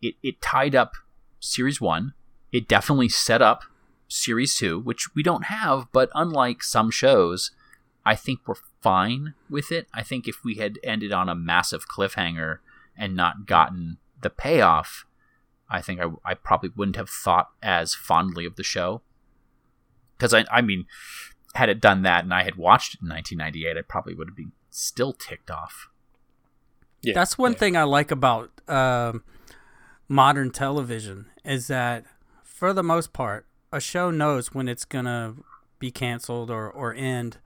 [0.00, 0.92] it it tied up
[1.40, 2.14] series one.
[2.52, 3.64] It definitely set up
[4.08, 5.88] series two, which we don't have.
[5.92, 7.50] But unlike some shows,
[8.04, 9.86] I think we're fine with it.
[9.92, 12.58] I think if we had ended on a massive cliffhanger
[12.96, 15.04] and not gotten the payoff,
[15.68, 19.02] I think I, I probably wouldn't have thought as fondly of the show.
[20.16, 20.86] Because I, I mean,
[21.54, 24.36] had it done that and I had watched it in 1998, I probably would have
[24.36, 25.88] been still ticked off.
[27.02, 27.58] Yeah, That's one yeah.
[27.58, 29.24] thing I like about um,
[30.08, 32.04] modern television is that,
[32.42, 35.34] for the most part, a show knows when it's gonna
[35.78, 37.38] be canceled or, or end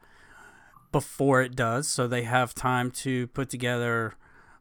[0.95, 4.15] before it does, so they have time to put together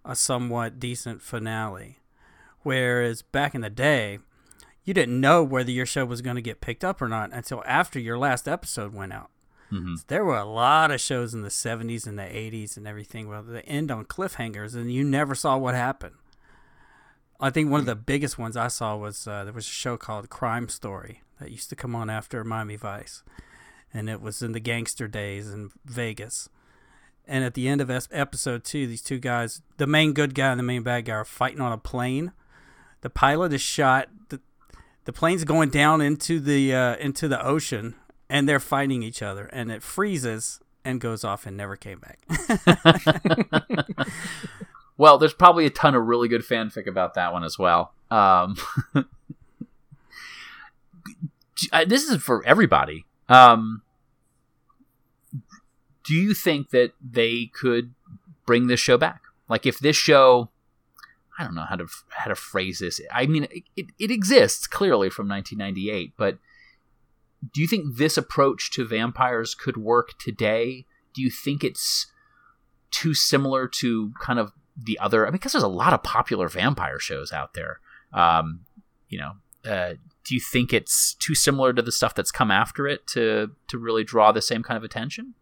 [0.03, 1.99] a somewhat decent finale.
[2.63, 4.17] Whereas back in the day,
[4.83, 7.63] you didn't know whether your show was going to get picked up or not until
[7.67, 9.29] after your last episode went out.
[9.69, 13.27] hmm There were a lot of shows in the 70s and the 80s and everything
[13.27, 16.15] where they end on cliffhangers and you never saw what happened.
[17.39, 19.97] I think one of the biggest ones I saw was uh, there was a show
[19.97, 23.21] called Crime Story that used to come on after Miami Vice.
[23.93, 26.49] And it was in the gangster days in Vegas.
[27.25, 30.59] And at the end of episode two, these two guys, the main good guy and
[30.59, 32.33] the main bad guy, are fighting on a plane.
[33.01, 34.09] The pilot is shot.
[34.29, 34.41] The,
[35.05, 37.95] the plane's going down into the uh, into the ocean,
[38.29, 39.45] and they're fighting each other.
[39.53, 42.19] And it freezes and goes off and never came back.
[44.97, 47.93] Well, there's probably a ton of really good fanfic about that one as well.
[48.11, 48.55] Um,
[51.87, 53.05] this is for everybody.
[53.29, 53.81] Um,
[56.03, 57.93] do you think that they could
[58.45, 59.21] bring this show back?
[59.49, 60.49] Like, if this show,
[61.37, 63.01] I don't know how to how to phrase this.
[63.11, 66.37] I mean, it, it exists clearly from 1998, but
[67.51, 70.85] do you think this approach to vampires could work today?
[71.13, 72.07] Do you think it's
[72.91, 75.25] too similar to kind of the other?
[75.25, 77.79] I mean, because there's a lot of popular vampire shows out there.
[78.13, 78.61] Um,
[79.09, 79.31] you know,
[79.69, 79.95] uh,
[80.25, 83.77] do you think it's too similar to the stuff that's come after it to to
[83.77, 85.33] really draw the same kind of attention?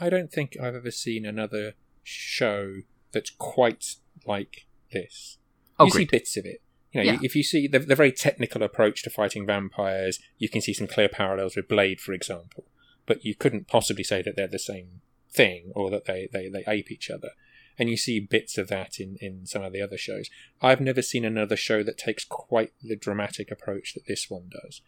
[0.00, 2.82] I don't think I've ever seen another show
[3.12, 3.96] that's quite
[4.26, 5.38] like this.
[5.80, 6.62] You see bits of it.
[6.92, 7.18] You know, Yeah.
[7.22, 10.86] if you see the, the very technical approach to fighting vampires, you can see some
[10.86, 12.64] clear parallels with Blade, for example.
[13.06, 15.00] But you couldn't possibly say that they're the same
[15.30, 17.30] thing or that they, they, they ape each other.
[17.78, 20.28] And you see bits of that in, in some of the other shows.
[20.60, 24.80] I've never seen another show that takes quite the dramatic approach that this one does.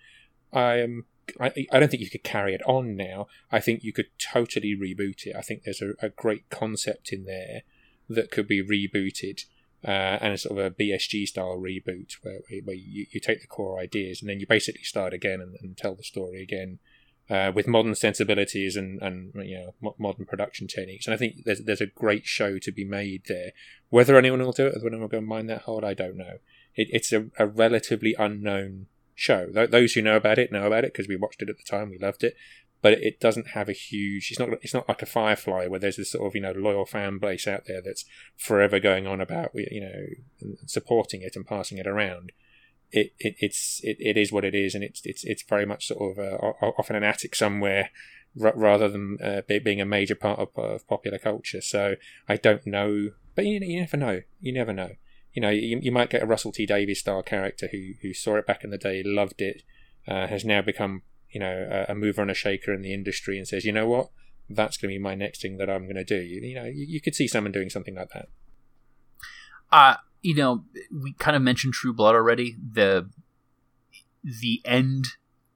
[0.52, 1.06] I am.
[1.38, 3.28] I, I don't think you could carry it on now.
[3.52, 5.36] I think you could totally reboot it.
[5.36, 7.62] I think there's a, a great concept in there
[8.08, 9.44] that could be rebooted
[9.84, 13.46] uh, and a sort of a BSG style reboot where, where you, you take the
[13.46, 16.80] core ideas and then you basically start again and, and tell the story again
[17.30, 21.06] uh, with modern sensibilities and, and you know mo- modern production techniques.
[21.06, 23.52] And I think there's there's a great show to be made there.
[23.88, 26.16] Whether anyone will do it, whether anyone will go and mine that hole, I don't
[26.16, 26.38] know.
[26.74, 29.46] It, it's a, a relatively unknown show.
[29.46, 31.62] Th- those who know about it know about it because we watched it at the
[31.62, 32.36] time, we loved it.
[32.82, 34.30] But it doesn't have a huge.
[34.30, 34.48] It's not.
[34.62, 37.46] It's not like a Firefly where there's this sort of you know loyal fan base
[37.46, 42.32] out there that's forever going on about you know supporting it and passing it around.
[42.92, 45.86] It, it it's it, it is what it is, and it's it's it's very much
[45.86, 47.90] sort of uh, off in an attic somewhere,
[48.40, 51.60] r- rather than uh, being a major part of, of popular culture.
[51.60, 51.96] So
[52.28, 54.20] I don't know, but you, you never know.
[54.40, 54.90] You never know.
[55.32, 58.36] You know, you, you might get a Russell T Davies style character who who saw
[58.36, 59.62] it back in the day, loved it,
[60.08, 63.38] uh, has now become you know a, a mover and a shaker in the industry,
[63.38, 64.10] and says, you know what,
[64.48, 66.16] that's going to be my next thing that I'm going to do.
[66.20, 68.28] You, you know, you, you could see someone doing something like that.
[69.70, 72.56] Uh, you know, we kind of mentioned True Blood already.
[72.72, 73.08] The
[74.22, 75.06] the end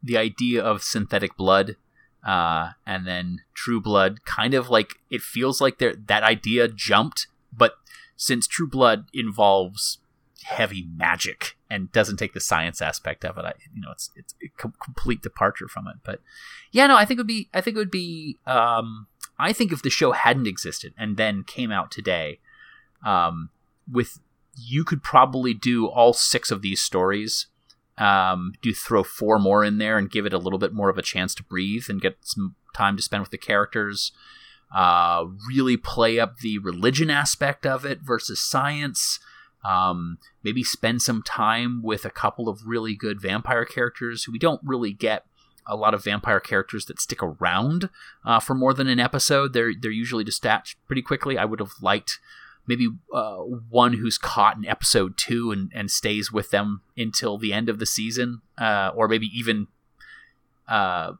[0.02, 1.76] the idea of synthetic blood
[2.24, 7.26] uh, and then True Blood kind of like it feels like there that idea jumped,
[7.52, 7.74] but
[8.16, 9.98] since True Blood involves
[10.44, 14.34] heavy magic and doesn't take the science aspect of it, I you know it's it's
[14.42, 14.48] a
[14.82, 15.96] complete departure from it.
[16.02, 16.20] But
[16.72, 19.06] yeah, no, I think it would be I think it would be um,
[19.38, 22.40] I think if the show hadn't existed and then came out today,
[23.04, 23.50] um,
[23.90, 24.18] with
[24.56, 27.46] you could probably do all six of these stories
[27.98, 30.98] um, do throw four more in there and give it a little bit more of
[30.98, 34.12] a chance to breathe and get some time to spend with the characters.
[34.74, 39.20] Uh, really play up the religion aspect of it versus science.
[39.64, 44.38] Um, maybe spend some time with a couple of really good vampire characters who we
[44.38, 45.24] don't really get
[45.66, 47.88] a lot of vampire characters that stick around
[48.24, 49.52] uh, for more than an episode.
[49.52, 51.38] They're they're usually dispatched pretty quickly.
[51.38, 52.18] I would have liked
[52.66, 57.52] maybe uh, one who's caught in episode two and, and stays with them until the
[57.52, 59.66] end of the season, uh, or maybe even
[60.68, 61.12] uh,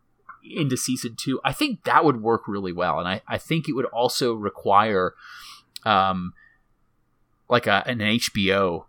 [0.44, 1.40] into season two.
[1.44, 5.14] I think that would work really well, and I, I think it would also require
[5.84, 6.32] um,
[7.48, 8.86] like a, an HBO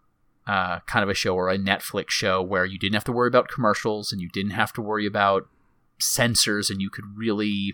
[0.48, 3.28] uh, kind of a show or a Netflix show where you didn't have to worry
[3.28, 5.48] about commercials and you didn't have to worry about
[6.00, 7.74] censors, and you could really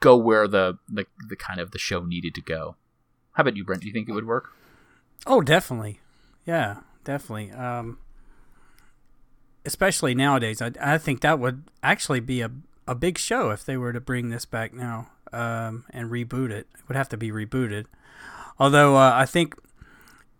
[0.00, 2.76] go where the, the, the kind of the show needed to go.
[3.34, 3.82] How about you, Brent?
[3.82, 4.50] Do you think it would work?
[5.26, 6.00] Oh, definitely.
[6.46, 7.52] Yeah, definitely.
[7.52, 7.98] Um,
[9.64, 12.50] especially nowadays, I, I think that would actually be a,
[12.86, 16.68] a big show if they were to bring this back now um, and reboot it.
[16.78, 17.86] It would have to be rebooted.
[18.58, 19.54] Although uh, I think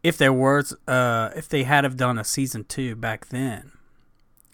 [0.02, 3.72] if there was, uh, if they had have done a season two back then,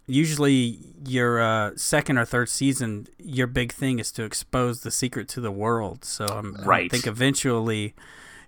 [0.07, 5.29] usually your uh, second or third season, your big thing is to expose the secret
[5.29, 6.05] to the world.
[6.05, 6.87] So um, right.
[6.87, 7.95] I think eventually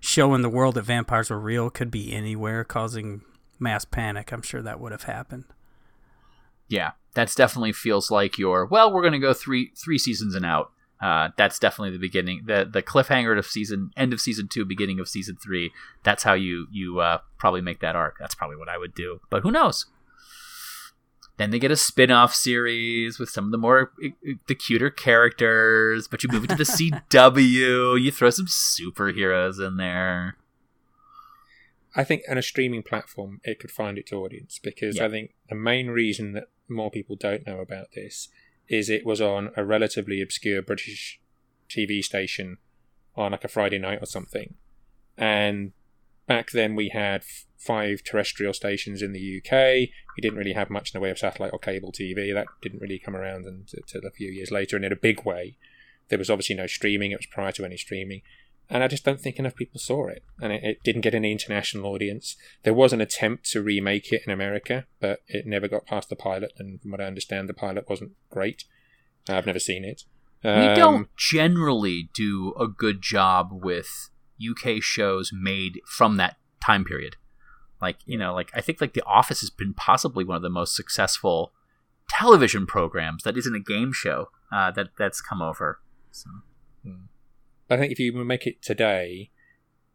[0.03, 3.21] showing the world that vampires were real could be anywhere, causing
[3.57, 4.33] mass panic.
[4.33, 5.45] I'm sure that would have happened.
[6.67, 8.65] Yeah, that's definitely feels like your.
[8.65, 10.71] Well, we're going to go three three seasons and out.
[11.01, 14.99] Uh, that's definitely the beginning, the the cliffhanger of season, end of season two, beginning
[14.99, 15.71] of season three.
[16.03, 18.17] That's how you you uh, probably make that arc.
[18.19, 19.21] That's probably what I would do.
[19.29, 19.85] But who knows?
[21.37, 23.91] Then they get a spin-off series with some of the more
[24.47, 26.63] the cuter characters, but you move it to the
[27.11, 30.37] CW, you throw some superheroes in there.
[31.95, 35.05] I think on a streaming platform it could find its audience because yeah.
[35.05, 38.29] I think the main reason that more people don't know about this
[38.67, 41.19] is it was on a relatively obscure British
[41.69, 42.57] TV station
[43.15, 44.55] on like a Friday night or something.
[45.17, 45.73] And
[46.27, 47.23] back then we had
[47.57, 49.89] five terrestrial stations in the UK.
[50.15, 52.33] We didn't really have much in the way of satellite or cable TV.
[52.33, 55.57] That didn't really come around until a few years later, and in a big way.
[56.09, 57.11] There was obviously no streaming.
[57.11, 58.21] It was prior to any streaming.
[58.69, 60.23] And I just don't think enough people saw it.
[60.41, 62.35] And it, it didn't get any international audience.
[62.63, 66.15] There was an attempt to remake it in America, but it never got past the
[66.15, 66.53] pilot.
[66.57, 68.65] And from what I understand, the pilot wasn't great.
[69.29, 70.03] I've never seen it.
[70.43, 74.09] Um, we don't generally do a good job with
[74.49, 77.15] UK shows made from that time period.
[77.81, 80.49] Like, you know, like I think like The Office has been possibly one of the
[80.49, 81.53] most successful
[82.09, 85.79] television programs that isn't a game show uh, that that's come over.
[86.11, 86.29] So.
[87.69, 89.31] I think if you make it today,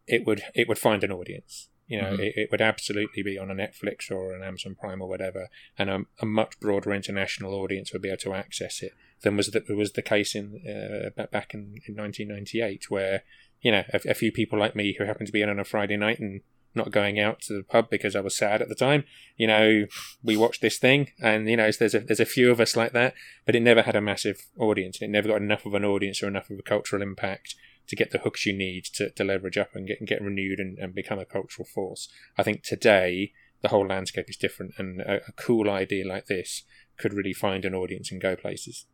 [0.07, 1.69] it would it would find an audience.
[1.87, 2.23] You know, mm-hmm.
[2.23, 5.49] it, it, would absolutely be on a Netflix or an Amazon Prime or whatever,
[5.79, 8.93] and a, a much broader international audience would be able to access it
[9.23, 13.23] than was the, was the case in uh, back in, in 1998, where
[13.61, 15.65] you know a, a few people like me who happened to be in on a
[15.65, 16.41] Friday night and
[16.75, 19.05] not going out to the pub because I was sad at the time.
[19.37, 19.87] You know,
[20.23, 22.93] we watched this thing, and you know, there's a there's a few of us like
[22.93, 23.15] that,
[23.47, 25.01] but it never had a massive audience.
[25.01, 27.55] and It never got enough of an audience or enough of a cultural impact
[27.89, 30.79] to get the hooks you need to, to leverage up and get get renewed and,
[30.79, 32.09] and become a cultural force.
[32.37, 36.65] I think today the whole landscape is different, and a, a cool idea like this
[36.99, 38.87] could really find an audience and go places.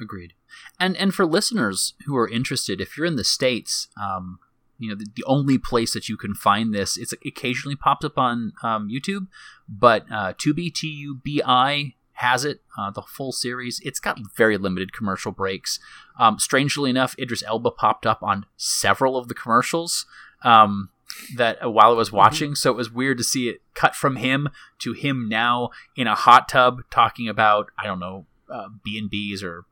[0.00, 0.32] Agreed.
[0.78, 4.38] And and for listeners who are interested, if you're in the states, um,
[4.80, 8.04] you know the, the, only place that you can find this it's it occasionally pops
[8.04, 9.28] up on um, youtube
[9.68, 15.30] but uh, tubi t-u-b-i has it uh, the full series it's got very limited commercial
[15.30, 15.78] breaks
[16.18, 20.06] um, strangely enough idris elba popped up on several of the commercials
[20.42, 20.88] um,
[21.36, 22.16] that uh, while i was mm-hmm.
[22.16, 22.56] watching mm-hmm.
[22.56, 24.48] so it was weird to see it cut from him
[24.78, 29.64] to him now in a hot tub talking about i don't know uh, b&b's or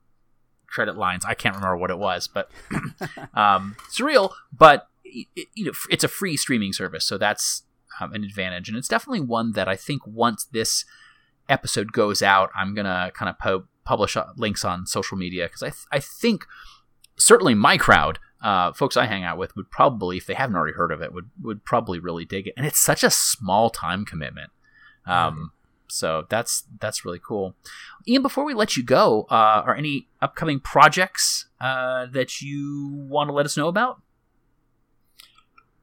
[0.69, 1.25] credit lines.
[1.25, 2.49] I can't remember what it was but
[3.33, 7.63] um, surreal but it, you know, it's a free streaming service, so that's
[7.99, 10.85] um, an advantage, and it's definitely one that I think once this
[11.47, 15.63] episode goes out, I'm gonna kind of po- publish uh, links on social media because
[15.63, 16.45] I th- I think
[17.17, 20.75] certainly my crowd, uh, folks I hang out with, would probably, if they haven't already
[20.75, 24.05] heard of it, would would probably really dig it, and it's such a small time
[24.05, 24.51] commitment.
[25.05, 25.51] Um,
[25.91, 27.55] so that's that's really cool.
[28.07, 33.29] Ian, before we let you go, uh, are any upcoming projects uh, that you want
[33.29, 34.01] to let us know about?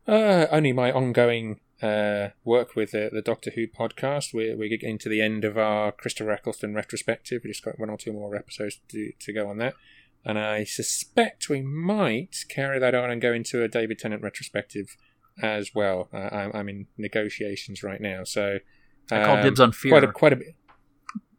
[0.07, 4.33] Uh, only my ongoing uh, work with the, the Doctor Who podcast.
[4.33, 7.43] We're, we're getting to the end of our Christopher Eccleston retrospective.
[7.43, 9.75] We just got one or two more episodes to, to go on that.
[10.25, 14.97] And I suspect we might carry that on and go into a David Tennant retrospective
[15.41, 16.09] as well.
[16.13, 18.59] Uh, I'm, I'm in negotiations right now, so
[19.11, 19.93] I call dibs on fear.
[19.93, 20.55] Quite a, quite a bit.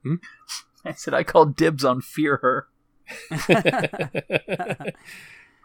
[0.04, 0.16] Hmm?
[0.86, 2.68] I said I called dibs on fear her.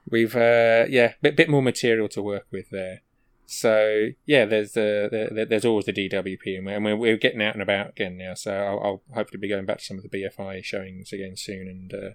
[0.10, 3.02] We've uh, yeah, bit bit more material to work with there.
[3.46, 7.62] So yeah, there's the, the, there's always the DWP, and we're, we're getting out and
[7.62, 8.34] about again now.
[8.34, 11.68] So I'll, I'll hopefully be going back to some of the BFI showings again soon,
[11.68, 12.10] and uh,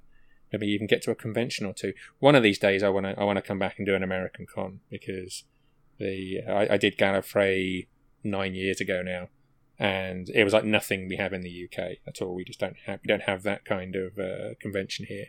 [0.52, 1.94] maybe even get to a convention or two.
[2.20, 4.04] One of these days, I want to I want to come back and do an
[4.04, 5.44] American con because
[6.00, 7.88] the I, I did Gallifrey
[8.24, 9.30] nine years ago now,
[9.80, 12.34] and it was like nothing we have in the UK at all.
[12.34, 15.28] We just don't have we don't have that kind of uh, convention here,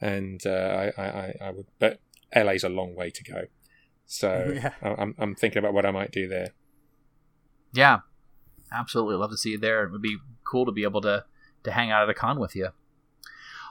[0.00, 2.00] and uh, I, I I would, but
[2.34, 3.42] LA's a long way to go,
[4.06, 4.72] so Yeah.
[4.82, 6.48] I'm I'm thinking about what I might do there.
[7.72, 8.00] Yeah,
[8.72, 9.16] absolutely.
[9.16, 9.84] Love to see you there.
[9.84, 11.24] It would be cool to be able to
[11.64, 12.68] to hang out at a con with you.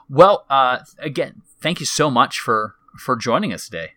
[0.09, 3.93] Well, uh, again, thank you so much for for joining us today.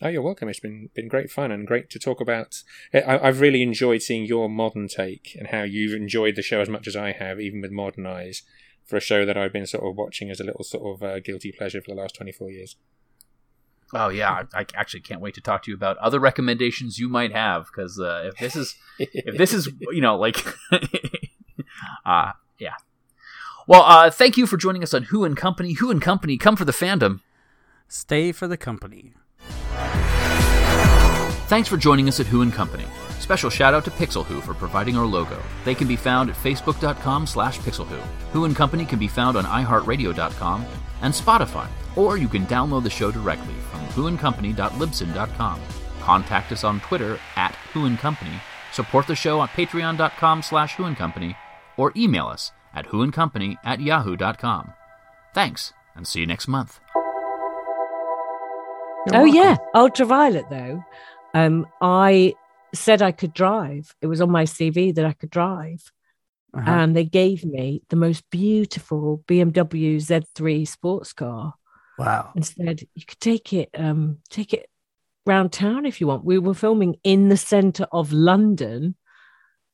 [0.00, 0.48] Oh, you're welcome.
[0.48, 2.62] It's been been great fun and great to talk about.
[2.94, 6.68] I, I've really enjoyed seeing your modern take and how you've enjoyed the show as
[6.68, 8.42] much as I have, even with modern eyes,
[8.84, 11.18] for a show that I've been sort of watching as a little sort of uh,
[11.18, 12.76] guilty pleasure for the last 24 years.
[13.92, 17.08] Oh yeah, I, I actually can't wait to talk to you about other recommendations you
[17.08, 20.44] might have because uh, if this is if this is you know like
[22.06, 22.74] uh yeah.
[23.66, 25.74] Well, uh, thank you for joining us on Who and Company.
[25.74, 27.20] Who and Company, come for the fandom.
[27.86, 29.12] Stay for the company.
[31.48, 32.84] Thanks for joining us at Who Company.
[33.18, 35.42] Special shout out to Pixel Who for providing our logo.
[35.64, 38.00] They can be found at facebook.com slash pixelwho.
[38.32, 40.66] Who Company can be found on iheartradio.com
[41.02, 45.60] and Spotify, or you can download the show directly from whoandcompany.libsyn.com.
[46.00, 48.40] Contact us on Twitter at Who Company,
[48.72, 51.36] support the show on patreon.com slash Who Company,
[51.76, 54.72] or email us at whoandcompany at yahoo.com.
[55.34, 56.80] Thanks, and see you next month.
[59.14, 60.84] Oh yeah, ultraviolet though.
[61.34, 62.34] Um, I
[62.74, 63.94] said I could drive.
[64.00, 65.90] It was on my CV that I could drive,
[66.54, 66.70] Uh-huh.
[66.70, 71.54] and they gave me the most beautiful BMW Z3 sports car
[71.98, 72.30] wow.
[72.34, 74.68] and said you could take it, um, take it
[75.26, 76.24] round town if you want.
[76.24, 78.96] We were filming in the centre of London,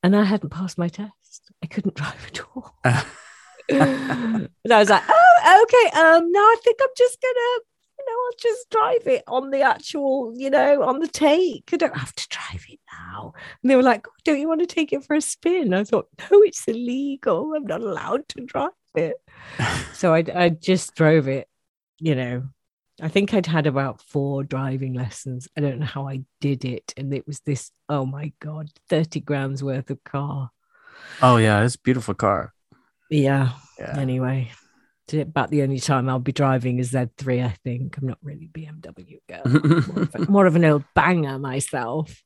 [0.03, 1.53] and I hadn't passed my test.
[1.63, 2.75] I couldn't drive at all.
[3.69, 5.99] and I was like, oh, okay.
[6.01, 7.65] Um, no, I think I'm just gonna,
[8.07, 11.71] know, I'll just drive it on the actual, you know, on the take.
[11.73, 13.33] I don't have to drive it now.
[13.63, 15.75] And they were like, don't you want to take it for a spin?
[15.75, 17.53] I thought, no, it's illegal.
[17.55, 19.17] I'm not allowed to drive it.
[19.93, 21.49] so I, I just drove it,
[21.99, 22.45] you know.
[23.03, 25.49] I think I'd had about four driving lessons.
[25.57, 26.95] I don't know how I did it.
[26.97, 30.51] And it was this, oh my God, 30 grams worth of car.
[31.21, 32.53] Oh yeah, it's a beautiful car.
[33.11, 33.51] Yeah.
[33.79, 33.99] Yeah.
[33.99, 34.53] Anyway,
[35.13, 37.97] about the only time I'll be driving a Z3, I think.
[37.99, 39.43] I'm not really BMW girl.
[39.93, 42.23] more, of a- more of an old banger myself.